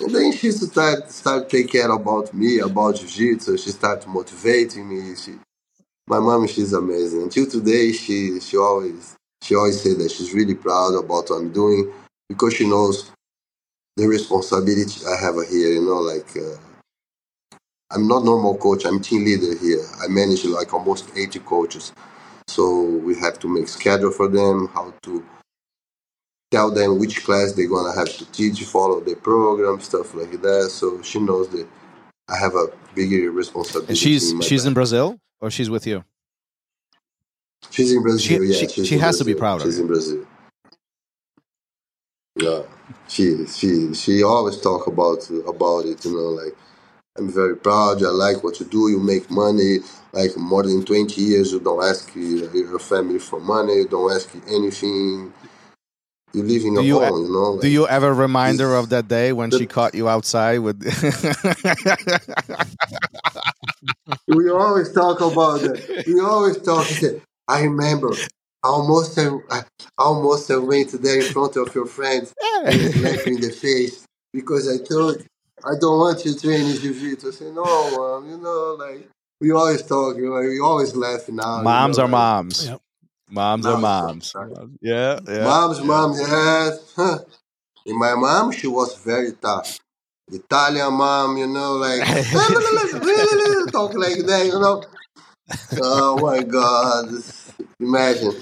and 0.00 0.14
then 0.14 0.32
she 0.32 0.50
started 0.50 1.10
start 1.10 1.48
take 1.48 1.70
care 1.72 1.90
about 1.90 2.32
me, 2.34 2.58
about 2.60 2.96
jiu-jitsu. 2.96 3.56
She 3.56 3.70
started 3.70 4.08
motivating 4.08 4.88
me. 4.88 5.16
She, 5.16 5.32
my 6.08 6.18
mom, 6.20 6.46
she's 6.46 6.72
amazing. 6.72 7.22
Until 7.22 7.46
today, 7.46 7.92
she 7.92 8.40
she 8.40 8.56
always 8.56 9.16
she 9.42 9.54
always 9.54 9.80
say 9.80 9.94
that 9.94 10.10
she's 10.10 10.34
really 10.34 10.54
proud 10.54 10.94
about 10.94 11.30
what 11.30 11.30
I'm 11.30 11.52
doing 11.52 11.92
because 12.28 12.54
she 12.54 12.68
knows 12.68 13.10
the 13.96 14.06
responsibility 14.06 15.02
I 15.06 15.20
have 15.24 15.36
here. 15.48 15.72
You 15.72 15.82
know, 15.86 16.00
like 16.00 16.36
uh, 16.36 16.58
I'm 17.90 18.08
not 18.08 18.24
normal 18.24 18.56
coach. 18.58 18.84
I'm 18.84 19.00
team 19.00 19.24
leader 19.24 19.56
here. 19.58 19.84
I 20.02 20.08
manage 20.08 20.44
like 20.44 20.74
almost 20.74 21.10
80 21.16 21.40
coaches, 21.40 21.92
so 22.48 22.82
we 22.84 23.16
have 23.16 23.38
to 23.40 23.48
make 23.48 23.68
schedule 23.68 24.12
for 24.12 24.28
them, 24.28 24.68
how 24.74 24.94
to 25.04 25.24
tell 26.50 26.70
them 26.70 26.98
which 26.98 27.24
class 27.24 27.52
they're 27.52 27.68
gonna 27.68 27.94
have 27.94 28.08
to 28.18 28.24
teach, 28.32 28.62
follow 28.64 29.00
the 29.00 29.16
program, 29.16 29.80
stuff 29.80 30.14
like 30.14 30.40
that. 30.42 30.70
So 30.70 31.02
she 31.02 31.20
knows 31.20 31.48
that 31.50 31.66
I 32.28 32.38
have 32.38 32.54
a 32.54 32.68
bigger 32.94 33.30
responsibility. 33.32 33.90
And 33.90 33.98
she's 33.98 34.32
in 34.32 34.40
she's 34.42 34.66
in. 34.66 34.74
Brazil 34.74 35.18
or 35.40 35.50
she's 35.50 35.70
with 35.70 35.86
you. 35.86 36.04
She's 37.70 37.92
in 37.92 38.02
Brazil. 38.02 38.20
She- 38.20 38.34
yeah, 38.52 38.68
she- 38.68 38.84
she 38.86 38.98
has 38.98 39.18
to 39.18 39.24
be 39.24 39.34
proud 39.34 39.60
of 39.62 39.66
She's 39.66 39.78
in 39.80 39.86
Brazil. 39.88 40.26
Yeah, 42.36 42.62
she 43.08 43.46
she 43.46 43.94
she 43.94 44.22
always 44.22 44.60
talk 44.60 44.86
about 44.88 45.28
about 45.46 45.86
it. 45.86 46.04
You 46.04 46.12
know, 46.12 46.30
like 46.42 46.56
I'm 47.18 47.30
very 47.32 47.56
proud. 47.56 48.02
I 48.04 48.08
like 48.10 48.44
what 48.44 48.60
you 48.60 48.66
do. 48.66 48.88
You 48.90 49.00
make 49.00 49.30
money. 49.30 49.78
Like 50.12 50.36
more 50.36 50.62
than 50.64 50.84
twenty 50.84 51.22
years, 51.22 51.52
you 51.52 51.60
don't 51.60 51.84
ask 51.84 52.14
your 52.16 52.78
family 52.80 53.18
for 53.20 53.40
money. 53.40 53.74
You 53.74 53.88
don't 53.88 54.12
ask 54.12 54.30
anything. 54.48 55.32
You 56.36 56.42
live 56.42 56.64
in 56.64 56.74
Do 56.74 56.82
your 56.82 56.84
you- 56.84 57.02
own. 57.14 57.22
You 57.24 57.32
know. 57.32 57.58
Do 57.60 57.68
you 57.68 57.88
ever 57.88 58.12
remind 58.12 58.60
her 58.60 58.74
of 58.76 58.90
that 58.90 59.08
day 59.08 59.32
when 59.32 59.48
the- 59.48 59.58
she 59.58 59.66
caught 59.66 59.94
you 59.94 60.06
outside 60.06 60.58
with? 60.58 60.82
we 64.28 64.50
always 64.50 64.92
talk 64.92 65.20
about 65.20 65.60
that. 65.62 66.04
We 66.06 66.20
always 66.20 66.58
talk. 66.60 66.86
I 67.48 67.62
remember. 67.62 68.10
Almost, 68.62 69.18
I, 69.18 69.28
I 69.50 69.62
almost 69.96 70.50
I 70.50 70.56
went 70.56 70.90
there 71.00 71.20
in 71.20 71.32
front 71.32 71.56
of 71.56 71.72
your 71.74 71.86
friends 71.86 72.34
and 72.66 72.92
slapped 72.94 73.26
in 73.28 73.40
the 73.40 73.50
face 73.50 74.04
because 74.32 74.68
I 74.68 74.82
told 74.84 75.24
I 75.64 75.72
don't 75.80 75.98
want 76.00 76.24
you 76.24 76.34
training 76.36 76.76
jiu-jitsu. 76.76 77.28
I 77.28 77.30
said, 77.30 77.54
no, 77.54 77.62
mom, 77.64 78.28
you 78.28 78.38
know, 78.38 78.76
like 78.78 79.08
we 79.40 79.52
always 79.52 79.82
talk, 79.82 80.16
you 80.16 80.28
know, 80.28 80.40
we 80.40 80.58
always 80.60 80.94
laugh 80.96 81.28
now. 81.28 81.62
moms 81.62 81.96
you 81.96 82.02
know, 82.02 82.06
are 82.06 82.10
like, 82.10 82.10
moms. 82.10 82.66
Yep. 82.66 82.80
Moms 83.28 83.66
are 83.66 83.78
Moms, 83.78 84.32
moms. 84.34 84.70
Yeah, 84.80 85.18
yeah. 85.26 85.44
Mom's 85.44 85.80
mom, 85.80 86.12
yes. 86.14 86.92
Huh. 86.94 87.18
And 87.86 87.98
my 87.98 88.14
mom, 88.14 88.52
she 88.52 88.66
was 88.66 88.96
very 89.02 89.32
tough. 89.32 89.78
Italian 90.30 90.92
mom, 90.94 91.36
you 91.36 91.46
know, 91.46 91.74
like 91.74 92.00
talk 93.72 93.94
like 93.94 94.18
that, 94.26 94.42
you 94.46 94.58
know. 94.60 94.82
Oh 95.80 96.18
my 96.20 96.42
God! 96.42 97.08
Imagine, 97.80 98.34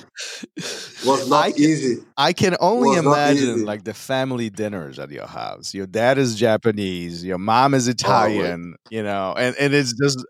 was 1.05 1.29
not 1.31 1.45
I 1.47 1.53
can- 1.53 1.63
easy. 1.63 1.97
I 2.17 2.33
can 2.33 2.57
only 2.61 2.97
imagine 2.97 3.65
like 3.65 3.85
the 3.85 3.93
family 3.95 4.49
dinners 4.49 4.99
at 4.99 5.11
your 5.11 5.27
house. 5.27 5.75
Your 5.75 5.87
dad 5.87 6.17
is 6.17 6.37
Japanese, 6.37 7.25
your 7.25 7.39
mom 7.39 7.75
Oh, 7.75 7.77
is 7.77 7.89
Italian, 7.89 8.77
you 8.91 9.03
know, 9.03 9.35
and, 9.37 9.57
and 9.59 9.75
it's 9.75 9.93
just 10.01 10.25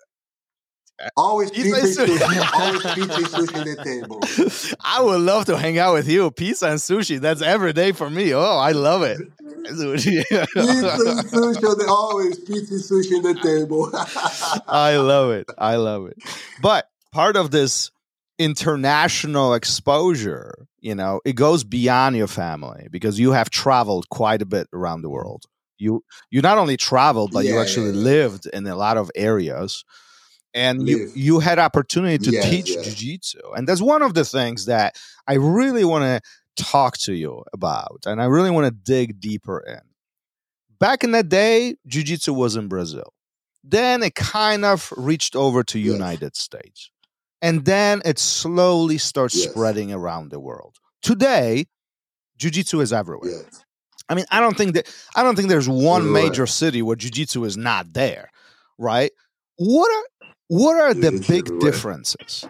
Always 1.16 1.56
You 1.56 1.74
pizza 1.74 2.02
and 2.02 2.10
sushi. 2.10 2.54
Always 2.54 2.82
pizza 2.94 3.16
and 3.16 3.26
sushi 3.26 3.58
on 3.58 3.64
the 3.64 3.84
table. 3.84 4.76
I 4.84 5.00
would 5.00 5.20
love 5.20 5.46
to 5.46 5.58
hang 5.58 5.78
out 5.78 5.94
with 5.94 6.08
you. 6.08 6.30
Pizza 6.30 6.68
and 6.68 6.78
sushi. 6.78 7.20
That's 7.20 7.42
every 7.42 7.72
day 7.72 7.92
for 7.92 8.08
me. 8.08 8.32
Oh, 8.34 8.56
I 8.56 8.72
love 8.72 9.02
it. 9.02 9.18
Pizza 9.38 9.90
and 9.90 9.98
sushi 9.98 11.68
on 11.68 11.78
the 11.78 11.86
always 11.88 12.38
pizza 12.38 12.74
and 12.74 12.82
sushi 12.82 13.16
on 13.16 13.22
the 13.22 13.40
table. 13.42 13.90
I 14.68 14.96
love 14.96 15.32
it. 15.32 15.46
I 15.58 15.76
love 15.76 16.06
it. 16.06 16.16
But 16.62 16.88
part 17.12 17.36
of 17.36 17.50
this 17.50 17.90
international 18.38 19.54
exposure, 19.54 20.66
you 20.80 20.94
know, 20.94 21.20
it 21.24 21.34
goes 21.34 21.64
beyond 21.64 22.16
your 22.16 22.26
family 22.26 22.88
because 22.90 23.18
you 23.18 23.32
have 23.32 23.50
traveled 23.50 24.08
quite 24.10 24.42
a 24.42 24.46
bit 24.46 24.68
around 24.72 25.02
the 25.02 25.10
world. 25.10 25.44
You 25.78 26.04
you 26.30 26.40
not 26.40 26.58
only 26.58 26.76
traveled, 26.76 27.32
but 27.32 27.44
you 27.44 27.58
actually 27.58 27.90
yeah, 27.90 27.96
yeah. 27.96 28.04
lived 28.04 28.46
in 28.46 28.66
a 28.66 28.76
lot 28.76 28.96
of 28.96 29.10
areas. 29.16 29.84
And 30.54 30.88
you, 30.88 30.98
Live. 31.06 31.16
you 31.16 31.40
had 31.40 31.58
opportunity 31.58 32.18
to 32.26 32.30
Yes, 32.30 32.48
teach 32.48 32.70
yes. 32.70 32.84
jiu-jitsu. 32.86 33.40
And 33.56 33.66
that's 33.68 33.80
one 33.80 34.02
of 34.02 34.14
the 34.14 34.24
things 34.24 34.66
that 34.66 34.96
I 35.26 35.34
really 35.34 35.84
want 35.84 36.04
to 36.04 36.62
talk 36.62 36.96
to 36.98 37.12
you 37.12 37.42
about. 37.52 38.04
And 38.06 38.22
I 38.22 38.26
really 38.26 38.50
want 38.52 38.66
to 38.66 38.70
dig 38.70 39.18
deeper 39.20 39.58
in. 39.66 39.80
Back 40.78 41.02
in 41.02 41.10
the 41.10 41.22
day, 41.24 41.74
jiu-jitsu 41.86 42.32
was 42.32 42.54
in 42.56 42.68
Brazil. 42.68 43.12
Then 43.64 44.02
it 44.02 44.14
kind 44.14 44.64
of 44.64 44.92
reached 44.96 45.34
over 45.34 45.64
to 45.64 45.78
Yes. 45.78 45.92
United 45.92 46.36
States. 46.36 46.90
And 47.42 47.64
then 47.64 48.00
it 48.04 48.18
slowly 48.18 48.96
starts 48.98 49.34
spreading 49.42 49.92
around 49.92 50.30
the 50.30 50.38
world. 50.40 50.76
Today, 51.02 51.66
jiu-jitsu 52.38 52.80
is 52.80 52.92
everywhere. 52.92 53.44
I 54.08 54.14
mean, 54.14 54.24
I 54.30 54.40
don't 54.40 54.56
think 54.56 54.74
that 54.74 54.86
I 55.16 55.22
don't 55.22 55.34
think 55.34 55.48
there's 55.48 55.68
one 55.68 56.02
Everywhere. 56.02 56.22
major 56.24 56.46
city 56.46 56.80
where 56.82 56.94
jiu-jitsu 56.96 57.44
is 57.44 57.56
not 57.56 57.92
there, 57.92 58.30
right? 58.78 59.10
What 59.56 59.90
are 59.90 60.04
what 60.48 60.76
are 60.76 60.94
the 60.94 61.12
big 61.28 61.46
everywhere. 61.46 61.70
differences 61.70 62.44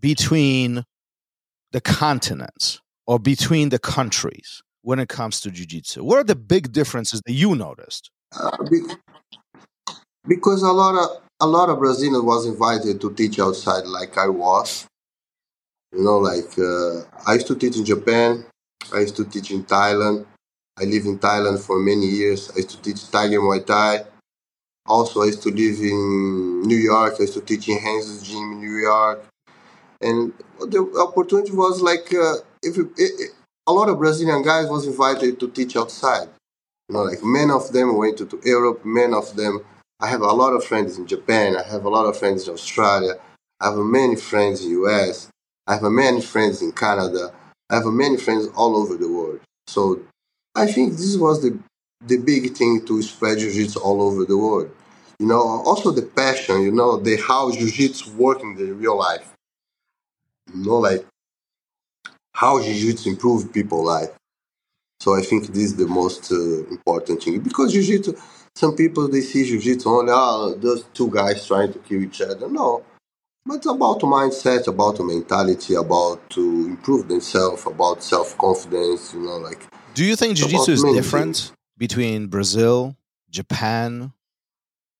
between 0.00 0.84
the 1.72 1.80
continents 1.80 2.80
or 3.06 3.18
between 3.18 3.68
the 3.68 3.78
countries 3.78 4.62
when 4.82 4.98
it 4.98 5.08
comes 5.08 5.40
to 5.40 5.50
jiu-jitsu? 5.50 6.04
What 6.04 6.18
are 6.18 6.24
the 6.24 6.36
big 6.36 6.72
differences 6.72 7.22
that 7.26 7.32
you 7.32 7.54
noticed? 7.54 8.10
Uh, 8.38 8.56
because 10.26 10.62
a 10.62 10.72
lot 10.72 10.94
of 10.96 11.22
a 11.40 11.46
lot 11.46 11.68
of 11.68 11.78
Brazilians 11.78 12.24
was 12.24 12.46
invited 12.46 13.00
to 13.00 13.12
teach 13.14 13.38
outside, 13.38 13.84
like 13.86 14.16
I 14.16 14.28
was. 14.28 14.86
You 15.92 16.02
know, 16.02 16.18
like 16.18 16.58
uh, 16.58 17.02
I 17.26 17.34
used 17.34 17.46
to 17.48 17.56
teach 17.56 17.76
in 17.76 17.84
Japan. 17.84 18.44
I 18.94 19.00
used 19.00 19.16
to 19.16 19.24
teach 19.24 19.50
in 19.50 19.64
Thailand. 19.64 20.26
I 20.78 20.84
lived 20.84 21.06
in 21.06 21.18
Thailand 21.18 21.60
for 21.60 21.78
many 21.78 22.06
years. 22.06 22.50
I 22.50 22.56
used 22.56 22.70
to 22.70 22.82
teach 22.82 23.10
Tiger 23.10 23.40
Muay 23.40 23.64
Thai. 23.64 24.04
Also, 24.88 25.22
I 25.22 25.26
used 25.26 25.42
to 25.42 25.50
live 25.50 25.80
in 25.80 26.62
New 26.62 26.76
York. 26.76 27.14
I 27.18 27.22
used 27.22 27.34
to 27.34 27.40
teach 27.40 27.68
in 27.68 27.78
Hans's 27.78 28.22
Gym 28.22 28.52
in 28.52 28.60
New 28.60 28.76
York. 28.76 29.24
And 30.00 30.32
the 30.60 30.80
opportunity 31.08 31.52
was 31.52 31.80
like 31.80 32.12
uh, 32.14 32.36
if 32.62 32.76
it, 32.78 32.86
it, 32.96 33.30
a 33.66 33.72
lot 33.72 33.88
of 33.88 33.98
Brazilian 33.98 34.42
guys 34.42 34.68
was 34.68 34.86
invited 34.86 35.40
to 35.40 35.48
teach 35.48 35.76
outside. 35.76 36.28
You 36.88 36.94
know, 36.94 37.02
like 37.02 37.22
many 37.22 37.50
of 37.50 37.72
them 37.72 37.96
went 37.96 38.18
to, 38.18 38.26
to 38.26 38.40
Europe. 38.44 38.84
Many 38.84 39.14
of 39.14 39.34
them. 39.36 39.64
I 39.98 40.08
have 40.08 40.20
a 40.20 40.32
lot 40.32 40.52
of 40.52 40.62
friends 40.62 40.98
in 40.98 41.06
Japan. 41.06 41.56
I 41.56 41.62
have 41.62 41.84
a 41.84 41.88
lot 41.88 42.04
of 42.04 42.18
friends 42.18 42.46
in 42.46 42.54
Australia. 42.54 43.14
I 43.60 43.70
have 43.70 43.78
many 43.78 44.16
friends 44.16 44.64
in 44.64 44.70
US. 44.82 45.30
I 45.66 45.74
have 45.74 45.82
many 45.82 46.20
friends 46.20 46.62
in 46.62 46.72
Canada. 46.72 47.32
I 47.70 47.76
have 47.76 47.86
many 47.86 48.18
friends 48.18 48.48
all 48.54 48.76
over 48.76 48.96
the 48.96 49.08
world. 49.08 49.40
So 49.66 50.00
I 50.54 50.66
think 50.66 50.92
this 50.92 51.16
was 51.16 51.42
the 51.42 51.58
the 52.04 52.18
big 52.18 52.54
thing 52.54 52.84
to 52.86 53.02
spread 53.02 53.38
jiu-jitsu 53.38 53.80
all 53.80 54.02
over 54.02 54.24
the 54.24 54.36
world. 54.36 54.70
You 55.18 55.26
know, 55.26 55.40
also 55.40 55.90
the 55.90 56.02
passion. 56.02 56.62
You 56.62 56.72
know, 56.72 56.98
the 56.98 57.16
how 57.16 57.50
jiu-jitsu 57.50 58.12
work 58.12 58.42
in 58.42 58.54
the 58.54 58.72
real 58.72 58.98
life. 58.98 59.32
You 60.52 60.64
know, 60.64 60.78
like 60.78 61.06
how 62.32 62.62
jiu-jitsu 62.62 63.10
improve 63.10 63.52
people's 63.52 63.86
life. 63.86 64.10
So 65.00 65.14
I 65.14 65.22
think 65.22 65.48
this 65.48 65.64
is 65.64 65.76
the 65.76 65.86
most 65.86 66.32
uh, 66.32 66.66
important 66.70 67.22
thing 67.22 67.40
because 67.40 67.72
jiu-jitsu. 67.72 68.16
Some 68.54 68.74
people 68.74 69.06
they 69.08 69.20
see 69.20 69.44
jiu-jitsu 69.44 69.88
only 69.88 70.12
oh, 70.14 70.54
those 70.54 70.84
two 70.94 71.10
guys 71.10 71.46
trying 71.46 71.72
to 71.72 71.78
kill 71.80 72.02
each 72.02 72.22
other. 72.22 72.48
No, 72.48 72.82
but 73.44 73.56
it's 73.56 73.66
about 73.66 74.00
mindset, 74.00 74.66
about 74.66 74.98
mentality, 75.00 75.74
about 75.74 76.28
to 76.30 76.66
improve 76.66 77.06
themselves, 77.06 77.66
about 77.66 78.02
self-confidence. 78.02 79.14
You 79.14 79.20
know, 79.20 79.36
like 79.36 79.66
Do 79.94 80.04
you 80.04 80.16
think 80.16 80.32
It's 80.32 80.40
jiu-jitsu 80.40 80.72
is 80.72 80.82
different. 80.82 81.52
Between 81.78 82.28
Brazil, 82.28 82.96
Japan, 83.30 84.12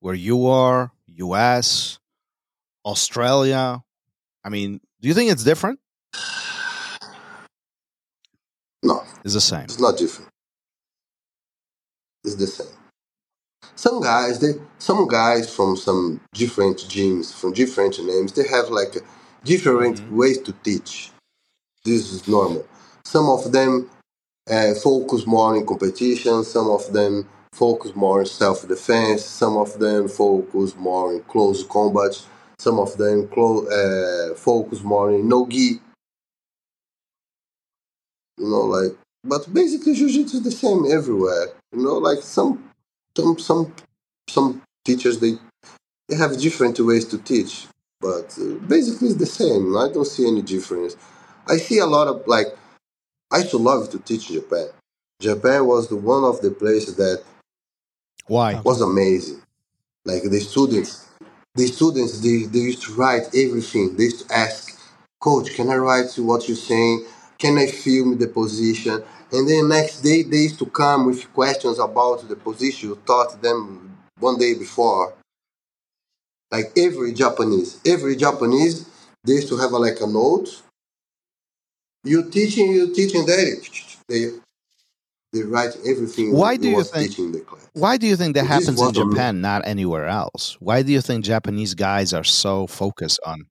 where 0.01 0.15
you 0.15 0.47
are, 0.47 0.93
US, 1.07 1.99
Australia? 2.85 3.83
I 4.45 4.49
mean, 4.49 4.81
do 5.01 5.09
you 5.09 5.15
think 5.15 5.31
it's 5.31 5.45
different? 5.45 5.81
no, 8.83 9.03
It's 9.25 9.35
the 9.35 9.41
same. 9.41 9.65
It's 9.65 9.81
not 9.81 9.99
different. 9.99 10.31
It's 12.25 12.37
the 12.37 12.47
same. 12.47 12.67
Some 13.77 14.01
guys, 14.03 14.39
they 14.41 14.55
some 14.79 15.07
guys 15.09 15.55
from 15.55 15.77
some 15.77 16.21
different 16.33 16.79
gyms, 16.79 17.35
from 17.35 17.53
different 17.53 17.99
names, 18.05 18.33
they 18.33 18.47
have 18.49 18.71
like 18.71 18.97
different 19.45 19.99
Mhm. 20.01 20.11
ways 20.13 20.39
to 20.43 20.53
teach. 20.53 21.11
This 21.85 22.13
is 22.13 22.29
normal. 22.29 22.67
Some 23.05 23.29
of 23.29 23.53
them 23.53 23.91
uh, 24.51 24.75
focus 24.75 25.27
more 25.27 25.57
in 25.57 25.67
competition. 25.67 26.45
Some 26.45 26.69
of 26.71 26.93
them 26.93 27.29
focus 27.53 27.95
more 27.95 28.21
in 28.21 28.27
self-defense. 28.27 29.25
Some 29.25 29.57
of 29.57 29.79
them 29.79 30.09
focus 30.09 30.75
more 30.77 31.13
in 31.15 31.23
close 31.25 31.65
combat. 31.65 32.13
Some 32.59 32.79
of 32.79 32.97
them 32.97 33.29
clo- 33.29 33.67
uh, 33.67 34.35
focus 34.35 34.83
more 34.83 35.11
in 35.11 35.29
no-gi. 35.29 35.81
You 38.39 38.51
know, 38.51 38.63
like 38.77 38.93
but 39.25 39.53
basically 39.53 39.95
jiu-jitsu 39.95 40.37
is 40.39 40.43
the 40.43 40.51
same 40.51 40.85
everywhere 40.91 41.47
you 41.73 41.83
know 41.83 41.97
like 42.09 42.23
some 42.23 42.71
some 43.17 43.39
some 43.39 43.75
some 44.29 44.63
teachers 44.85 45.19
they 45.21 45.33
they 46.09 46.17
have 46.17 46.39
different 46.39 46.79
ways 46.81 47.07
to 47.07 47.19
teach 47.19 47.67
but 48.01 48.29
uh, 48.41 48.55
basically 48.75 49.09
it's 49.09 49.19
the 49.19 49.27
same 49.43 49.77
i 49.77 49.89
don't 49.95 50.07
see 50.17 50.27
any 50.29 50.43
difference 50.43 50.97
i 51.49 51.57
see 51.59 51.79
a 51.79 51.87
lot 51.87 52.09
of 52.09 52.27
like 52.27 52.49
i 53.33 53.39
used 53.39 53.51
to 53.51 53.59
love 53.59 53.91
to 53.91 53.99
teach 53.99 54.29
japan. 54.29 54.69
Japan 55.21 55.67
was 55.67 55.89
the 55.89 55.97
one 55.97 56.25
of 56.25 56.41
the 56.43 56.51
places 56.51 56.97
that 56.97 57.23
Why? 58.27 58.61
was 58.65 58.81
amazing. 58.83 59.43
Like 60.05 60.23
the 60.25 60.41
students 60.41 61.09
the 61.55 61.67
students 61.67 62.21
they, 62.21 62.45
they 62.45 62.59
used 62.59 62.83
to 62.83 62.93
write 62.93 63.29
everything. 63.35 63.97
They 63.97 64.05
used 64.05 64.29
to 64.29 64.35
ask 64.35 64.79
coach 65.21 65.55
can 65.55 65.71
i 65.71 65.77
write 65.77 66.13
what 66.19 66.49
you're 66.49 66.57
saying? 66.57 67.07
Can 67.39 67.57
i 67.59 67.67
film 67.67 68.19
the 68.19 68.29
position? 68.29 69.03
And 69.33 69.49
then 69.49 69.69
next 69.69 70.03
day 70.03 70.23
they 70.23 70.43
used 70.49 70.59
to 70.59 70.67
come 70.67 71.07
with 71.07 71.33
questions 71.33 71.79
about 71.79 72.29
the 72.29 72.37
position. 72.37 72.91
You 72.91 72.99
taught 73.07 73.41
them 73.41 73.97
one 74.21 74.39
day 74.39 74.55
before. 74.55 75.15
Like 76.51 76.73
every 76.77 77.13
japanese 77.13 77.81
every 77.87 78.17
japanese 78.17 78.87
they 79.25 79.35
used 79.35 79.49
to 79.49 79.57
have 79.57 79.73
a, 79.73 79.79
like 79.79 80.01
a 80.01 80.07
note 80.07 80.63
you 82.05 82.31
teaching 82.31 82.73
you 82.73 82.95
teaching 82.95 83.27
they 83.27 83.55
they 84.09 84.31
they 85.33 85.43
write 85.43 85.77
everything 85.87 86.33
Why 86.33 86.57
do 86.57 86.69
you 86.69 86.83
think- 86.85 87.11
teaching 87.11 87.33
the 87.33 87.41
class 87.41 87.69
Why 87.73 87.97
do 87.97 88.07
you 88.07 88.17
think 88.17 88.35
that 88.35 88.43
This 88.43 88.67
happens 88.67 88.81
in 88.81 88.93
Japan, 88.93 89.41
not 89.41 89.67
anywhere 89.67 90.07
else? 90.07 90.57
Why 90.61 90.83
do 90.83 90.93
you 90.93 91.01
think 91.03 91.25
Japanese 91.25 91.75
guys 91.75 92.15
are 92.15 92.25
so 92.25 92.67
focused 92.67 93.21
on? 93.27 93.47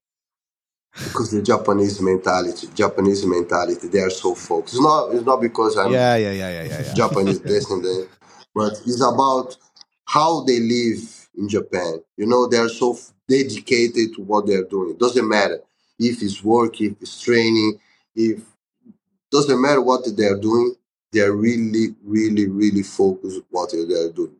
because 0.98 1.32
the 1.32 1.41
Japanese 1.41 2.02
mentality, 2.02 2.68
Japanese 2.74 3.26
mentality, 3.26 3.88
they 3.88 4.00
are 4.00 4.10
so 4.10 4.34
focused. 4.34 4.76
It's 4.76 4.82
not, 4.84 5.14
it's 5.14 5.26
not 5.26 5.41
because 5.41 5.78
I'm 5.78 5.91
Yeah, 5.91 6.16
yeah, 6.16 6.32
yeah, 6.32 6.50
yeah, 6.50 6.64
yeah, 6.64 6.82
yeah. 6.86 6.93
Japanese 6.93 7.39
descendant, 7.52 8.10
eh, 8.10 8.28
but 8.54 8.74
it's 8.86 9.02
about 9.02 9.58
how 10.06 10.43
they 10.43 10.60
live 10.60 11.30
in 11.38 11.50
Japan. 11.50 12.02
You 12.18 12.28
know, 12.28 12.48
they're 12.48 12.70
so 12.70 12.98
dedicated 13.28 14.16
to 14.16 14.22
what 14.22 14.48
they're 14.48 14.64
doing. 14.64 14.91
It 14.91 15.00
doesn't 15.00 15.28
matter 15.28 15.60
if 16.00 16.22
it's 16.22 16.43
work, 16.43 16.80
if 16.80 16.93
it's 17.02 17.20
training, 17.22 17.80
if 18.16 18.41
doesn't 19.32 19.61
matter 19.61 19.82
what 19.82 20.05
they're 20.16 20.39
doing. 20.39 20.76
They're 21.11 21.34
really, 21.34 21.95
really, 22.03 22.47
really 22.47 22.84
focused 22.84 23.41
what 23.49 23.72
they're 23.72 24.11
doing. 24.11 24.36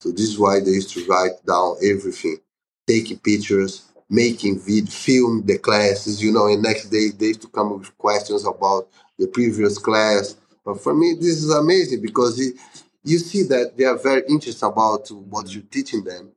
So 0.00 0.10
this 0.10 0.28
is 0.28 0.38
why 0.38 0.60
they 0.60 0.72
used 0.72 0.90
to 0.90 1.06
write 1.06 1.44
down 1.46 1.76
everything, 1.82 2.38
taking 2.86 3.18
pictures, 3.18 3.84
making 4.10 4.60
vid, 4.60 4.90
film 4.92 5.44
the 5.46 5.58
classes. 5.58 6.22
You 6.22 6.32
know, 6.32 6.46
and 6.48 6.62
next 6.62 6.90
day 6.90 7.10
they 7.10 7.28
used 7.28 7.42
to 7.42 7.48
come 7.48 7.78
with 7.78 7.96
questions 7.98 8.46
about 8.46 8.88
the 9.18 9.26
previous 9.28 9.78
class. 9.78 10.36
But 10.64 10.82
for 10.82 10.94
me, 10.94 11.14
this 11.14 11.42
is 11.42 11.54
amazing 11.54 12.02
because 12.02 12.38
it, 12.40 12.56
you 13.04 13.18
see 13.18 13.44
that 13.44 13.76
they 13.76 13.84
are 13.84 13.98
very 13.98 14.22
interested 14.28 14.66
about 14.66 15.10
what 15.10 15.52
you're 15.52 15.64
teaching 15.64 16.04
them. 16.04 16.32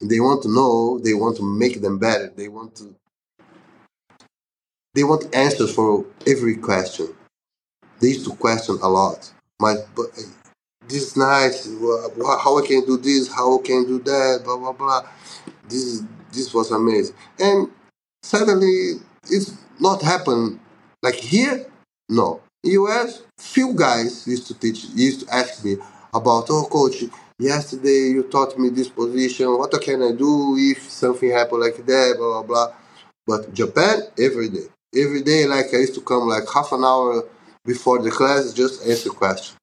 They 0.00 0.20
want 0.20 0.42
to 0.44 0.52
know. 0.52 0.98
They 0.98 1.14
want 1.14 1.36
to 1.38 1.44
make 1.44 1.80
them 1.80 1.98
better. 1.98 2.32
They 2.36 2.48
want 2.48 2.76
to. 2.76 2.94
They 4.96 5.04
want 5.04 5.34
answers 5.34 5.74
for 5.74 6.06
every 6.26 6.56
question. 6.56 7.14
They 8.00 8.08
used 8.08 8.24
to 8.24 8.34
question 8.34 8.78
a 8.82 8.88
lot. 8.88 9.30
My, 9.60 9.76
but 9.94 10.06
this 10.88 11.02
is 11.02 11.16
nice. 11.18 11.68
How 12.42 12.58
I 12.58 12.66
can 12.66 12.86
do 12.86 12.96
this? 12.96 13.30
How 13.30 13.58
I 13.58 13.62
can 13.62 13.84
do 13.84 13.98
that? 13.98 14.40
Blah 14.42 14.56
blah 14.56 14.72
blah. 14.72 15.02
This 15.68 15.84
is 15.84 16.02
this 16.32 16.54
was 16.54 16.70
amazing. 16.70 17.14
And 17.38 17.70
suddenly 18.22 18.94
it's 19.28 19.52
not 19.78 20.00
happen 20.00 20.60
like 21.02 21.16
here. 21.16 21.66
No, 22.08 22.40
US. 22.64 23.22
Few 23.38 23.74
guys 23.74 24.26
used 24.26 24.46
to 24.46 24.54
teach. 24.54 24.86
Used 24.94 25.28
to 25.28 25.34
ask 25.34 25.62
me 25.62 25.76
about. 26.14 26.46
Oh, 26.48 26.64
coach. 26.64 27.04
Yesterday 27.38 28.14
you 28.14 28.22
taught 28.22 28.58
me 28.58 28.70
this 28.70 28.88
position. 28.88 29.58
What 29.58 29.72
can 29.82 30.02
I 30.02 30.12
do 30.12 30.56
if 30.56 30.90
something 30.90 31.30
happen 31.30 31.60
like 31.60 31.76
that? 31.84 32.14
Blah 32.16 32.42
blah 32.42 32.42
blah. 32.42 32.74
But 33.26 33.52
Japan 33.52 34.02
every 34.18 34.48
day, 34.48 34.68
every 34.96 35.22
day. 35.22 35.46
Like 35.46 35.66
I 35.72 35.78
used 35.78 35.94
to 35.94 36.00
come 36.00 36.28
like 36.28 36.44
half 36.52 36.72
an 36.72 36.84
hour 36.84 37.24
before 37.64 38.00
the 38.00 38.10
class, 38.10 38.52
just 38.52 38.86
answer 38.86 39.10
question. 39.10 39.56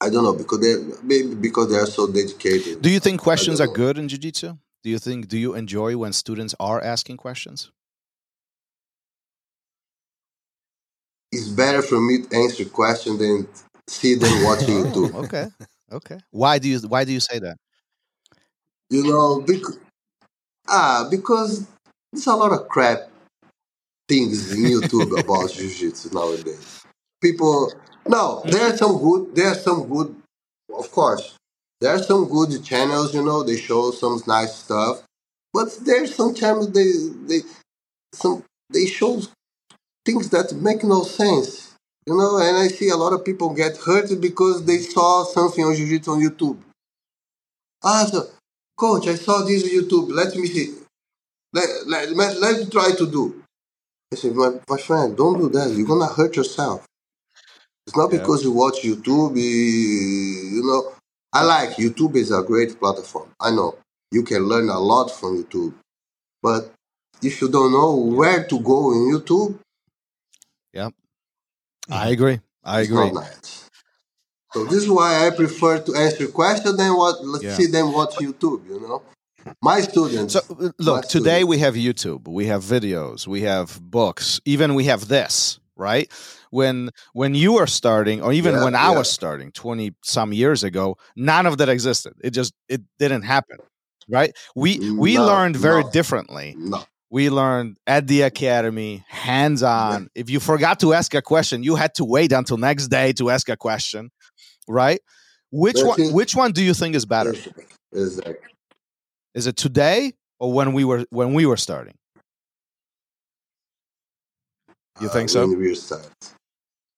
I 0.00 0.10
don't 0.10 0.24
know 0.24 0.34
because 0.34 0.60
they 0.60 0.74
maybe 1.02 1.34
because 1.34 1.70
they 1.70 1.78
are 1.78 1.86
so 1.86 2.06
dedicated. 2.06 2.82
Do 2.82 2.90
you 2.90 3.00
think 3.00 3.20
questions 3.20 3.60
are 3.60 3.66
good 3.66 3.98
in 3.98 4.08
jiu-jitsu? 4.08 4.56
Do 4.82 4.90
you 4.90 4.98
think 4.98 5.28
do 5.28 5.38
you 5.38 5.54
enjoy 5.54 5.96
when 5.96 6.12
students 6.12 6.54
are 6.58 6.82
asking 6.82 7.18
questions? 7.18 7.70
It's 11.30 11.48
better 11.48 11.82
for 11.82 12.00
me 12.00 12.22
to 12.22 12.36
answer 12.36 12.64
questions 12.64 13.18
than 13.18 13.48
see 13.86 14.16
them 14.16 14.44
watching 14.44 14.68
YouTube. 14.84 15.12
Oh, 15.14 15.24
okay. 15.24 15.46
Okay. 15.92 16.18
Why 16.30 16.58
do 16.58 16.68
you 16.68 16.80
why 16.80 17.04
do 17.04 17.12
you 17.12 17.20
say 17.20 17.38
that? 17.38 17.58
You 18.90 19.04
know, 19.04 19.40
because 19.40 19.78
ah, 20.68 21.06
because 21.10 21.66
it's 22.12 22.26
a 22.26 22.34
lot 22.34 22.52
of 22.52 22.68
crap 22.68 23.11
things 24.08 24.52
in 24.52 24.64
YouTube 24.64 25.18
about 25.18 25.50
jiu-jitsu 25.52 26.10
nowadays. 26.12 26.84
People, 27.20 27.72
no, 28.06 28.42
there 28.44 28.62
are 28.72 28.76
some 28.76 28.98
good. 28.98 29.34
There 29.34 29.48
are 29.48 29.54
some 29.54 29.88
good, 29.88 30.14
of 30.74 30.90
course. 30.90 31.36
There 31.80 31.94
are 31.94 32.02
some 32.02 32.28
good 32.28 32.64
channels. 32.64 33.14
You 33.14 33.24
know, 33.24 33.42
they 33.42 33.56
show 33.56 33.90
some 33.92 34.20
nice 34.26 34.54
stuff, 34.56 35.02
but 35.52 35.68
there's 35.82 36.14
some 36.14 36.34
channels 36.34 36.72
they 36.72 36.90
they 37.26 37.40
some 38.12 38.44
they 38.70 38.86
show 38.86 39.20
things 40.04 40.30
that 40.30 40.52
make 40.54 40.84
no 40.84 41.02
sense. 41.04 41.74
You 42.06 42.16
know, 42.16 42.38
and 42.38 42.56
I 42.56 42.68
see 42.68 42.88
a 42.90 42.96
lot 42.96 43.12
of 43.12 43.24
people 43.24 43.50
get 43.54 43.76
hurt 43.78 44.10
because 44.20 44.64
they 44.64 44.78
saw 44.78 45.24
something 45.24 45.64
on 45.64 45.74
jiu-jitsu 45.76 46.10
on 46.10 46.20
YouTube. 46.20 46.58
Ah, 47.84 48.04
so, 48.10 48.28
coach, 48.76 49.06
I 49.08 49.14
saw 49.14 49.42
this 49.44 49.62
on 49.64 49.70
YouTube. 49.70 50.10
Let 50.12 50.34
me 50.36 50.46
see. 50.48 50.74
Let, 51.52 51.68
let, 51.86 52.10
let, 52.12 52.40
let 52.40 52.60
me 52.60 52.66
try 52.66 52.92
to 52.92 53.06
do. 53.10 53.41
I 54.12 54.14
said, 54.14 54.34
my, 54.34 54.50
my 54.68 54.76
friend, 54.76 55.16
don't 55.16 55.38
do 55.38 55.48
that. 55.48 55.70
You're 55.70 55.86
going 55.86 56.06
to 56.06 56.14
hurt 56.14 56.36
yourself. 56.36 56.86
It's 57.86 57.96
not 57.96 58.12
Yeah. 58.12 58.18
because 58.18 58.44
you 58.44 58.52
watch 58.52 58.82
YouTube, 58.82 59.36
you, 59.36 60.62
know. 60.62 60.92
I 61.32 61.42
like 61.44 61.70
YouTube 61.76 62.14
is 62.16 62.30
a 62.30 62.42
great 62.42 62.78
platform. 62.78 63.30
I 63.40 63.50
know. 63.50 63.78
You 64.10 64.22
can 64.22 64.42
learn 64.42 64.68
a 64.68 64.78
lot 64.78 65.10
from 65.10 65.42
YouTube. 65.42 65.72
But 66.42 66.70
if 67.22 67.40
you 67.40 67.48
don't 67.48 67.72
know 67.72 67.94
where 67.96 68.44
to 68.44 68.60
go 68.60 68.92
in 68.92 69.12
YouTube, 69.12 69.58
yeah, 70.74 70.90
I 71.90 72.10
agree. 72.10 72.40
I 72.64 72.80
agree. 72.80 73.10
nice. 73.12 73.68
So 74.52 74.64
this 74.64 74.82
is 74.82 74.90
why 74.90 75.26
I 75.26 75.30
prefer 75.30 75.80
to 75.80 75.94
answer 75.94 76.28
questions 76.28 76.76
than 76.76 76.94
what 76.96 77.24
let's 77.24 77.44
Yeah. 77.44 77.56
see 77.56 77.66
them 77.66 77.92
watch 77.92 78.16
YouTube, 78.16 78.68
you 78.68 78.80
know. 78.80 79.02
My 79.62 79.80
students 79.80 80.34
So 80.34 80.40
uh, 80.50 80.70
look, 80.78 81.02
today 81.08 81.40
students. 81.40 81.48
we 81.48 81.58
have 81.58 81.74
YouTube, 81.74 82.28
we 82.28 82.46
have 82.46 82.62
videos, 82.62 83.26
we 83.26 83.42
have 83.42 83.80
books, 83.82 84.40
even 84.44 84.74
we 84.74 84.84
have 84.84 85.08
this, 85.08 85.60
right? 85.76 86.10
When 86.50 86.90
when 87.12 87.34
you 87.34 87.54
were 87.54 87.66
starting, 87.66 88.22
or 88.22 88.32
even 88.32 88.54
Yeah, 88.56 88.64
when 88.64 88.74
I 88.74 88.90
yeah. 88.90 88.98
was 88.98 89.10
starting 89.10 89.52
twenty 89.52 89.94
some 90.02 90.32
years 90.32 90.64
ago, 90.64 90.96
none 91.16 91.46
of 91.46 91.58
that 91.58 91.68
existed. 91.68 92.14
It 92.22 92.30
just 92.30 92.52
it 92.68 92.82
didn't 92.98 93.22
happen, 93.22 93.58
right? 94.08 94.32
We 94.54 94.78
we 94.98 95.16
No, 95.16 95.26
learned 95.26 95.56
very 95.56 95.84
no. 95.84 95.90
differently. 95.90 96.54
no. 96.56 96.84
We 97.10 97.28
learned 97.28 97.76
at 97.86 98.06
the 98.06 98.22
academy, 98.22 99.04
hands 99.08 99.62
on. 99.62 100.08
If 100.14 100.30
you 100.30 100.40
forgot 100.40 100.80
to 100.80 100.94
ask 100.94 101.14
a 101.14 101.20
question, 101.22 101.62
you 101.62 101.76
had 101.76 101.94
to 101.96 102.04
wait 102.04 102.32
until 102.32 102.56
next 102.56 102.88
day 102.88 103.12
to 103.14 103.30
ask 103.30 103.48
a 103.50 103.56
question, 103.56 104.10
right? 104.68 105.00
Which 105.50 105.82
one? 105.82 105.98
Which 106.14 106.34
one 106.34 106.52
do 106.52 106.62
you 106.62 106.74
think 106.74 106.94
is 106.96 107.04
better? 107.06 107.34
Exactly. 107.92 108.34
Exactly. 109.34 109.38
Is 109.40 109.46
it 109.46 109.56
today 109.56 110.12
or 110.38 110.52
when 110.52 110.72
we 110.72 110.84
were 110.84 111.04
when 111.10 111.34
we 111.34 111.46
were 111.46 111.56
starting? 111.56 111.94
You 115.00 115.08
think 115.08 115.30
so? 115.30 115.44
Uh, 115.44 115.46
When 115.48 115.58
we 115.58 115.74
start. 115.74 116.06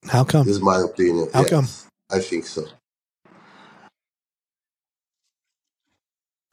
How 0.09 0.25
come? 0.25 0.47
This 0.47 0.57
is 0.57 0.63
my 0.63 0.81
opinion. 0.81 1.29
How 1.33 1.45
come? 1.45 1.67
I 2.11 2.19
think 2.21 2.47
so. 2.47 2.67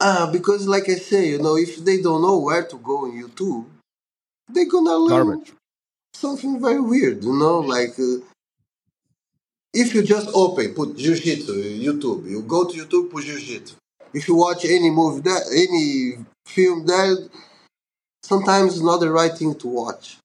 Ah, 0.00 0.28
because 0.32 0.66
like 0.66 0.88
I 0.88 0.94
say, 0.94 1.28
you 1.30 1.38
know, 1.38 1.56
if 1.56 1.76
they 1.84 2.00
don't 2.00 2.22
know 2.22 2.38
where 2.38 2.64
to 2.64 2.76
go 2.78 3.04
on 3.04 3.12
YouTube, 3.12 3.66
they're 4.48 4.66
gonna 4.68 4.96
learn 4.96 5.26
Garbage. 5.26 5.52
something 6.14 6.60
very 6.60 6.80
weird, 6.80 7.22
you 7.22 7.32
know, 7.32 7.60
like 7.60 7.98
uh, 7.98 8.18
if 9.72 9.94
you 9.94 10.02
just 10.02 10.28
open, 10.34 10.74
put 10.74 10.96
jiu-jitsu, 10.96 11.54
YouTube, 11.80 12.28
you 12.28 12.42
go 12.42 12.64
to 12.64 12.76
YouTube, 12.76 13.10
put 13.10 13.24
jiu-jitsu. 13.24 13.76
If 14.14 14.28
you 14.28 14.34
watch 14.34 14.64
any 14.64 14.90
movie, 14.90 15.22
that 15.22 15.42
any 15.52 16.24
film, 16.46 16.86
there, 16.86 17.16
sometimes 18.22 18.74
it's 18.74 18.82
not 18.82 19.00
the 19.00 19.10
right 19.10 19.32
thing 19.32 19.54
to 19.56 19.68
watch 19.68 20.18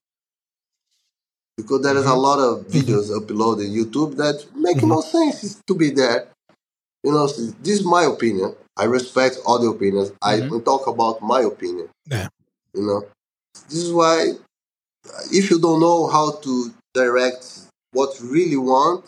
because 1.56 1.82
there 1.82 1.96
is 1.96 2.04
a 2.06 2.08
mm-hmm. 2.08 2.18
lot 2.18 2.38
of 2.38 2.66
mm-hmm. 2.66 2.78
videos 2.78 3.10
uploaded 3.10 3.68
on 3.68 3.74
YouTube 3.74 4.16
that 4.16 4.46
make 4.54 4.76
mm-hmm. 4.76 4.88
no 4.88 5.00
sense 5.00 5.60
to 5.66 5.74
be 5.74 5.90
there. 5.90 6.28
You 7.02 7.12
know, 7.12 7.26
this 7.26 7.80
is 7.80 7.84
my 7.84 8.04
opinion. 8.04 8.54
I 8.76 8.84
respect 8.84 9.38
all 9.44 9.58
the 9.58 9.68
opinions. 9.68 10.12
I 10.22 10.40
Mhm. 10.40 10.50
will 10.50 10.60
talk 10.60 10.86
about 10.86 11.20
my 11.20 11.40
opinion. 11.42 11.88
Yeah. 12.06 12.28
You 12.74 12.82
know, 12.86 13.06
this 13.68 13.78
is 13.78 13.92
why 13.92 14.34
if 15.32 15.50
you 15.50 15.58
don't 15.58 15.80
know 15.80 16.06
how 16.06 16.32
to 16.44 16.72
direct 16.94 17.44
what 17.92 18.18
you 18.20 18.26
really 18.30 18.56
want, 18.56 19.04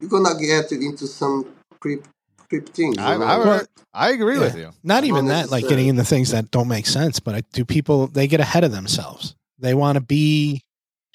you're 0.00 0.10
gonna 0.10 0.38
get 0.38 0.70
into 0.72 1.06
some 1.06 1.44
creep, 1.80 2.04
creep 2.48 2.68
things. 2.70 2.96
you 2.96 3.02
I, 3.02 3.16
know? 3.16 3.24
I, 3.24 3.60
I 3.92 4.10
agree 4.10 4.38
with 4.38 4.56
you. 4.56 4.70
Not 4.82 5.04
even 5.04 5.26
that, 5.26 5.50
like 5.50 5.62
necessarily. 5.62 5.68
getting 5.68 5.88
into 5.88 6.04
things 6.04 6.30
that 6.30 6.50
don't 6.50 6.68
make 6.68 6.86
sense, 6.86 7.20
but 7.20 7.34
I, 7.34 7.42
do 7.52 7.64
people 7.64 8.06
they 8.06 8.26
get 8.26 8.40
ahead 8.40 8.64
of 8.64 8.72
themselves? 8.72 9.34
They 9.58 9.74
want 9.74 9.96
to 9.96 10.00
be 10.00 10.62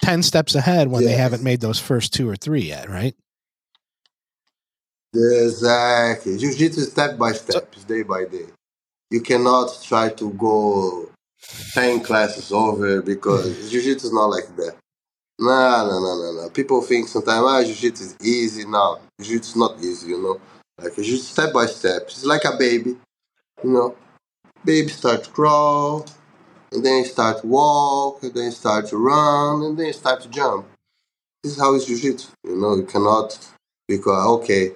ten 0.01 0.23
steps 0.23 0.55
ahead 0.55 0.89
when 0.89 1.05
they 1.05 1.13
haven't 1.13 1.43
made 1.43 1.61
those 1.61 1.79
first 1.79 2.13
two 2.13 2.29
or 2.29 2.35
three 2.35 2.63
yet, 2.63 2.89
right? 2.89 3.15
Exactly. 5.13 6.37
Jiu-jitsu 6.37 6.81
is 6.81 6.91
step 6.91 7.17
by 7.17 7.33
step, 7.33 7.69
it's 7.73 7.83
day 7.83 8.01
by 8.01 8.25
day. 8.25 8.47
You 9.11 9.21
cannot 9.21 9.79
try 9.83 10.09
to 10.09 10.31
go 10.31 11.09
10 11.73 12.01
classes 12.01 12.51
over 12.51 13.01
because 13.01 13.69
jiu-jitsu 13.71 14.07
is 14.07 14.13
not 14.13 14.25
like 14.25 14.47
that. 14.55 14.75
No, 15.39 15.87
no, 15.87 15.99
no, 15.99 16.17
no, 16.17 16.41
no. 16.43 16.49
People 16.49 16.81
think 16.81 17.07
sometimes, 17.07 17.43
ah, 17.45 17.63
jiu-jitsu 17.63 18.03
is 18.03 18.17
easy. 18.21 18.65
No, 18.65 18.99
jiu-jitsu 19.21 19.49
is 19.51 19.55
not 19.55 19.77
easy, 19.79 20.09
you 20.09 20.21
know. 20.21 20.41
Like, 20.81 20.97
it's 20.97 21.07
just 21.07 21.31
step 21.31 21.53
by 21.53 21.65
step. 21.67 22.03
It's 22.03 22.25
like 22.25 22.43
a 22.45 22.57
baby, 22.57 22.97
you 23.63 23.69
know. 23.69 23.95
Baby 24.65 24.89
start 24.89 25.25
to 25.25 25.29
crawl, 25.31 26.05
and 26.71 26.85
then 26.85 27.05
start 27.05 27.41
to 27.41 27.47
walk, 27.47 28.23
and 28.23 28.33
then 28.33 28.51
start 28.51 28.87
to 28.87 28.97
run, 28.97 29.63
and 29.63 29.77
then 29.77 29.93
start 29.93 30.21
to 30.21 30.29
jump. 30.29 30.67
This 31.43 31.53
is 31.53 31.59
how 31.59 31.75
it's 31.75 31.85
jiu-jitsu, 31.85 32.29
you 32.45 32.57
know. 32.61 32.75
You 32.75 32.83
cannot, 32.85 33.37
because, 33.87 34.27
okay, 34.39 34.73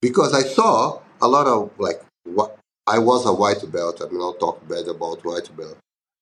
because 0.00 0.34
I 0.34 0.42
saw 0.42 1.00
a 1.20 1.28
lot 1.28 1.46
of 1.46 1.70
like 1.78 2.02
what 2.24 2.58
I 2.86 2.98
was 2.98 3.26
a 3.26 3.32
white 3.32 3.70
belt. 3.72 4.02
I 4.02 4.10
mean, 4.12 4.20
I'll 4.20 4.34
talk 4.34 4.66
bad 4.68 4.88
about 4.88 5.24
white 5.24 5.50
belt, 5.56 5.78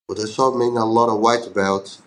but 0.09 0.21
I 0.21 0.27
saw 0.27 0.53
many 0.53 0.77
a 0.77 0.85
lot 0.85 1.09
of 1.13 1.21
white 1.21 1.53
belts. 1.55 2.03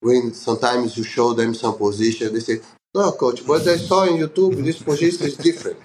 When 0.00 0.34
sometimes 0.34 0.96
you 0.98 1.04
show 1.04 1.32
them 1.34 1.54
some 1.54 1.78
position, 1.78 2.34
they 2.34 2.40
say, 2.40 2.60
"No, 2.94 3.12
coach, 3.12 3.46
but 3.46 3.66
I 3.68 3.76
saw 3.76 4.04
in 4.04 4.18
YouTube 4.18 4.64
this 4.64 4.82
position 4.82 5.26
is 5.26 5.36
different." 5.36 5.78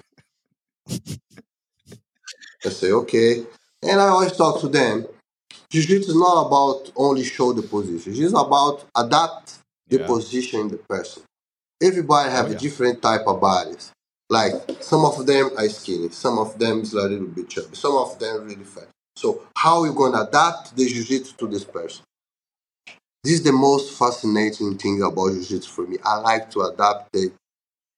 I 2.64 2.68
say, 2.70 2.92
okay. 2.92 3.44
And 3.82 4.00
I 4.00 4.08
always 4.08 4.32
talk 4.32 4.60
to 4.60 4.68
them. 4.68 5.06
Jiu-jitsu 5.70 6.10
is 6.10 6.16
not 6.16 6.46
about 6.46 6.92
only 6.96 7.24
show 7.24 7.52
the 7.52 7.62
position. 7.62 8.14
It's 8.14 8.32
about 8.32 8.84
adapt 8.96 9.58
the 9.88 9.98
Yeah. 9.98 10.06
position 10.06 10.60
in 10.62 10.68
the 10.68 10.78
person. 10.78 11.22
Everybody 11.82 12.30
have 12.30 12.48
Oh, 12.48 12.52
a 12.52 12.54
different 12.56 13.02
type 13.02 13.24
of 13.26 13.40
bodies. 13.40 13.92
Like 14.30 14.54
some 14.82 15.04
of 15.04 15.26
them 15.26 15.50
are 15.58 15.68
skinny, 15.68 16.10
some 16.10 16.38
of 16.38 16.58
them 16.58 16.82
is 16.82 16.94
a 16.94 17.02
little 17.08 17.28
bit 17.28 17.48
chubby, 17.50 17.76
some 17.76 17.96
of 17.96 18.18
them 18.18 18.44
really 18.46 18.64
fat. 18.64 18.88
So 19.16 19.42
how 19.56 19.84
you 19.84 19.92
gonna 19.94 20.22
adapt 20.22 20.76
the 20.76 20.86
jiu-jitsu 20.88 21.34
to 21.38 21.46
this 21.48 21.64
person? 21.64 22.04
This 23.24 23.34
is 23.34 23.42
the 23.44 23.52
most 23.52 23.96
fascinating 23.98 24.78
thing 24.78 25.02
about 25.02 25.30
jiu-jitsu 25.32 25.68
for 25.70 25.86
me. 25.86 25.98
I 26.04 26.16
like 26.18 26.50
to 26.52 26.62
adapt 26.62 27.12
the 27.12 27.32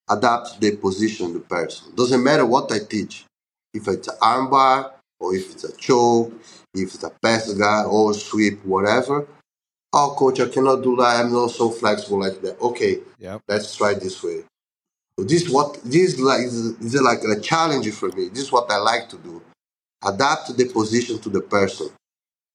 adapt 0.09 0.59
the 0.59 0.75
position 0.75 1.27
of 1.27 1.33
the 1.33 1.39
person. 1.39 1.93
Doesn't 1.95 2.23
matter 2.23 2.45
what 2.45 2.71
I 2.71 2.79
teach. 2.79 3.25
If 3.73 3.87
it's 3.87 4.07
an 4.07 4.15
armbar 4.21 4.91
or 5.19 5.35
if 5.35 5.51
it's 5.51 5.63
a 5.63 5.75
choke, 5.75 6.33
if 6.73 6.93
it's 6.93 7.03
a 7.03 7.11
pass 7.21 7.51
guy 7.53 7.83
or 7.83 8.13
sweep, 8.13 8.63
whatever. 8.65 9.27
Oh, 9.93 10.15
coach, 10.17 10.39
I 10.39 10.49
cannot 10.49 10.83
do 10.83 10.95
that. 10.97 11.23
I'm 11.23 11.31
not 11.31 11.51
so 11.51 11.69
flexible 11.69 12.19
like 12.19 12.41
that. 12.41 12.59
Okay, 12.59 12.99
Yep. 13.19 13.41
let's 13.47 13.75
try 13.75 13.93
this 13.93 14.21
way. 14.21 14.43
So 15.17 15.25
this 15.25 15.49
what 15.49 15.81
this 15.83 16.13
is 16.13 16.19
like 16.19 16.41
is 16.41 17.01
like 17.01 17.19
a 17.23 17.39
challenge 17.39 17.89
for 17.91 18.09
me. 18.09 18.27
This 18.27 18.43
is 18.43 18.51
what 18.51 18.69
I 18.69 18.77
like 18.77 19.07
to 19.09 19.17
do. 19.17 19.41
Adapt 20.03 20.55
the 20.57 20.65
position 20.65 21.19
to 21.19 21.29
the 21.29 21.39
person 21.41 21.89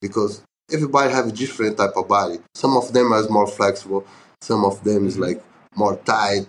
because 0.03 0.43
everybody 0.71 1.13
have 1.13 1.29
a 1.29 1.33
different 1.33 1.79
type 1.79 1.97
of 1.97 2.07
body. 2.07 2.39
Some 2.55 2.77
of 2.77 2.93
them 2.93 3.13
is 3.13 3.31
more 3.31 3.47
flexible. 3.47 4.07
Some 4.43 4.65
of 4.65 4.85
them 4.85 5.07
is 5.07 5.15
mm-hmm. 5.15 5.23
like 5.23 5.45
more 5.75 5.97
tight. 5.97 6.49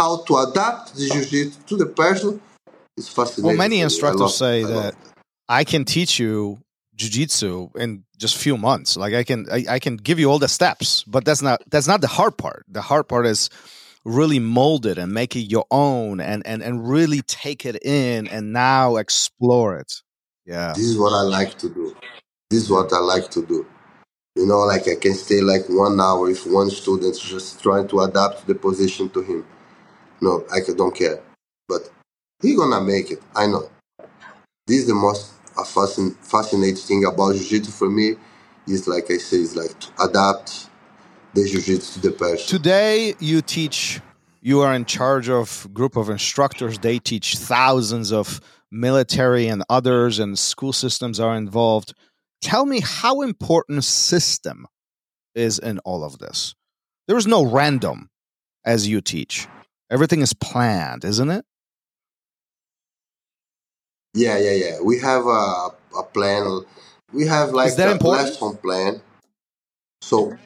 How 0.00 0.22
to 0.28 0.36
adapt 0.38 0.94
the 0.96 1.08
jiu-jitsu 1.10 1.60
to 1.66 1.76
the 1.76 1.84
person 1.84 2.40
is 2.96 3.08
fascinating. 3.08 3.44
Well, 3.44 3.56
many 3.56 3.76
for 3.76 3.76
me. 3.76 3.80
I 3.82 3.84
instructors 3.84 4.20
love- 4.20 4.44
say 4.44 4.64
I 4.64 4.66
that 4.74 4.94
I 5.60 5.64
can 5.64 5.84
teach 5.84 6.18
you 6.18 6.58
jujitsu 6.96 7.76
in 7.76 8.04
just 8.16 8.38
few 8.38 8.56
months. 8.56 8.96
Like 8.96 9.12
I 9.12 9.24
can, 9.24 9.46
I, 9.52 9.64
I 9.76 9.78
can 9.78 9.96
give 9.96 10.18
you 10.18 10.30
all 10.30 10.38
the 10.38 10.48
steps, 10.48 11.04
but 11.04 11.26
that's 11.26 11.42
not 11.42 11.60
that's 11.70 11.86
not 11.86 12.00
the 12.00 12.06
hard 12.06 12.38
part. 12.38 12.64
The 12.68 12.80
hard 12.80 13.08
part 13.08 13.26
is 13.26 13.50
really 14.06 14.38
mold 14.38 14.86
it 14.86 14.96
and 14.96 15.12
make 15.12 15.36
it 15.36 15.52
your 15.54 15.66
own, 15.70 16.20
and 16.20 16.46
and 16.46 16.62
and 16.62 16.88
really 16.88 17.20
take 17.22 17.66
it 17.66 17.76
in, 17.84 18.26
and 18.28 18.54
now 18.54 18.96
explore 18.96 19.76
it. 19.80 19.92
Yeah, 20.46 20.72
this 20.74 20.86
is 20.92 20.98
what 20.98 21.12
I 21.12 21.22
like 21.38 21.58
to 21.58 21.68
do. 21.68 21.94
This 22.48 22.62
is 22.64 22.70
what 22.70 22.90
I 22.92 23.00
like 23.00 23.30
to 23.32 23.44
do. 23.44 23.66
You 24.36 24.46
know, 24.46 24.60
like 24.60 24.88
I 24.88 24.94
can 24.94 25.14
stay 25.14 25.40
like 25.42 25.64
one 25.68 26.00
hour 26.00 26.30
if 26.30 26.46
one 26.46 26.70
student's 26.70 27.20
just 27.20 27.62
trying 27.62 27.86
to 27.88 28.00
adapt 28.00 28.46
the 28.46 28.54
position 28.54 29.10
to 29.10 29.20
him. 29.20 29.44
No, 30.20 30.44
I 30.52 30.60
don't 30.76 30.94
care. 30.94 31.20
But 31.68 31.90
he 32.42 32.56
gonna 32.56 32.80
make 32.80 33.10
it. 33.10 33.22
I 33.34 33.46
know. 33.46 33.70
This 34.66 34.82
is 34.82 34.86
the 34.86 34.94
most 34.94 35.32
fascin- 35.56 36.16
fascinating 36.24 36.76
thing 36.76 37.04
about 37.04 37.34
jiu-jitsu 37.34 37.70
for 37.70 37.90
me. 37.90 38.16
Is 38.66 38.86
like 38.86 39.10
I 39.10 39.16
say, 39.16 39.38
is 39.38 39.56
like 39.56 39.78
to 39.80 39.88
adapt 40.04 40.68
the 41.34 41.44
jiu-jitsu 41.44 42.00
to 42.00 42.08
the 42.08 42.12
person. 42.12 42.46
Today, 42.46 43.14
you 43.18 43.42
teach. 43.42 44.00
You 44.42 44.60
are 44.60 44.74
in 44.74 44.86
charge 44.86 45.28
of 45.28 45.68
group 45.74 45.96
of 45.96 46.08
instructors. 46.08 46.78
They 46.78 46.98
teach 46.98 47.36
thousands 47.36 48.10
of 48.12 48.40
military 48.70 49.48
and 49.48 49.64
others, 49.68 50.18
and 50.18 50.38
school 50.38 50.72
systems 50.72 51.20
are 51.20 51.36
involved. 51.36 51.94
Tell 52.40 52.64
me 52.64 52.80
how 52.80 53.20
important 53.20 53.84
system 53.84 54.66
is 55.34 55.58
in 55.58 55.78
all 55.80 56.04
of 56.04 56.18
this. 56.18 56.54
There 57.06 57.18
is 57.18 57.26
no 57.26 57.44
random 57.44 58.08
as 58.64 58.88
you 58.88 59.00
teach. 59.00 59.46
Everything 59.90 60.20
is 60.22 60.32
planned, 60.32 61.04
isn't 61.04 61.30
it? 61.30 61.44
Yeah, 64.14 64.38
yeah, 64.38 64.52
yeah. 64.52 64.80
We 64.80 64.98
have 65.00 65.26
a, 65.26 65.70
a 65.98 66.02
plan. 66.12 66.62
We 67.12 67.26
have 67.26 67.50
like 67.52 67.74
that 67.76 67.88
a 67.88 67.92
important? 67.92 68.28
lesson 68.30 68.56
plan. 68.58 69.02
So 70.02 70.36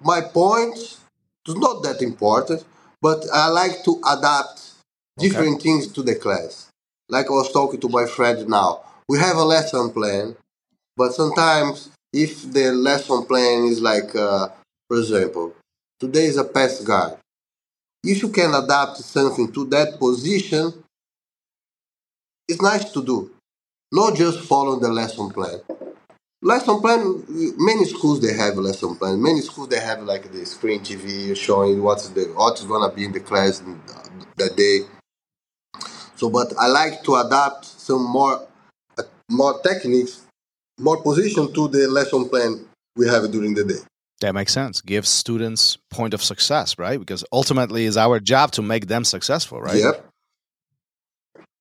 my 0.00 0.20
point 0.20 0.76
is 0.78 1.54
not 1.56 1.82
that 1.82 2.02
important, 2.02 2.64
but 3.00 3.24
I 3.32 3.48
like 3.48 3.84
to 3.84 4.00
adapt 4.06 4.72
different 5.18 5.62
things 5.62 5.88
to 5.92 6.02
the 6.02 6.14
class. 6.14 6.68
Like 7.08 7.26
I 7.26 7.30
was 7.30 7.52
talking 7.52 7.80
to 7.80 7.88
my 7.88 8.06
friend 8.06 8.48
now. 8.48 8.80
We 9.08 9.18
have 9.18 9.36
a 9.36 9.44
lesson 9.44 9.90
plan, 9.90 10.36
but 10.96 11.12
sometimes 11.14 11.90
if 12.12 12.52
the 12.52 12.72
lesson 12.72 13.24
plan 13.26 13.64
is 13.64 13.80
like, 13.80 14.14
uh, 14.14 14.48
for 14.88 14.98
example, 14.98 15.54
today 16.00 16.26
is 16.26 16.36
a 16.36 16.44
pass 16.44 16.80
guard. 16.82 17.18
If 18.04 18.22
you 18.22 18.30
can 18.30 18.54
adapt 18.54 18.98
something 18.98 19.52
to 19.52 19.66
that 19.66 19.98
position, 19.98 20.72
it's 22.48 22.62
nice 22.62 22.90
to 22.92 23.04
do. 23.04 23.30
Not 23.92 24.16
just 24.16 24.40
follow 24.40 24.78
the 24.78 24.88
lesson 24.90 25.30
plan. 25.30 25.60
Lesson 26.42 26.80
plan, 26.80 27.24
many 27.58 27.84
schools 27.86 28.20
they 28.20 28.34
have 28.34 28.56
lesson 28.56 28.96
plan. 28.96 29.22
Many 29.22 29.40
schools 29.42 29.68
they 29.68 29.80
have 29.80 30.02
like 30.04 30.32
the 30.32 30.46
screen 30.46 30.80
TV 30.80 31.34
showing 31.36 31.82
what's 31.82 32.08
the 32.10 32.24
what's 32.36 32.64
gonna 32.64 32.94
be 32.94 33.04
in 33.06 33.12
the 33.12 33.20
class 33.20 33.62
that 34.36 34.56
day. 34.56 34.80
So, 36.16 36.28
but 36.30 36.52
I 36.58 36.66
like 36.68 37.02
to 37.04 37.16
adapt 37.16 37.64
some 37.64 38.04
more 38.04 38.46
uh, 38.98 39.02
more 39.30 39.60
techniques, 39.60 40.22
more 40.78 41.02
position 41.02 41.52
to 41.52 41.68
the 41.68 41.86
lesson 41.88 42.28
plan 42.28 42.66
we 42.96 43.06
have 43.08 43.30
during 43.30 43.54
the 43.54 43.64
day. 43.64 43.80
That 44.20 44.34
makes 44.34 44.52
sense. 44.52 44.80
Give 44.80 45.06
students 45.06 45.78
point 45.90 46.12
of 46.12 46.22
success, 46.22 46.78
right? 46.78 46.98
Because 46.98 47.24
ultimately, 47.32 47.86
it's 47.86 47.96
our 47.96 48.18
job 48.18 48.50
to 48.52 48.62
make 48.62 48.88
them 48.88 49.04
successful, 49.04 49.60
right? 49.60 49.76
Yep. 49.76 50.06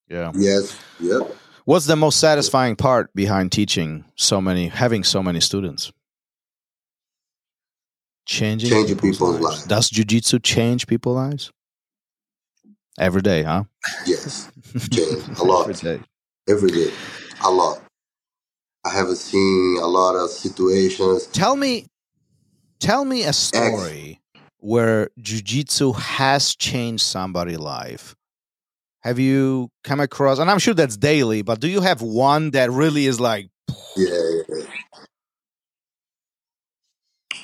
Yeah. 0.09 0.31
Yes. 0.35 0.77
Yep. 0.99 1.35
What's 1.65 1.85
the 1.85 1.95
most 1.95 2.19
satisfying 2.19 2.75
part 2.75 3.13
behind 3.13 3.51
teaching 3.51 4.05
so 4.15 4.41
many, 4.41 4.69
having 4.69 5.03
so 5.03 5.21
many 5.21 5.39
students? 5.39 5.91
Changing, 8.25 8.69
Changing 8.69 8.97
people's 8.97 9.39
lives. 9.39 9.65
Does 9.65 9.89
jujitsu 9.89 10.41
change 10.41 10.87
people's 10.87 11.15
lives? 11.15 11.51
Every 12.99 13.21
day, 13.21 13.43
huh? 13.43 13.65
Yes. 14.05 14.51
Change 14.91 15.39
a 15.39 15.43
lot. 15.43 15.69
Every 15.69 15.73
day. 15.75 16.03
Every 16.49 16.71
day. 16.71 16.91
A 17.43 17.51
lot. 17.51 17.81
I 18.83 18.89
haven't 18.89 19.17
seen 19.17 19.77
a 19.81 19.85
lot 19.85 20.15
of 20.15 20.29
situations. 20.29 21.27
Tell 21.27 21.55
me, 21.55 21.85
tell 22.79 23.05
me 23.05 23.23
a 23.23 23.33
story 23.33 24.21
where 24.59 25.09
jujitsu 25.19 25.95
has 25.95 26.55
changed 26.55 27.03
somebody's 27.05 27.59
life. 27.59 28.15
Have 29.01 29.19
you 29.19 29.69
come 29.83 29.99
across? 29.99 30.39
And 30.39 30.49
I'm 30.51 30.59
sure 30.59 30.73
that's 30.73 30.97
daily, 30.97 31.41
but 31.41 31.59
do 31.59 31.67
you 31.67 31.81
have 31.81 32.01
one 32.01 32.51
that 32.51 32.71
really 32.71 33.05
is 33.05 33.19
like, 33.19 33.49
Yeah. 33.95 34.09
yeah, 34.09 34.43
yeah. 34.49 34.65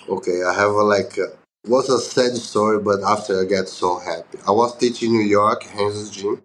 Okay, 0.09 0.43
I 0.43 0.53
have 0.53 0.71
a 0.71 0.83
like 0.83 1.17
uh, 1.17 1.27
was 1.65 1.89
a 1.89 1.99
sad 1.99 2.35
story, 2.35 2.79
but 2.79 3.01
after 3.03 3.41
I 3.41 3.45
get 3.45 3.69
so 3.69 3.99
happy. 3.99 4.37
I 4.47 4.51
was 4.51 4.77
teaching 4.77 5.13
New 5.13 5.25
York, 5.25 5.63
Hanses 5.63 6.09
gym, 6.11 6.43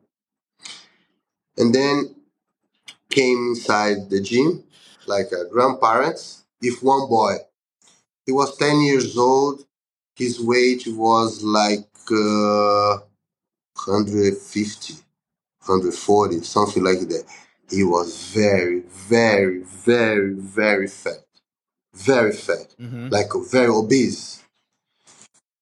and 1.56 1.74
then 1.74 2.14
came 3.10 3.48
inside 3.50 4.10
the 4.10 4.20
gym 4.20 4.64
like 5.06 5.26
uh, 5.32 5.44
grandparents. 5.52 6.44
If 6.62 6.82
one 6.82 7.08
boy, 7.08 7.36
he 8.28 8.32
was 8.32 8.54
ten 8.58 8.82
years 8.82 9.16
old, 9.16 9.64
his 10.14 10.38
weight 10.38 10.82
was 10.86 11.42
like 11.42 11.88
uh, 12.12 12.98
150, 13.86 14.94
140, 15.64 16.42
something 16.42 16.84
like 16.84 17.00
that. 17.08 17.24
He 17.70 17.84
was 17.84 18.30
very, 18.34 18.80
very, 18.80 19.60
very, 19.62 20.34
very 20.34 20.88
fat, 20.88 21.24
very 21.94 22.32
fat 22.32 22.68
Mhm. 22.78 23.10
like 23.10 23.30
very 23.50 23.68
obese, 23.82 24.42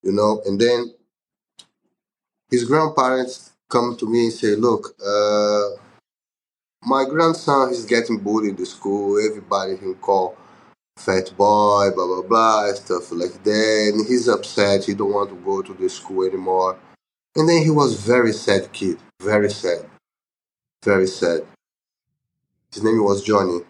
you 0.02 0.10
know. 0.10 0.42
And 0.44 0.60
then 0.60 0.92
his 2.50 2.64
grandparents 2.64 3.52
come 3.68 3.96
to 3.96 4.06
me 4.12 4.24
and 4.24 4.32
say, 4.32 4.56
"Look, 4.56 4.82
uh, 5.12 5.68
my 6.84 7.04
grandson 7.04 7.70
is 7.70 7.84
getting 7.84 8.18
bullied 8.18 8.50
in 8.50 8.56
the 8.56 8.66
school. 8.66 9.20
Everybody 9.24 9.76
can 9.76 9.94
call 9.94 10.36
fat 10.96 11.32
boy, 11.36 11.90
blah 11.94 12.06
blah 12.06 12.22
blah, 12.22 12.72
stuff 12.74 13.12
like 13.12 13.42
that. 13.44 13.92
And 13.94 14.06
he's 14.06 14.28
upset. 14.28 14.84
He 14.84 14.94
don't 14.94 15.12
want 15.12 15.30
to 15.30 15.36
go 15.36 15.62
to 15.62 15.74
the 15.74 15.88
school 15.88 16.24
anymore. 16.26 16.78
And 17.36 17.48
then 17.48 17.62
he 17.62 17.70
was 17.70 17.94
very 18.00 18.32
sad 18.32 18.72
kid, 18.72 18.98
very 19.20 19.50
sad, 19.50 19.84
very 20.84 21.06
sad. 21.06 21.42
His 22.72 22.82
name 22.82 23.02
was 23.02 23.22
Johnny. 23.22 23.60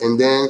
And 0.00 0.18
then 0.20 0.48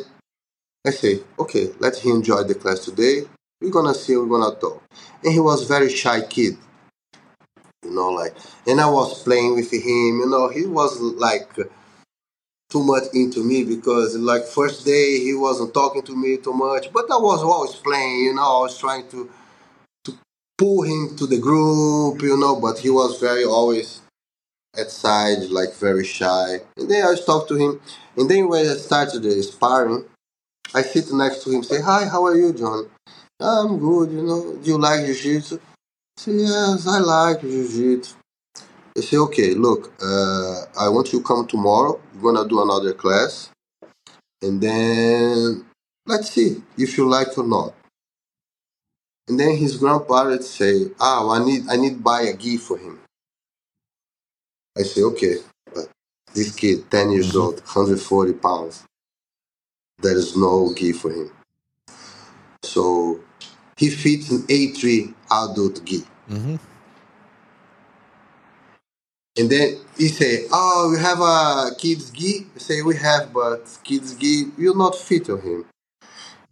I 0.87 0.91
say, 0.91 1.21
okay, 1.39 1.73
let 1.81 1.97
him 1.97 2.17
enjoy 2.17 2.45
the 2.45 2.55
class 2.55 2.81
today. 2.81 3.23
We're 3.61 3.71
gonna 3.71 3.95
see, 3.95 4.17
we're 4.17 4.27
gonna 4.27 4.55
talk. 4.57 4.83
And 5.25 5.33
he 5.33 5.41
was 5.41 5.65
very 5.65 5.89
shy 5.89 6.21
kid. 6.23 6.57
You 7.85 7.95
know, 7.95 8.11
like 8.11 8.35
and 8.67 8.81
I 8.81 8.89
was 8.91 9.23
playing 9.23 9.55
with 9.55 9.73
him, 9.73 10.21
you 10.21 10.27
know, 10.29 10.49
he 10.49 10.67
was 10.67 11.01
like 11.01 11.51
too 12.71 12.83
much 12.83 13.05
into 13.15 13.45
me 13.45 13.65
because 13.65 14.17
like 14.17 14.45
first 14.45 14.85
day 14.85 15.21
he 15.21 15.35
wasn't 15.35 15.73
talking 15.75 16.03
to 16.03 16.17
me 16.17 16.37
too 16.37 16.53
much, 16.53 16.93
but 16.93 17.05
I 17.11 17.17
was 17.17 17.43
always 17.43 17.75
playing, 17.77 18.25
you 18.25 18.35
know, 18.35 18.43
I 18.59 18.61
was 18.63 18.79
trying 18.79 19.09
to 19.11 19.31
to 20.05 20.19
pull 20.59 20.83
him 20.83 21.17
to 21.19 21.27
the 21.27 21.39
group, 21.39 22.23
you 22.23 22.37
know, 22.39 22.61
but 22.61 22.79
he 22.79 22.91
was 22.91 23.21
very 23.21 23.45
always 23.45 24.01
at 24.77 24.91
side, 24.91 25.45
like 25.51 25.75
very 25.77 26.05
shy. 26.05 26.61
And 26.77 26.91
then 26.91 27.05
I 27.07 27.15
talk 27.17 27.49
to 27.49 27.57
him, 27.57 27.81
and 28.17 28.31
then 28.31 28.49
when 28.49 28.67
I 28.69 28.75
started 28.77 29.23
the 29.23 29.43
sparring, 29.43 30.05
I 30.75 30.83
sit 30.83 31.13
next 31.13 31.45
to 31.45 31.51
him, 31.51 31.63
say, 31.65 31.81
"Hi, 31.83 32.07
how 32.07 32.25
are 32.27 32.37
you, 32.37 32.53
John? 32.53 32.91
I'm 33.41 33.79
good. 33.79 34.11
You 34.13 34.23
know, 34.23 34.57
do 34.57 34.71
you 34.73 34.79
like 34.79 35.07
jiu-jitsu?" 35.07 35.59
Say, 36.19 36.33
"Yes, 36.33 36.87
I 36.87 36.99
like 37.01 37.41
jiu-jitsu." 37.43 38.15
I 38.97 39.01
say, 39.01 39.19
"Okay, 39.19 39.55
look, 39.55 39.93
uh, 40.03 40.65
I 40.79 40.89
want 40.89 41.13
you 41.13 41.19
to 41.21 41.25
come 41.25 41.47
tomorrow. 41.47 42.01
We're 42.15 42.33
gonna 42.33 42.49
do 42.49 42.63
another 42.63 42.95
class, 42.95 43.51
and 44.41 44.61
then 44.61 45.67
let's 46.07 46.31
see 46.31 46.63
if 46.79 46.97
you 46.97 47.07
like 47.09 47.37
or 47.37 47.45
not." 47.45 47.75
And 49.29 49.39
then 49.39 49.57
his 49.57 49.77
grandparents 49.77 50.49
say, 50.49 50.91
"Ah, 50.99 51.29
I 51.29 51.45
need 51.45 51.69
I 51.69 51.77
need 51.77 52.03
buy 52.03 52.23
a 52.23 52.35
gi 52.37 52.57
for 52.57 52.79
him." 52.79 53.01
I 54.79 54.83
say, 54.83 55.03
"Okay, 55.03 55.37
but 55.75 55.91
this 56.33 56.55
kid, 56.55 56.91
ten 56.91 57.11
years 57.11 57.37
old, 57.37 57.61
140 57.67 58.33
pounds, 58.33 58.85
there 59.99 60.17
is 60.17 60.37
no 60.37 60.73
gi 60.75 60.93
for 60.93 61.11
him." 61.11 61.31
So 62.63 63.21
he 63.77 63.91
fits 63.91 64.31
an 64.31 64.43
A3 64.49 65.15
adult 65.31 65.85
gi. 65.85 66.07
Mm-hmm. 66.31 66.57
And 69.39 69.51
then 69.51 69.79
he 69.99 70.09
say, 70.09 70.47
"Oh, 70.53 70.91
we 70.93 70.99
have 70.99 71.21
a 71.21 71.75
kids 71.77 72.11
gi." 72.11 72.47
I 72.57 72.59
say, 72.59 72.83
"We 72.83 72.97
have, 72.97 73.33
but 73.33 73.67
kids 73.85 74.15
gi 74.15 74.53
will 74.59 74.75
not 74.77 74.97
fit 74.97 75.31
on 75.31 75.41
him." 75.41 75.67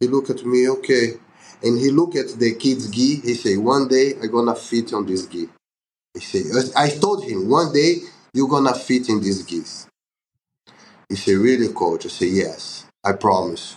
He 0.00 0.08
look 0.08 0.30
at 0.30 0.44
me, 0.44 0.68
okay, 0.70 1.18
and 1.62 1.78
he 1.78 1.90
look 1.90 2.16
at 2.16 2.28
the 2.38 2.54
kids 2.54 2.88
gi. 2.88 3.20
He 3.22 3.34
say, 3.34 3.56
"One 3.56 3.88
day 3.88 4.16
I 4.22 4.26
gonna 4.26 4.54
fit 4.54 4.92
on 4.92 5.06
this 5.06 5.26
gi." 5.26 5.48
He 6.14 6.20
say, 6.20 6.44
"I 6.76 6.90
told 6.90 7.24
him 7.24 7.48
one 7.48 7.72
day 7.72 8.02
you 8.34 8.48
gonna 8.48 8.74
fit 8.74 9.08
in 9.08 9.20
these 9.20 9.42
gis." 9.44 9.86
He 11.08 11.16
say, 11.16 11.34
"Really, 11.34 11.68
coach?" 11.72 12.06
I 12.06 12.10
say, 12.10 12.26
"Yes, 12.26 12.84
I 13.04 13.12
promise." 13.12 13.76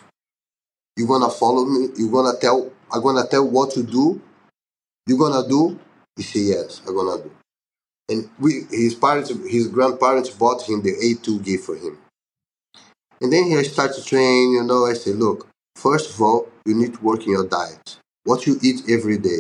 You 0.97 1.08
gonna 1.08 1.30
follow 1.30 1.66
me? 1.66 1.89
You 1.97 2.10
gonna 2.12 2.38
tell? 2.39 2.72
I'm 2.91 3.01
gonna 3.03 3.28
tell 3.28 3.47
what 3.47 3.72
to 3.72 3.84
do. 3.84 4.22
You 5.08 5.18
gonna 5.18 5.47
do? 5.47 5.80
He 6.18 6.24
say, 6.24 6.41
"Yes, 6.41 6.82
I'm 6.88 6.95
gonna 6.95 7.24
do." 7.24 7.32
And 8.10 8.30
we 8.39 8.64
his 8.72 8.95
parents 8.95 9.32
his 9.49 9.68
grandparents 9.68 10.30
bought 10.30 10.68
him 10.68 10.82
the 10.82 10.93
A2 10.93 11.43
gift 11.43 11.66
for 11.66 11.76
him. 11.76 11.97
And 13.22 13.34
then 13.34 13.45
he 13.45 13.64
started 13.64 13.95
to 13.95 14.03
train, 14.03 14.51
you 14.51 14.64
know, 14.64 14.86
I 14.86 14.93
say, 14.93 15.12
look, 15.12 15.47
first 15.76 16.12
of 16.12 16.22
all, 16.22 16.47
you 16.66 16.76
need 16.76 16.93
to 16.93 17.03
work 17.03 17.24
in 17.26 17.32
your 17.32 17.47
diet. 17.47 17.97
What 18.24 18.45
you 18.45 18.60
eat 18.62 18.82
every 18.89 19.18
day. 19.18 19.39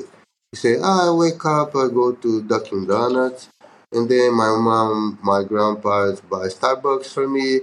He 0.51 0.57
say, 0.57 0.77
ah, 0.81 1.09
I 1.09 1.15
wake 1.15 1.45
up, 1.45 1.75
I 1.75 1.87
go 1.87 2.13
to 2.13 2.41
Dunkin' 2.41 2.87
Donuts, 2.87 3.49
and 3.91 4.09
then 4.09 4.33
my 4.33 4.49
mom, 4.57 5.19
my 5.21 5.43
grandparents 5.43 6.21
buy 6.21 6.47
Starbucks 6.47 7.13
for 7.13 7.27
me, 7.27 7.59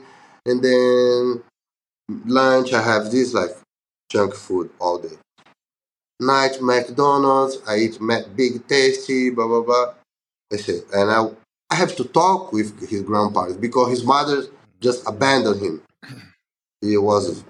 and 0.46 0.62
then 0.62 1.42
lunch 2.26 2.72
I 2.72 2.82
have 2.82 3.10
this 3.10 3.34
like 3.34 3.50
junk 4.10 4.34
food 4.34 4.70
all 4.78 4.98
day. 4.98 5.16
Night 6.20 6.58
McDonald's, 6.60 7.58
I 7.66 7.78
eat 7.78 8.00
Mac 8.00 8.24
Big 8.36 8.68
Tasty, 8.68 9.30
blah 9.30 9.48
blah 9.48 9.62
blah. 9.62 9.94
I 10.52 10.56
said, 10.56 10.82
and 10.92 11.10
I, 11.10 11.26
I 11.70 11.74
have 11.76 11.96
to 11.96 12.04
talk 12.04 12.52
with 12.52 12.88
his 12.88 13.02
grandparents 13.02 13.56
because 13.56 13.90
his 13.90 14.04
mother 14.04 14.44
just 14.80 15.06
abandoned 15.06 15.62
him. 15.62 15.82
He 16.80 16.96
was 16.96 17.44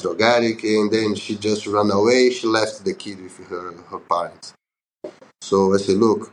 drug 0.00 0.20
addict, 0.20 0.62
and 0.64 0.90
then 0.90 1.14
she 1.14 1.36
just 1.36 1.66
ran 1.66 1.90
away. 1.90 2.30
She 2.30 2.46
left 2.46 2.84
the 2.84 2.94
kid 2.94 3.20
with 3.20 3.36
her, 3.48 3.72
her 3.90 3.98
parents. 3.98 4.54
So 5.40 5.74
I 5.74 5.78
said, 5.78 5.96
look, 5.96 6.32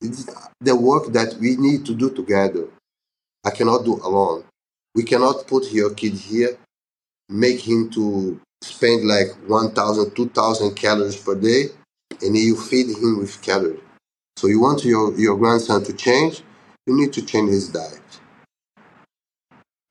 it's 0.00 0.26
the 0.60 0.74
work 0.74 1.12
that 1.12 1.34
we 1.34 1.56
need 1.56 1.84
to 1.86 1.94
do 1.94 2.10
together. 2.10 2.66
I 3.44 3.50
cannot 3.50 3.84
do 3.84 3.94
alone. 4.02 4.44
We 4.94 5.04
cannot 5.04 5.46
put 5.46 5.72
your 5.72 5.94
kid 5.94 6.14
here, 6.14 6.56
make 7.28 7.60
him 7.60 7.90
to 7.90 8.40
spend 8.62 9.06
like 9.06 9.28
1,000, 9.48 10.14
2,000 10.14 10.74
calories 10.74 11.16
per 11.16 11.34
day, 11.34 11.66
and 12.20 12.36
you 12.36 12.56
feed 12.56 12.90
him 12.90 13.18
with 13.18 13.40
calories. 13.42 13.80
So 14.36 14.48
you 14.48 14.60
want 14.60 14.84
your, 14.84 15.18
your 15.18 15.36
grandson 15.38 15.84
to 15.84 15.92
change, 15.94 16.42
you 16.86 16.96
need 16.96 17.12
to 17.14 17.22
change 17.22 17.50
his 17.50 17.68
diet. 17.70 18.00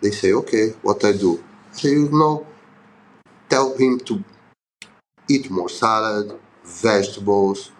They 0.01 0.11
say, 0.11 0.33
okay, 0.33 0.69
what 0.83 1.03
I 1.05 1.13
do? 1.13 1.43
Say, 1.71 1.89
you 1.89 2.09
know, 2.11 2.45
tell 3.49 3.75
him 3.77 3.99
to 4.01 4.23
eat 5.29 5.49
more 5.49 5.69
salad, 5.69 6.39
vegetables, 6.63 7.71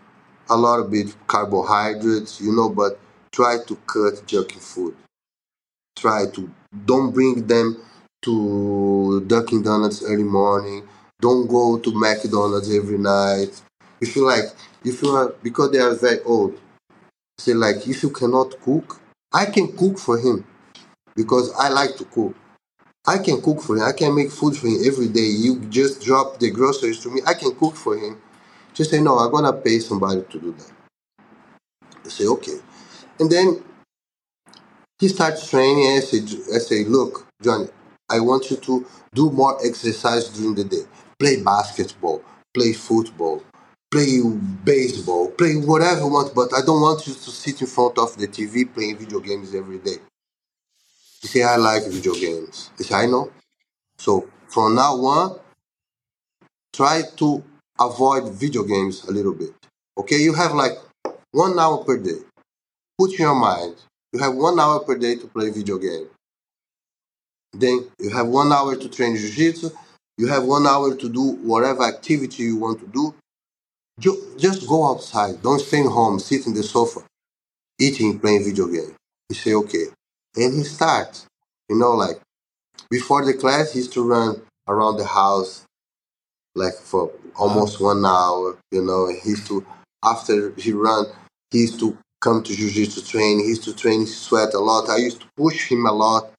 a 0.50 0.58
lot 0.58 0.80
of 0.80 0.92
bit 0.92 1.16
carbohydrates, 1.28 2.42
you 2.42 2.56
know, 2.56 2.70
but 2.70 3.00
try 3.32 3.58
to 3.68 3.76
cut 3.88 4.16
junky 4.28 4.60
food. 4.60 4.96
Try 5.98 6.26
to 6.34 6.50
don't 6.86 7.12
bring 7.12 7.48
them 7.48 7.78
to 8.24 9.22
Dunkin' 9.28 9.64
Donuts 9.64 10.04
early 10.04 10.24
morning. 10.24 10.88
Don't 11.22 11.48
go 11.48 11.78
to 11.80 11.92
McDonald's 11.94 12.74
every 12.76 12.98
night. 12.98 13.62
If 14.02 14.16
you 14.16 14.26
like, 14.26 14.46
if 14.84 15.02
you 15.02 15.10
are 15.10 15.30
because 15.44 15.72
they 15.72 15.80
are 15.80 15.96
very 15.96 16.22
old, 16.22 16.60
say 17.38 17.54
like 17.54 17.88
if 17.88 18.04
you 18.04 18.10
cannot 18.12 18.60
cook, 18.62 19.02
I 19.34 19.46
can 19.48 19.76
cook 19.78 20.00
for 20.00 20.20
him 20.20 20.46
because 21.16 21.54
I 21.60 21.70
like 21.70 21.98
to 21.98 22.06
cook. 22.06 22.36
I 23.08 23.20
can 23.20 23.42
cook 23.42 23.62
for 23.62 23.78
him. 23.78 23.84
I 23.84 23.94
can 23.94 24.16
make 24.16 24.32
food 24.32 24.56
for 24.58 24.68
him 24.68 24.80
every 24.86 25.10
day. 25.10 25.28
You 25.46 25.60
just 25.68 26.02
drop 26.04 26.40
the 26.40 26.52
groceries 26.52 27.00
to 27.02 27.10
me. 27.10 27.22
I 27.28 27.34
can 27.36 27.56
cook 27.56 27.76
for 27.76 27.98
him. 27.98 28.22
Just 28.74 28.92
say 28.92 29.02
no. 29.02 29.18
I'm 29.20 29.32
gonna 29.32 29.54
pay 29.54 29.80
somebody 29.80 30.24
to 30.24 30.40
do 30.40 30.56
that. 30.58 30.72
Say 32.12 32.28
okay, 32.28 32.60
and 33.20 33.32
then 33.32 33.64
he 35.00 35.08
starts 35.08 35.50
training. 35.50 35.86
And 35.88 35.98
I 35.98 36.00
say, 36.02 36.18
I 36.56 36.60
say, 36.60 36.84
look, 36.86 37.28
Johnny, 37.42 37.68
I 38.10 38.20
want 38.20 38.50
you 38.52 38.58
to 38.58 38.86
do 39.14 39.32
more 39.32 39.58
exercise 39.66 40.30
during 40.30 40.56
the 40.56 40.64
day. 40.64 40.84
Play 41.20 41.42
basketball. 41.42 42.22
Play 42.54 42.74
football 42.74 43.44
play 43.92 44.22
baseball, 44.64 45.30
play 45.32 45.56
whatever 45.56 46.00
you 46.00 46.08
want, 46.08 46.34
but 46.34 46.54
I 46.56 46.62
don't 46.66 46.82
want 46.82 47.06
you 47.06 47.14
to 47.14 47.30
sit 47.30 47.62
in 47.62 47.68
front 47.68 47.98
of 47.98 48.18
the 48.18 48.28
TV 48.28 48.74
playing 48.74 48.98
video 48.98 49.20
games 49.20 49.54
every 49.54 49.80
day. 49.80 49.98
You 51.22 51.30
say, 51.30 51.44
I 51.44 51.58
like 51.58 51.86
video 51.88 52.14
games. 52.14 52.72
Say, 52.78 52.96
I 52.96 53.06
know. 53.06 53.32
So 53.98 54.30
from 54.48 54.76
now 54.76 54.94
on, 54.94 55.40
try 56.74 57.02
to 57.18 57.44
avoid 57.80 58.34
video 58.34 58.64
games 58.64 59.04
a 59.04 59.12
little 59.12 59.34
bit. 59.34 59.54
Okay, 59.98 60.18
you 60.18 60.34
have 60.34 60.54
like 60.54 60.78
one 61.32 61.60
hour 61.60 61.84
per 61.84 61.98
day. 61.98 62.20
Put 62.98 63.12
in 63.12 63.20
your 63.20 63.36
mind, 63.36 63.76
you 64.14 64.20
have 64.20 64.34
one 64.34 64.60
hour 64.60 64.80
per 64.80 64.98
day 64.98 65.16
to 65.16 65.28
play 65.28 65.50
video 65.50 65.78
game. 65.78 66.08
Then 67.54 67.90
you 68.00 68.10
have 68.12 68.28
one 68.28 68.54
hour 68.54 68.78
to 68.78 68.90
train 68.90 69.18
jiu-jitsu. 69.18 69.70
You 70.18 70.28
have 70.28 70.46
one 70.46 70.66
hour 70.66 70.96
to 70.96 71.10
do 71.10 71.34
whatever 71.44 71.84
activity 71.84 72.44
you 72.44 72.58
want 72.58 72.80
to 72.80 72.88
do 72.88 73.14
just 74.38 74.68
go 74.68 74.90
outside. 74.90 75.42
Don't 75.42 75.60
stay 75.60 75.84
home, 75.84 76.20
sit 76.20 76.48
in 76.48 76.54
the 76.54 76.64
sofa, 76.64 77.02
eating, 77.80 78.20
playing 78.20 78.44
video 78.44 78.68
game. 78.68 78.96
He 79.30 79.36
say, 79.36 79.54
okay. 79.54 79.86
And 80.36 80.54
he 80.58 80.64
starts, 80.64 81.28
you 81.70 81.78
know, 81.78 81.92
like 81.92 82.20
before 82.90 83.26
the 83.26 83.34
class, 83.34 83.74
he 83.74 83.80
used 83.80 83.94
to 83.94 84.08
run 84.08 84.42
around 84.68 84.98
the 84.98 85.06
house 85.06 85.66
like 86.56 86.74
for 86.74 87.12
almost 87.38 87.80
one 87.82 88.06
hour, 88.06 88.58
you 88.72 88.82
know. 88.82 89.08
He 89.08 89.32
used 89.32 89.48
to, 89.48 89.66
after 90.04 90.52
he 90.58 90.74
run, 90.74 91.06
he 91.52 91.60
used 91.60 91.80
to 91.80 91.98
come 92.22 92.44
to 92.44 92.56
jiu-jitsu 92.56 93.02
train. 93.02 93.40
He 93.40 93.48
used 93.48 93.64
to 93.64 93.76
train, 93.76 94.02
he 94.02 94.06
sweat 94.06 94.54
a 94.54 94.60
lot. 94.60 94.90
I 94.90 94.98
used 94.98 95.22
to 95.22 95.28
push 95.38 95.70
him 95.72 95.86
a 95.86 95.92
lot. 95.92 96.32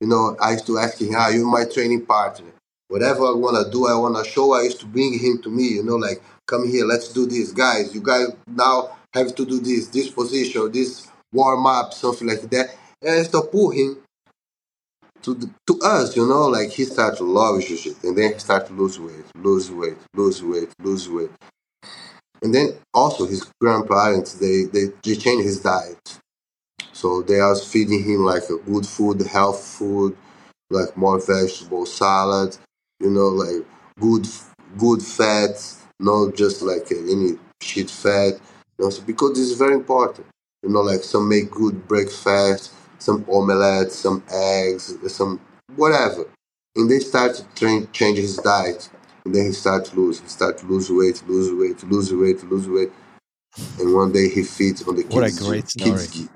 You 0.00 0.08
know, 0.08 0.36
I 0.40 0.52
used 0.52 0.66
to 0.66 0.78
ask 0.78 1.00
him, 1.00 1.10
ah, 1.16 1.28
you're 1.28 1.46
my 1.46 1.64
training 1.64 2.06
partner. 2.06 2.52
Whatever 2.90 3.26
I 3.26 3.34
want 3.36 3.64
to 3.64 3.70
do, 3.70 3.86
I 3.86 3.94
want 3.94 4.16
to 4.16 4.28
show, 4.28 4.52
I 4.52 4.62
used 4.62 4.80
to 4.80 4.86
bring 4.86 5.16
him 5.16 5.40
to 5.42 5.48
me, 5.48 5.68
you 5.68 5.84
know, 5.84 5.94
like, 5.94 6.20
come 6.48 6.68
here, 6.68 6.84
let's 6.84 7.12
do 7.12 7.24
this. 7.24 7.52
Guys, 7.52 7.94
you 7.94 8.02
guys 8.02 8.26
now 8.48 8.98
have 9.14 9.32
to 9.36 9.46
do 9.46 9.60
this, 9.60 9.86
this 9.86 10.10
position, 10.10 10.72
this 10.72 11.06
warm 11.32 11.66
up, 11.66 11.94
something 11.94 12.26
like 12.26 12.42
that. 12.50 12.74
And 13.00 13.24
to 13.30 13.42
pull 13.42 13.70
him 13.70 13.98
to 15.22 15.34
the, 15.34 15.48
to 15.68 15.78
us, 15.84 16.16
you 16.16 16.26
know, 16.26 16.48
like 16.48 16.70
he 16.70 16.84
started 16.84 17.18
to 17.18 17.24
love 17.24 17.60
jiu-jitsu, 17.60 17.94
and 18.08 18.18
then 18.18 18.32
he 18.32 18.38
started 18.40 18.66
to 18.66 18.72
lose 18.74 18.98
weight, 18.98 19.24
lose 19.36 19.70
weight, 19.70 19.98
lose 20.14 20.42
weight, 20.42 20.70
lose 20.80 21.08
weight. 21.08 21.30
And 22.42 22.52
then 22.52 22.70
also 22.92 23.24
his 23.24 23.44
grandparents, 23.60 24.34
they, 24.34 24.64
they, 24.64 24.86
they 25.04 25.14
changed 25.14 25.44
his 25.44 25.60
diet. 25.60 26.18
So 26.92 27.22
they 27.22 27.38
are 27.38 27.54
feeding 27.54 28.02
him 28.02 28.24
like 28.24 28.50
a 28.50 28.56
good 28.56 28.84
food, 28.84 29.22
health 29.22 29.62
food, 29.62 30.16
like 30.70 30.96
more 30.96 31.20
vegetable 31.24 31.86
salad, 31.86 32.56
you 33.00 33.10
know, 33.10 33.28
like 33.28 33.64
good 33.98 34.26
good 34.78 35.02
fats, 35.02 35.82
not 35.98 36.34
just 36.36 36.62
like 36.62 36.90
any 36.92 37.38
shit 37.62 37.90
fat. 37.90 38.34
You 38.78 38.84
know, 38.84 38.90
so 38.90 39.02
because 39.02 39.30
this 39.32 39.50
is 39.50 39.58
very 39.58 39.74
important. 39.74 40.26
You 40.62 40.70
know, 40.70 40.80
like 40.80 41.02
some 41.02 41.28
make 41.28 41.50
good 41.50 41.88
breakfast, 41.88 42.72
some 42.98 43.24
omelette, 43.32 43.92
some 43.92 44.22
eggs, 44.30 44.94
some 45.12 45.40
whatever. 45.76 46.26
And 46.76 46.90
they 46.90 47.00
start 47.00 47.34
to 47.36 47.44
train, 47.54 47.88
change 47.92 48.18
his 48.18 48.36
diet. 48.36 48.88
And 49.24 49.34
then 49.34 49.46
he 49.46 49.52
start 49.52 49.86
to 49.86 49.96
lose. 49.96 50.20
He 50.20 50.28
start 50.28 50.58
to 50.58 50.66
lose 50.66 50.90
weight, 50.90 51.22
lose 51.28 51.52
weight, 51.52 51.82
lose 51.90 52.12
weight, 52.12 52.42
lose 52.50 52.68
weight. 52.68 52.90
and 53.78 53.94
one 53.94 54.12
day 54.12 54.28
he 54.28 54.42
feeds 54.42 54.86
on 54.86 54.96
the 54.96 55.02
kids. 55.02 55.14
What 55.14 55.24
a 55.24 55.32
great 55.32 55.70
story. 55.70 56.06
gi- 56.08 56.28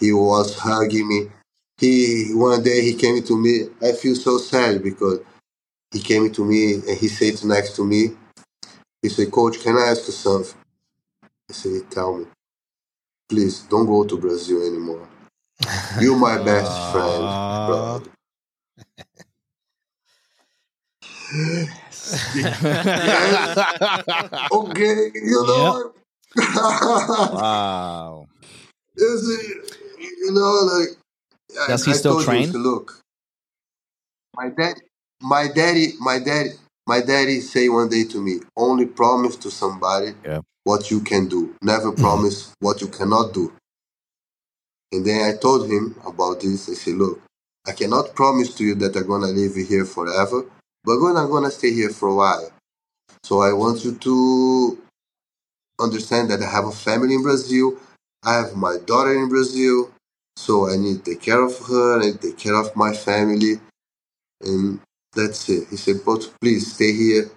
He 0.00 0.12
was 0.12 0.56
hugging 0.58 1.08
me. 1.08 1.30
He 1.78 2.34
one 2.34 2.62
day 2.62 2.82
he 2.82 2.94
came 2.94 3.22
to 3.24 3.38
me. 3.38 3.68
I 3.82 3.92
feel 3.92 4.14
so 4.16 4.38
sad 4.38 4.82
because 4.82 5.20
he 5.92 6.00
came 6.00 6.30
to 6.32 6.44
me 6.44 6.74
and 6.74 6.98
he 6.98 7.08
sat 7.08 7.44
next 7.44 7.76
to 7.76 7.84
me. 7.84 8.10
He 9.02 9.08
said, 9.10 9.30
"Coach, 9.32 9.60
can 9.60 9.76
I 9.76 9.88
ask 9.90 10.06
you 10.06 10.12
something?" 10.14 10.58
I 11.50 11.54
said, 11.54 11.90
"Tell 11.90 12.18
me, 12.18 12.26
please. 13.28 13.60
Don't 13.70 13.86
go 13.86 14.04
to 14.04 14.18
Brazil 14.18 14.62
anymore. 14.66 15.08
You're 16.00 16.18
my 16.18 16.38
best 16.44 16.92
friend, 16.92 17.30
brother." 17.66 18.10
Okay, 24.52 25.10
you 25.14 25.44
know. 25.46 25.92
wow. 27.32 28.26
Is 28.96 29.28
it, 29.28 29.76
you 30.00 30.32
know, 30.32 30.68
like 30.74 30.88
I- 31.60 31.66
Does 31.68 31.84
he 31.84 31.92
I 31.92 31.96
still 31.96 32.12
told 32.14 32.22
you, 32.22 32.26
train? 32.26 32.52
so 32.52 32.58
look, 32.58 33.00
my 34.36 34.50
dad, 34.50 34.76
my 35.22 35.48
daddy, 35.48 35.94
my 36.00 36.18
daddy, 36.18 36.50
my 36.86 37.00
daddy 37.00 37.40
say 37.40 37.68
one 37.68 37.88
day 37.88 38.04
to 38.04 38.20
me, 38.22 38.40
only 38.56 38.86
promise 38.86 39.36
to 39.36 39.50
somebody 39.50 40.14
Yeah. 40.24 40.40
what 40.64 40.90
you 40.90 41.00
can 41.00 41.28
do. 41.28 41.54
Never 41.62 41.92
promise 42.04 42.54
what 42.60 42.80
you 42.80 42.88
cannot 42.88 43.34
do. 43.34 43.52
And 44.92 45.04
then 45.04 45.28
I 45.30 45.36
told 45.36 45.68
him 45.70 45.96
about 46.06 46.40
this. 46.40 46.68
I 46.68 46.74
said, 46.74 46.94
look, 46.94 47.20
I 47.66 47.72
cannot 47.72 48.14
promise 48.14 48.54
to 48.56 48.64
you 48.64 48.74
that 48.76 48.96
I'm 48.96 49.06
gonna 49.06 49.26
live 49.28 49.54
here 49.56 49.84
forever, 49.84 50.44
but 50.84 50.98
I'm 51.16 51.30
gonna 51.30 51.50
stay 51.50 51.72
here 51.72 51.90
for 51.90 52.08
a 52.08 52.14
while. 52.14 52.50
So 53.24 53.42
I 53.42 53.52
want 53.52 53.84
you 53.84 53.94
to 53.96 54.78
understand 55.80 56.30
that 56.30 56.42
I 56.42 56.50
have 56.50 56.66
a 56.66 56.72
family 56.72 57.14
in 57.14 57.22
Brazil. 57.22 57.76
I 58.24 58.34
have 58.34 58.56
my 58.56 58.78
daughter 58.86 59.14
in 59.14 59.28
Brazil. 59.28 59.90
So 60.36 60.70
I 60.70 60.76
need 60.76 61.04
to 61.04 61.10
take 61.12 61.22
care 61.22 61.42
of 61.42 61.58
her 61.66 62.00
I 62.00 62.06
and 62.06 62.20
take 62.20 62.38
care 62.38 62.54
of 62.54 62.74
my 62.76 62.94
family. 62.94 63.60
And 64.40 64.80
that's 65.18 65.48
it. 65.48 65.68
He 65.68 65.76
said, 65.76 65.96
but 66.06 66.30
please 66.40 66.74
stay 66.74 66.92
here 66.92 67.30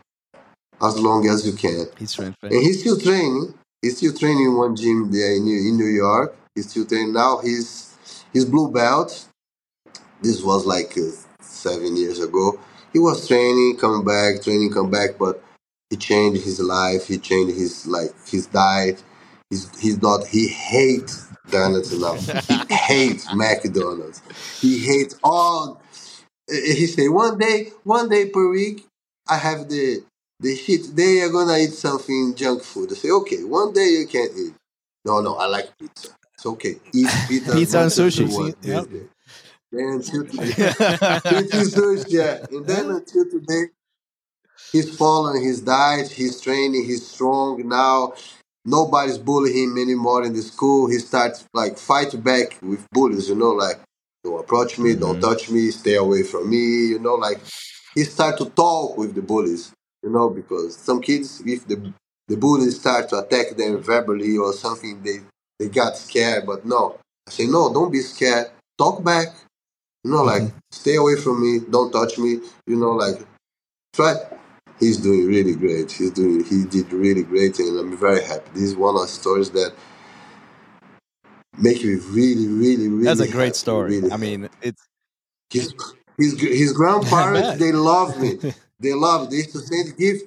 as 0.82 1.00
long 1.00 1.28
as 1.28 1.46
you 1.46 1.54
can. 1.54 1.88
He's 1.98 2.14
trained. 2.14 2.36
And 2.44 2.54
he's 2.54 2.80
still 2.82 3.00
training. 3.00 3.54
He's 3.82 3.98
still 3.98 4.14
training 4.14 4.46
in 4.46 4.56
one 4.56 4.76
gym 4.76 5.12
there 5.12 5.36
in 5.36 5.44
New, 5.46 5.58
in 5.58 5.78
New 5.78 5.88
York. 5.88 6.36
He's 6.54 6.70
still 6.70 6.86
training 6.86 7.14
now. 7.14 7.40
He's 7.40 7.96
he's 8.32 8.46
blue 8.46 8.72
belt. 8.72 9.26
This 10.22 10.44
was 10.44 10.66
like 10.66 10.96
uh, 10.98 11.10
seven 11.42 11.98
years 11.98 12.20
ago. 12.20 12.60
He 12.94 13.00
was 13.00 13.28
training, 13.28 13.78
come 13.80 14.06
back, 14.06 14.44
training, 14.44 14.72
come 14.72 14.92
back, 14.92 15.12
but 15.18 15.44
he 15.90 15.96
changed 15.96 16.44
his 16.44 16.60
life. 16.60 17.08
He 17.08 17.18
changed 17.18 17.58
his 17.58 17.88
like 17.88 18.12
his 18.28 18.46
diet. 18.46 19.02
He's 19.50 19.80
he's 19.80 20.02
not. 20.02 20.28
He 20.28 20.48
hates 20.48 21.28
donuts 21.50 21.92
now. 21.94 22.16
He 22.16 22.74
hates 22.76 23.34
McDonald's. 23.34 24.22
He 24.60 24.78
hates 24.80 25.16
all. 25.24 25.81
He 26.52 26.86
say 26.88 27.08
one 27.08 27.38
day, 27.38 27.72
one 27.84 28.10
day 28.10 28.30
per 28.30 28.50
week, 28.50 28.86
I 29.28 29.38
have 29.38 29.70
the 29.70 30.04
the 30.40 30.56
shit. 30.56 30.94
They 30.96 31.22
are 31.22 31.30
gonna 31.30 31.58
eat 31.58 31.72
something 31.72 32.36
junk 32.36 32.62
food. 32.64 32.92
I 32.92 32.96
say 32.96 33.10
okay, 33.10 33.44
one 33.44 33.72
day 33.72 33.88
you 34.00 34.08
can 34.08 34.28
eat. 34.38 34.54
No, 35.06 35.22
no, 35.22 35.36
I 35.36 35.46
like 35.48 35.78
pizza. 35.78 36.10
It's 36.34 36.46
okay. 36.46 36.76
Eat 36.94 37.10
pizza. 37.28 37.54
Pizza 37.54 37.78
and 37.78 37.86
as 37.88 38.00
much 38.00 38.20
as 38.20 38.20
sushi. 38.20 38.38
want. 38.38 38.58
Yep. 38.62 38.88
Then 39.72 39.88
until 39.88 40.26
today, 40.26 40.52
sushi, 41.72 42.06
yeah. 42.10 42.46
And 42.52 42.68
then 42.68 42.90
until 42.90 43.26
today, 43.30 43.66
he's 44.74 44.98
following 44.98 45.42
his 45.42 45.62
diet, 45.62 46.10
he's 46.12 46.42
training, 46.42 46.84
he's 46.84 47.08
strong 47.08 47.66
now. 47.68 48.14
Nobody's 48.66 49.18
bullying 49.18 49.72
him 49.72 49.78
anymore 49.78 50.24
in 50.24 50.34
the 50.34 50.42
school. 50.42 50.90
He 50.90 51.00
starts 51.00 51.46
like 51.54 51.78
fight 51.78 52.22
back 52.22 52.60
with 52.62 52.86
bullies, 52.92 53.30
you 53.30 53.36
know, 53.36 53.52
like 53.52 53.80
don't 54.24 54.40
approach 54.40 54.78
me, 54.78 54.96
don't 54.96 55.20
mm-hmm. 55.20 55.22
touch 55.22 55.50
me, 55.50 55.72
stay 55.72 55.96
away 55.96 56.24
from 56.24 56.50
me, 56.50 56.88
you 56.88 57.00
know, 57.00 57.16
like 57.16 57.40
he 57.96 58.04
start 58.04 58.38
to 58.38 58.46
talk 58.46 58.98
with 58.98 59.16
the 59.16 59.22
bullies, 59.22 59.74
you 60.04 60.10
know, 60.10 60.30
because 60.30 60.78
some 60.78 61.02
kids, 61.02 61.42
if 61.46 61.68
the 61.68 61.94
the 62.28 62.38
bullies 62.38 62.80
start 62.80 63.10
to 63.10 63.18
attack 63.18 63.58
them 63.58 63.78
verbally 63.82 64.38
or 64.38 64.54
something, 64.54 65.02
they 65.04 65.18
they 65.60 65.68
got 65.70 65.98
scared. 65.98 66.46
But 66.46 66.66
no, 66.66 66.98
I 67.28 67.32
say 67.32 67.48
no, 67.48 67.74
don't 67.74 67.92
be 67.92 68.00
scared. 68.00 68.48
Talk 68.78 69.04
back, 69.04 69.28
you 70.04 70.12
know, 70.12 70.24
like 70.24 70.44
mm-hmm. 70.44 70.58
stay 70.72 70.96
away 70.96 71.16
from 71.16 71.42
me, 71.42 71.60
don't 71.70 71.92
touch 71.92 72.18
me, 72.18 72.40
you 72.68 72.76
know, 72.76 72.92
like 72.92 73.20
try. 73.94 74.16
He's 74.80 74.98
doing 74.98 75.28
really 75.28 75.54
great. 75.56 75.92
He's 75.92 76.10
doing. 76.10 76.44
He 76.44 76.66
did 76.66 76.92
really 76.92 77.22
great, 77.22 77.60
and 77.60 77.78
I'm 77.80 77.96
very 77.96 78.24
happy. 78.24 78.50
This 78.56 78.64
is 78.64 78.76
one 78.76 78.96
of 78.96 79.02
the 79.02 79.08
stories 79.08 79.52
that 79.52 79.76
make 81.58 81.84
me 81.84 81.96
really, 81.96 82.48
really, 82.48 82.88
really. 82.88 83.04
That's 83.04 83.20
a 83.20 83.24
happy, 83.24 83.34
great 83.34 83.56
story. 83.56 84.00
really 84.00 84.12
I 84.12 84.18
mean, 84.18 84.50
it's 84.62 84.82
his 85.50 85.74
his 86.18 86.40
his 86.40 86.74
grandparents 86.74 87.60
they 87.60 87.72
love 87.72 88.20
me. 88.20 88.40
They 88.82 88.96
love. 88.96 89.30
They 89.30 89.36
used 89.38 89.52
to 89.52 89.60
send 89.60 89.96
gift. 89.96 90.26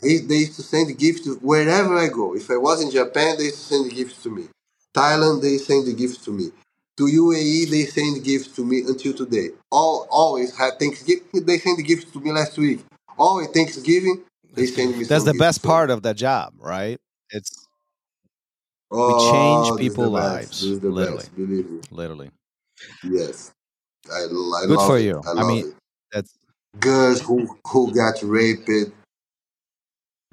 They 0.00 0.16
they 0.16 0.36
used 0.36 0.56
to 0.56 0.62
send 0.62 0.98
gift 0.98 1.24
to 1.24 1.34
wherever 1.42 1.98
I 1.98 2.08
go. 2.08 2.34
If 2.34 2.50
I 2.50 2.56
was 2.56 2.82
in 2.82 2.90
Japan, 2.90 3.36
they 3.36 3.44
used 3.44 3.58
to 3.58 3.74
send 3.74 3.90
gifts 3.92 4.22
to 4.22 4.30
me. 4.30 4.48
Thailand, 4.94 5.42
they 5.42 5.58
send 5.58 5.86
the 5.86 5.92
gifts 5.92 6.24
to 6.24 6.30
me. 6.30 6.50
To 6.96 7.04
UAE, 7.04 7.70
they 7.70 7.84
send 7.84 8.24
gifts 8.24 8.48
to 8.56 8.64
me 8.64 8.80
until 8.86 9.12
today. 9.12 9.48
All 9.70 10.06
always 10.10 10.56
have 10.56 10.78
Thanksgiving. 10.78 11.26
They 11.34 11.58
send 11.58 11.76
the 11.76 11.82
gifts 11.82 12.10
to 12.12 12.20
me 12.20 12.32
last 12.32 12.56
week. 12.56 12.80
Always 13.18 13.48
Thanksgiving, 13.48 14.22
they 14.54 14.66
send 14.66 14.96
me. 14.96 15.04
that's 15.04 15.24
the 15.24 15.34
best 15.34 15.58
gifts. 15.58 15.66
Part 15.66 15.90
of 15.90 16.02
the 16.02 16.14
job, 16.14 16.54
right? 16.58 16.98
It's 17.30 17.63
oh, 18.92 19.12
change 19.18 19.76
people's 19.76 20.12
lives, 20.12 20.50
This 20.60 20.70
is 20.70 20.80
the 20.80 20.92
literally. 20.92 21.16
best. 21.16 21.30
Literally 21.90 22.30
Yes, 23.04 23.52
I, 24.12 24.26
I 24.26 24.66
good 24.66 24.80
for 24.82 24.98
it. 24.98 25.00
you. 25.00 25.26
I 25.26 25.34
I 25.36 25.44
mean, 25.44 25.66
it. 25.68 25.74
that's 26.12 26.34
girls 26.80 27.22
who 27.22 27.58
who 27.68 27.94
got 27.94 28.16
raped, 28.22 28.70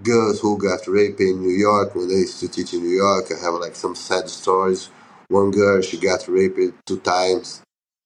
girls 0.03 0.39
who 0.41 0.57
got 0.57 0.87
raped 0.87 1.21
in 1.21 1.41
New 1.41 1.55
York 1.55 1.95
when 1.95 2.09
they 2.09 2.15
used 2.15 2.39
to 2.41 2.49
teach 2.49 2.73
in 2.73 2.83
New 2.83 2.95
York. 2.95 3.27
I 3.31 3.43
have 3.43 3.55
like 3.55 3.75
some 3.75 3.95
sad 3.95 4.29
stories. 4.29 4.89
One 5.29 5.51
girl 5.51 5.81
she 5.81 5.97
got 5.99 6.27
raped 6.27 6.59
two 6.87 6.99
times, 7.01 7.63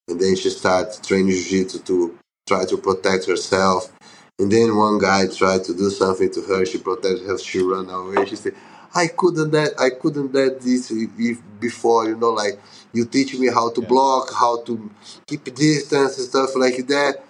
and 0.10 0.20
then 0.22 0.36
she 0.36 0.50
started 0.52 1.04
training 1.04 1.30
jiu-jitsu 1.32 1.80
to 1.84 2.18
try 2.48 2.66
to 2.66 2.78
protect 2.78 3.28
herself. 3.28 3.92
And 4.40 4.52
then 4.52 4.76
one 4.78 5.00
guy 5.00 5.28
tried 5.28 5.64
to 5.66 5.74
do 5.76 5.90
something 5.92 6.32
to 6.34 6.42
her. 6.44 6.66
She 6.66 6.80
protected 6.80 7.28
her. 7.28 7.38
She 7.40 7.62
ran 7.64 7.90
away. 7.90 8.26
She 8.26 8.36
said, 8.38 8.56
"I 8.96 9.08
couldn't 9.08 9.52
that. 9.52 9.80
I 9.80 9.90
couldn't 9.92 10.32
that 10.34 10.62
this 10.62 10.90
if, 10.92 11.40
before. 11.60 12.08
You 12.08 12.16
know, 12.16 12.32
like 12.32 12.60
you 12.94 13.06
teach 13.06 13.38
me 13.38 13.48
how 13.48 13.70
to 13.72 13.82
block, 13.82 14.32
how 14.34 14.62
to 14.64 14.90
keep 15.28 15.44
distance 15.54 16.18
and 16.18 16.28
stuff 16.28 16.56
like 16.56 16.88
that." 16.88 17.24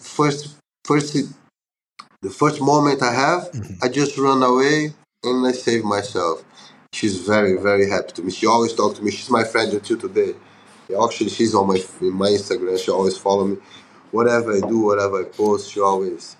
First, 0.00 0.56
first, 0.84 1.16
the 2.22 2.30
first 2.30 2.60
moment 2.60 3.02
I 3.02 3.12
have, 3.12 3.42
mm-hmm. 3.50 3.74
I 3.82 3.88
just 3.88 4.16
run 4.16 4.42
away 4.42 4.94
and 5.24 5.46
I 5.46 5.52
save 5.52 5.84
myself. 5.84 6.44
She's 6.92 7.18
very, 7.26 7.56
very 7.56 7.88
happy 7.88 8.12
to 8.12 8.22
me. 8.22 8.30
She 8.30 8.46
always 8.46 8.74
talks 8.74 8.98
to 8.98 9.04
me. 9.04 9.10
She's 9.10 9.30
my 9.30 9.44
friend 9.44 9.72
until 9.72 9.98
today. 9.98 10.34
Actually, 11.02 11.30
she's 11.30 11.54
on 11.54 11.66
my 11.66 11.80
in 12.00 12.12
my 12.12 12.28
Instagram. 12.28 12.78
She 12.78 12.90
always 12.90 13.16
follow 13.16 13.46
me. 13.46 13.56
Whatever 14.10 14.52
I 14.56 14.60
do, 14.60 14.78
whatever 14.80 15.22
I 15.22 15.24
post, 15.24 15.72
she 15.72 15.80
always 15.80 16.36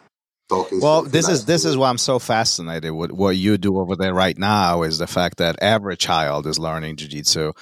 well. 0.72 1.02
This 1.02 1.28
is 1.28 1.44
this 1.44 1.64
is 1.64 1.76
why 1.76 1.88
I'm 1.88 1.98
so 1.98 2.18
fascinated 2.18 2.92
with 2.92 3.12
what 3.12 3.36
you 3.36 3.58
do 3.58 3.78
over 3.78 3.96
there 3.96 4.14
right 4.14 4.36
now. 4.36 4.82
Is 4.82 4.98
the 4.98 5.06
fact 5.06 5.38
that 5.38 5.56
every 5.60 5.96
child 5.96 6.46
is 6.46 6.58
learning 6.58 6.96
jujitsu. 6.96 7.52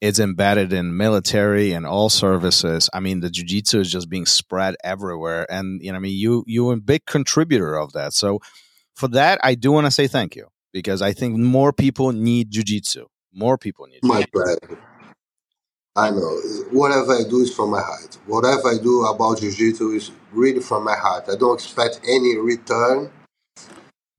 It's 0.00 0.18
embedded 0.18 0.72
in 0.72 0.98
military 0.98 1.72
and 1.72 1.86
all 1.86 2.10
services. 2.10 2.90
I 2.92 3.00
mean, 3.00 3.20
the 3.20 3.28
jujitsu 3.28 3.80
is 3.80 3.90
just 3.90 4.10
being 4.10 4.26
spread 4.26 4.76
everywhere, 4.84 5.46
and 5.50 5.80
you 5.82 5.92
know, 5.92 5.96
I 5.96 6.00
mean, 6.00 6.18
you 6.18 6.44
you're 6.46 6.74
a 6.74 6.76
big 6.76 7.06
contributor 7.06 7.76
of 7.76 7.92
that. 7.92 8.12
So, 8.12 8.40
for 8.94 9.08
that, 9.08 9.40
I 9.42 9.54
do 9.54 9.72
want 9.72 9.86
to 9.86 9.90
say 9.90 10.06
thank 10.06 10.36
you 10.36 10.48
because 10.72 11.00
I 11.00 11.12
think 11.12 11.38
more 11.38 11.72
people 11.72 12.12
need 12.12 12.50
jujitsu. 12.50 13.04
More 13.32 13.56
people 13.56 13.86
need. 13.86 14.00
my 14.02 14.24
pleasure. 14.32 14.78
I 15.96 16.10
know. 16.10 16.40
Whatever 16.72 17.12
I 17.12 17.22
do 17.22 17.40
is 17.40 17.54
from 17.54 17.70
my 17.70 17.80
heart. 17.80 18.18
Whatever 18.26 18.68
I 18.68 18.78
do 18.82 19.04
about 19.04 19.38
jiu-jitsu 19.38 19.92
is 19.92 20.10
really 20.32 20.60
from 20.60 20.84
my 20.84 20.96
heart. 20.96 21.26
I 21.30 21.36
don't 21.36 21.54
expect 21.54 22.00
any 22.08 22.36
return. 22.36 23.12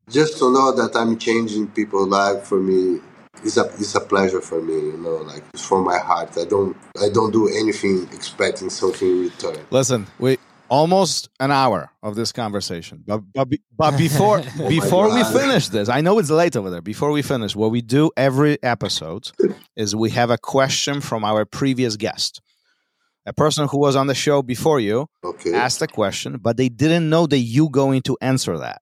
Just 0.10 0.38
to 0.40 0.52
know 0.54 0.72
that 0.72 0.96
I'm 0.96 1.18
changing 1.18 1.68
people's 1.68 2.08
life 2.08 2.44
for 2.44 2.62
me 2.62 3.02
is 3.44 3.58
a 3.58 3.66
is 3.74 3.94
a 3.96 4.00
pleasure 4.00 4.40
for 4.40 4.62
me. 4.62 4.76
You 4.76 4.98
know, 4.98 5.18
like 5.18 5.44
it's 5.54 5.66
from 5.66 5.84
my 5.84 5.98
heart. 5.98 6.38
I 6.38 6.46
don't 6.46 6.78
I 7.02 7.10
don't 7.10 7.32
do 7.32 7.50
anything 7.50 8.08
expecting 8.14 8.70
something 8.70 9.10
in 9.10 9.24
return. 9.24 9.58
Listen, 9.72 10.08
we 10.20 10.38
almost 10.70 11.30
an 11.40 11.52
hour 11.52 11.92
of 12.02 12.16
this 12.16 12.32
conversation, 12.32 13.04
but 13.06 13.22
but, 13.34 13.48
but 13.76 13.98
before 13.98 14.44
my 14.58 14.68
before 14.70 15.14
we 15.14 15.24
finish 15.26 15.68
this, 15.70 15.90
I 15.90 16.02
know 16.02 16.20
it's 16.20 16.30
late 16.30 16.56
over 16.56 16.70
there. 16.70 16.82
Before 16.82 17.12
we 17.12 17.22
finish, 17.22 17.56
what 17.56 17.72
we 17.72 17.82
do 17.82 18.12
every 18.18 18.62
episode 18.64 19.32
is 19.76 19.96
we 19.96 20.10
have 20.12 20.30
a 20.30 20.38
question 20.38 21.02
from 21.02 21.24
our 21.24 21.46
previous 21.46 21.96
guest, 21.98 22.42
a 23.26 23.34
person 23.34 23.68
who 23.68 23.78
was 23.80 23.96
on 23.96 24.08
the 24.08 24.16
show 24.16 24.42
before 24.42 24.80
you 24.80 25.08
Okay. 25.24 25.54
asked 25.54 25.82
a 25.82 25.88
question, 25.88 26.38
but 26.42 26.58
they 26.58 26.70
didn't 26.70 27.10
know 27.10 27.28
that 27.28 27.40
you 27.40 27.70
going 27.70 28.02
to 28.04 28.18
answer 28.22 28.58
that. 28.58 28.82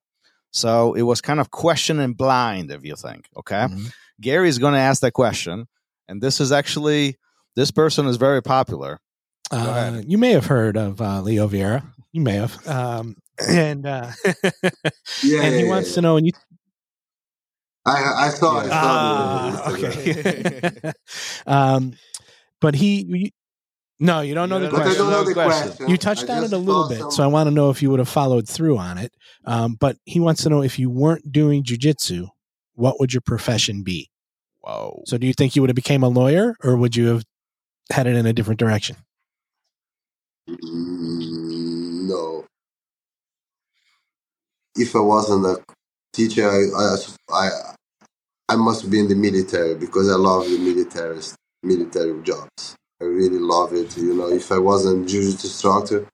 So 0.51 0.93
it 0.93 1.01
was 1.03 1.19
kind 1.21 1.39
of 1.39 1.49
question 1.51 1.99
and 1.99 2.15
blind, 2.15 2.71
if 2.71 2.83
you 2.85 2.95
think. 2.95 3.27
Okay, 3.37 3.65
Mhm. 3.69 3.91
Gary 4.21 4.47
is 4.49 4.59
going 4.59 4.73
to 4.73 4.79
ask 4.79 5.01
that 5.01 5.11
question, 5.13 5.67
and 6.07 6.21
this 6.21 6.39
is 6.39 6.51
actually 6.51 7.17
this 7.55 7.71
person 7.71 8.07
is 8.07 8.17
very 8.17 8.41
popular. 8.41 8.99
Uh, 9.53 9.89
ahead. 9.91 10.05
you 10.07 10.17
may 10.17 10.31
have 10.31 10.45
heard 10.45 10.77
of 10.77 11.01
uh, 11.01 11.21
Leo 11.21 11.47
Vieira. 11.47 11.83
You 12.11 12.21
may 12.21 12.33
have. 12.35 12.67
Um, 12.67 13.15
and 13.49 13.85
uh, 13.85 14.11
Yeah, 15.23 15.41
and 15.41 15.55
he 15.55 15.63
yeah, 15.63 15.69
wants 15.69 15.89
yeah. 15.89 15.95
to 15.95 16.01
know. 16.01 16.17
And 16.17 16.25
you, 16.27 16.33
I 17.85 18.27
I 18.27 18.29
saw 18.29 18.59
I 18.59 18.63
saw 18.67 18.69
ah, 18.73 19.69
the, 19.71 19.77
the- 19.77 20.89
okay. 20.89 20.91
um, 21.47 21.93
but 22.61 22.75
he, 22.75 23.03
you, 23.03 23.29
no, 23.99 24.21
you 24.21 24.33
don't 24.35 24.49
know 24.49 24.59
the 24.59 24.67
don't 24.69 24.75
But 24.75 24.81
I 24.81 24.83
question. 24.85 25.05
know 25.05 25.11
No 25.11 25.23
the 25.25 25.33
question. 25.33 25.67
question. 25.69 25.89
You 25.89 25.97
touched 25.97 26.29
I 26.29 26.37
on 26.37 26.43
it 26.45 26.53
a 26.53 26.57
little 26.57 26.87
bit, 26.87 26.99
some- 26.99 27.11
so 27.11 27.23
I 27.23 27.27
want 27.27 27.47
to 27.47 27.51
know 27.51 27.69
if 27.69 27.81
you 27.81 27.89
would 27.89 27.99
have 27.99 28.09
followed 28.09 28.47
through 28.47 28.77
on 28.77 28.97
it. 28.97 29.13
Um, 29.45 29.75
but 29.79 29.97
he 30.05 30.19
wants 30.19 30.43
to 30.43 30.49
know 30.49 30.61
if 30.63 30.79
you 30.79 30.89
weren't 30.89 31.31
doing 31.31 31.63
jujitsu, 31.63 32.27
what 32.75 32.99
would 32.99 33.13
your 33.13 33.21
profession 33.21 33.83
be? 33.83 34.09
Whoa. 34.61 35.03
So, 35.05 35.17
do 35.17 35.27
you 35.27 35.33
think 35.33 35.55
you 35.55 35.61
would 35.61 35.69
have 35.69 35.75
became 35.75 36.03
a 36.03 36.07
lawyer, 36.07 36.55
or 36.63 36.77
would 36.77 36.95
you 36.95 37.07
have 37.07 37.23
headed 37.91 38.15
in 38.15 38.25
a 38.25 38.31
different 38.33 38.59
direction? 38.59 38.95
Mm, 40.49 42.07
no. 42.09 42.45
If 44.75 44.95
I 44.95 44.99
wasn't 44.99 45.45
a 45.45 45.63
teacher, 46.13 46.49
I, 46.49 46.65
I, 46.77 46.95
I, 47.31 47.49
I 48.49 48.55
must 48.55 48.89
be 48.89 48.99
in 48.99 49.07
the 49.07 49.15
military 49.15 49.75
because 49.75 50.09
I 50.09 50.15
love 50.15 50.45
the 50.45 50.57
military 50.59 51.19
military 51.63 52.21
jobs. 52.23 52.75
I 53.01 53.05
really 53.05 53.39
love 53.39 53.73
it. 53.73 53.97
You 53.97 54.15
know, 54.15 54.29
if 54.29 54.51
I 54.51 54.59
wasn't 54.59 55.09
jiu-jitsu 55.09 55.47
instructor, 55.47 56.07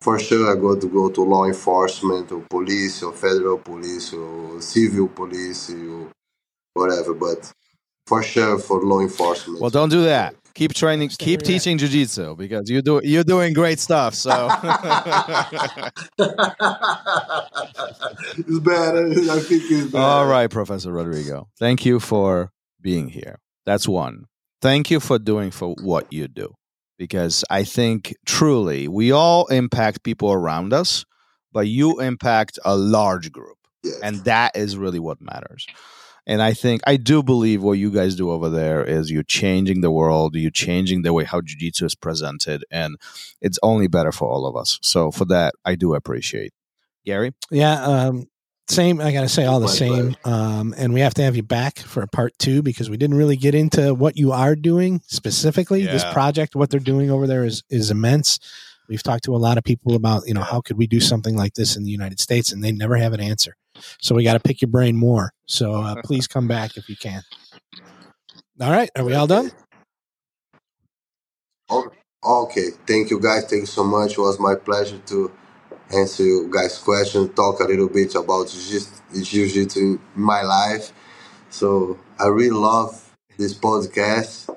for 0.00 0.18
sure 0.18 0.50
I 0.52 0.60
got 0.60 0.80
to 0.82 0.88
go 0.88 1.10
to 1.10 1.22
law 1.22 1.44
enforcement 1.46 2.32
or 2.32 2.40
police 2.50 3.02
or 3.02 3.12
federal 3.12 3.58
police 3.58 4.12
or 4.12 4.60
civil 4.62 5.08
police 5.08 5.70
or 5.70 6.10
whatever. 6.74 7.14
But 7.14 7.52
for 8.06 8.22
sure 8.22 8.58
for 8.58 8.82
law 8.82 9.00
enforcement. 9.00 9.60
Well, 9.60 9.70
don't 9.70 9.90
do 9.90 10.04
that. 10.04 10.34
Keep 10.54 10.74
training. 10.74 11.08
Keep 11.10 11.20
where 11.20 11.30
you're 11.30 11.38
at. 11.38 11.44
teaching 11.44 11.78
jujitsu 11.78 12.36
because 12.36 12.68
you 12.68 12.82
do 12.82 13.00
you're 13.04 13.24
doing 13.24 13.52
great 13.52 13.78
stuff. 13.78 14.14
So 14.14 14.30
it's 18.38 18.58
better. 18.60 19.06
I 19.08 19.40
think 19.40 19.62
it's 19.70 19.90
better. 19.90 20.04
All 20.04 20.26
right, 20.26 20.50
Professor 20.50 20.92
Rodrigo. 20.92 21.48
Thank 21.58 21.84
you 21.84 22.00
for 22.00 22.50
being 22.80 23.08
here. 23.08 23.38
That's 23.66 23.86
one. 23.88 24.24
Thank 24.60 24.90
you 24.90 25.00
for 25.00 25.18
doing 25.18 25.50
for 25.50 25.74
what 25.80 26.12
you 26.12 26.28
do. 26.28 26.54
Because 26.98 27.44
I 27.48 27.64
think 27.64 28.14
truly 28.26 28.86
we 28.88 29.10
all 29.10 29.46
impact 29.46 30.02
people 30.02 30.32
around 30.32 30.72
us, 30.74 31.06
but 31.52 31.66
you 31.66 32.00
impact 32.00 32.58
a 32.64 32.76
large 32.76 33.32
group. 33.32 33.56
Yeah. 33.82 33.94
And 34.02 34.16
that 34.24 34.56
is 34.56 34.76
really 34.76 34.98
what 34.98 35.20
matters. 35.22 35.66
And 36.30 36.40
I 36.40 36.54
think 36.54 36.80
I 36.86 36.96
do 36.96 37.24
believe 37.24 37.60
what 37.60 37.72
you 37.72 37.90
guys 37.90 38.14
do 38.14 38.30
over 38.30 38.48
there 38.48 38.84
is 38.84 39.10
you're 39.10 39.24
changing 39.24 39.80
the 39.80 39.90
world, 39.90 40.36
you're 40.36 40.52
changing 40.52 41.02
the 41.02 41.12
way 41.12 41.24
how 41.24 41.40
jiu-jitsu 41.40 41.84
is 41.84 41.96
presented, 41.96 42.64
and 42.70 42.94
it's 43.40 43.58
only 43.64 43.88
better 43.88 44.12
for 44.12 44.28
all 44.28 44.46
of 44.46 44.54
us. 44.54 44.78
So 44.80 45.10
for 45.10 45.24
that, 45.24 45.54
I 45.64 45.74
do 45.74 45.92
appreciate. 45.92 46.52
Gary? 47.04 47.32
Yeah, 47.50 47.82
um, 47.82 48.28
same. 48.68 49.00
I 49.00 49.10
got 49.10 49.22
to 49.22 49.28
say 49.28 49.44
all 49.44 49.58
the 49.58 49.66
My 49.66 49.72
same. 49.72 50.16
Um, 50.24 50.72
and 50.78 50.94
we 50.94 51.00
have 51.00 51.14
to 51.14 51.22
have 51.22 51.34
you 51.34 51.42
back 51.42 51.80
for 51.80 52.00
a 52.00 52.06
part 52.06 52.38
two 52.38 52.62
because 52.62 52.88
we 52.88 52.96
didn't 52.96 53.16
really 53.16 53.36
get 53.36 53.56
into 53.56 53.92
what 53.92 54.16
you 54.16 54.30
are 54.30 54.54
doing 54.54 55.02
specifically. 55.08 55.84
This 55.84 56.04
project, 56.12 56.54
what 56.54 56.70
they're 56.70 56.78
doing 56.78 57.10
over 57.10 57.26
there 57.26 57.44
is 57.44 57.64
is 57.70 57.90
immense. 57.90 58.38
We've 58.88 59.02
talked 59.02 59.24
to 59.24 59.34
a 59.34 59.38
lot 59.38 59.58
of 59.58 59.64
people 59.64 59.96
about, 59.96 60.28
you 60.28 60.34
know, 60.34 60.42
how 60.42 60.60
could 60.60 60.78
we 60.78 60.86
do 60.86 61.00
something 61.00 61.36
like 61.36 61.54
this 61.54 61.76
in 61.76 61.82
the 61.82 61.90
United 61.90 62.20
States, 62.20 62.52
and 62.52 62.62
they 62.62 62.70
never 62.70 62.96
have 62.96 63.12
an 63.12 63.20
answer. 63.20 63.56
So 64.00 64.14
we 64.14 64.24
got 64.24 64.34
to 64.34 64.40
pick 64.40 64.60
your 64.62 64.70
brain 64.70 64.96
more. 64.96 65.32
So 65.46 65.74
uh, 65.74 65.96
please 66.04 66.26
come 66.26 66.48
back 66.48 66.76
if 66.76 66.88
you 66.88 66.96
can. 66.96 67.22
All 68.60 68.70
right, 68.70 68.90
are 68.96 69.04
we 69.04 69.14
all 69.14 69.26
done? 69.26 69.50
Oh, 71.70 71.90
Okay, 72.22 72.70
thank 72.86 73.10
you 73.10 73.18
guys. 73.18 73.46
Thank 73.46 73.62
you 73.62 73.66
so 73.66 73.82
much. 73.84 74.12
It 74.12 74.18
was 74.20 74.38
my 74.38 74.54
pleasure 74.54 74.98
to 75.06 75.32
answer 75.92 76.22
you 76.24 76.50
guys' 76.52 76.78
question, 76.78 77.32
talk 77.32 77.60
a 77.60 77.64
little 77.64 77.88
bit 77.88 78.14
about 78.14 78.48
jiu- 78.48 78.80
jiu-jitsu 79.22 79.80
in 79.80 80.00
my 80.14 80.42
life. 80.42 80.92
So 81.50 81.98
I 82.18 82.26
really 82.28 82.50
love 82.50 83.10
this 83.38 83.54
podcast. 83.54 84.54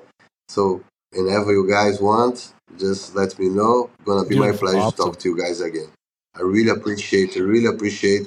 So 0.48 0.82
whenever 1.12 1.52
you 1.52 1.68
guys 1.68 2.00
want, 2.00 2.52
just 2.78 3.14
let 3.14 3.38
me 3.38 3.48
know. 3.48 3.90
gonna 4.04 4.28
be 4.28 4.36
my 4.38 4.52
pleasure 4.52 4.78
Awesome. 4.78 4.96
to 4.96 5.02
talk 5.12 5.18
to 5.20 5.28
you 5.30 5.38
guys 5.38 5.60
again. 5.60 5.88
I 6.36 6.42
really 6.42 6.70
appreciate. 6.70 7.36
I 7.36 7.40
really 7.40 7.66
appreciate 7.66 8.26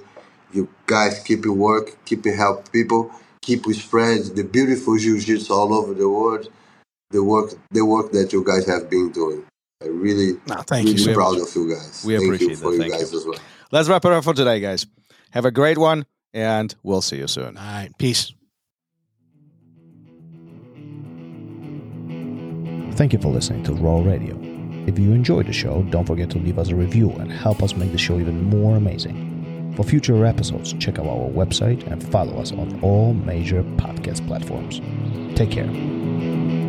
you 0.54 0.70
guys 0.86 1.20
keeping 1.24 1.58
work, 1.58 1.98
keep 2.06 2.26
it 2.26 2.36
help 2.36 2.72
people, 2.72 3.12
keep 3.42 3.66
with 3.66 3.82
friends, 3.82 4.32
the 4.32 4.44
beautiful 4.44 4.98
jiu-jitsu 4.98 5.54
all 5.54 5.74
over 5.74 5.94
the 5.94 6.10
world 6.10 6.50
the 7.12 7.24
work 7.24 7.54
the 7.72 7.86
work 7.86 8.12
that 8.12 8.34
you 8.34 8.44
guys 8.44 8.66
have 8.68 8.90
been 8.90 9.12
doing. 9.12 9.46
I 9.82 9.88
really 9.88 10.40
No, 10.48 10.56
thank 10.56 10.86
really 10.86 10.98
so 10.98 11.14
proud 11.14 11.40
of 11.40 11.48
you 11.56 11.70
guys. 11.70 12.04
We 12.06 12.16
Thank 12.16 12.26
appreciate 12.26 12.50
you 12.50 12.56
for 12.56 12.72
that. 12.72 12.76
you 12.76 12.80
Thank 12.80 12.94
guys 12.94 13.12
you. 13.12 13.18
as 13.20 13.26
well. 13.26 13.40
Let's 13.72 13.90
wrap 13.90 14.06
it 14.06 14.12
up 14.12 14.24
for 14.24 14.34
today, 14.34 14.60
guys. 14.60 14.86
Have 15.32 15.46
a 15.46 15.52
great 15.52 15.78
one, 15.78 16.06
and 16.34 16.74
we'll 16.84 17.02
see 17.02 17.18
you 17.18 17.28
soon. 17.28 17.58
All 17.58 17.64
right, 17.64 17.90
peace. 17.98 18.34
Thank 22.96 23.14
you 23.14 23.20
for 23.20 23.28
listening 23.28 23.64
to 23.66 23.72
RŌL 23.74 24.06
Radio. 24.08 24.36
If 24.88 24.98
you 24.98 25.12
enjoyed 25.12 25.48
the 25.48 25.54
show, 25.54 25.84
don't 25.84 26.06
forget 26.06 26.30
to 26.32 26.40
leave 26.40 26.58
us 26.58 26.70
a 26.70 26.76
review 26.76 27.12
and 27.12 27.32
help 27.32 27.62
us 27.62 27.76
make 27.76 27.92
the 27.92 27.98
show 27.98 28.20
even 28.20 28.46
more 28.46 28.78
amazing. 28.78 29.37
For 29.78 29.84
future 29.84 30.26
episodes, 30.26 30.74
check 30.80 30.98
out 30.98 31.06
our 31.06 31.30
website 31.30 31.86
and 31.86 32.02
follow 32.02 32.42
us 32.42 32.52
on 32.52 32.80
all 32.82 33.14
major 33.14 33.62
podcast 33.62 34.26
platforms. 34.26 34.82
Take 35.38 35.52
care. 35.52 36.67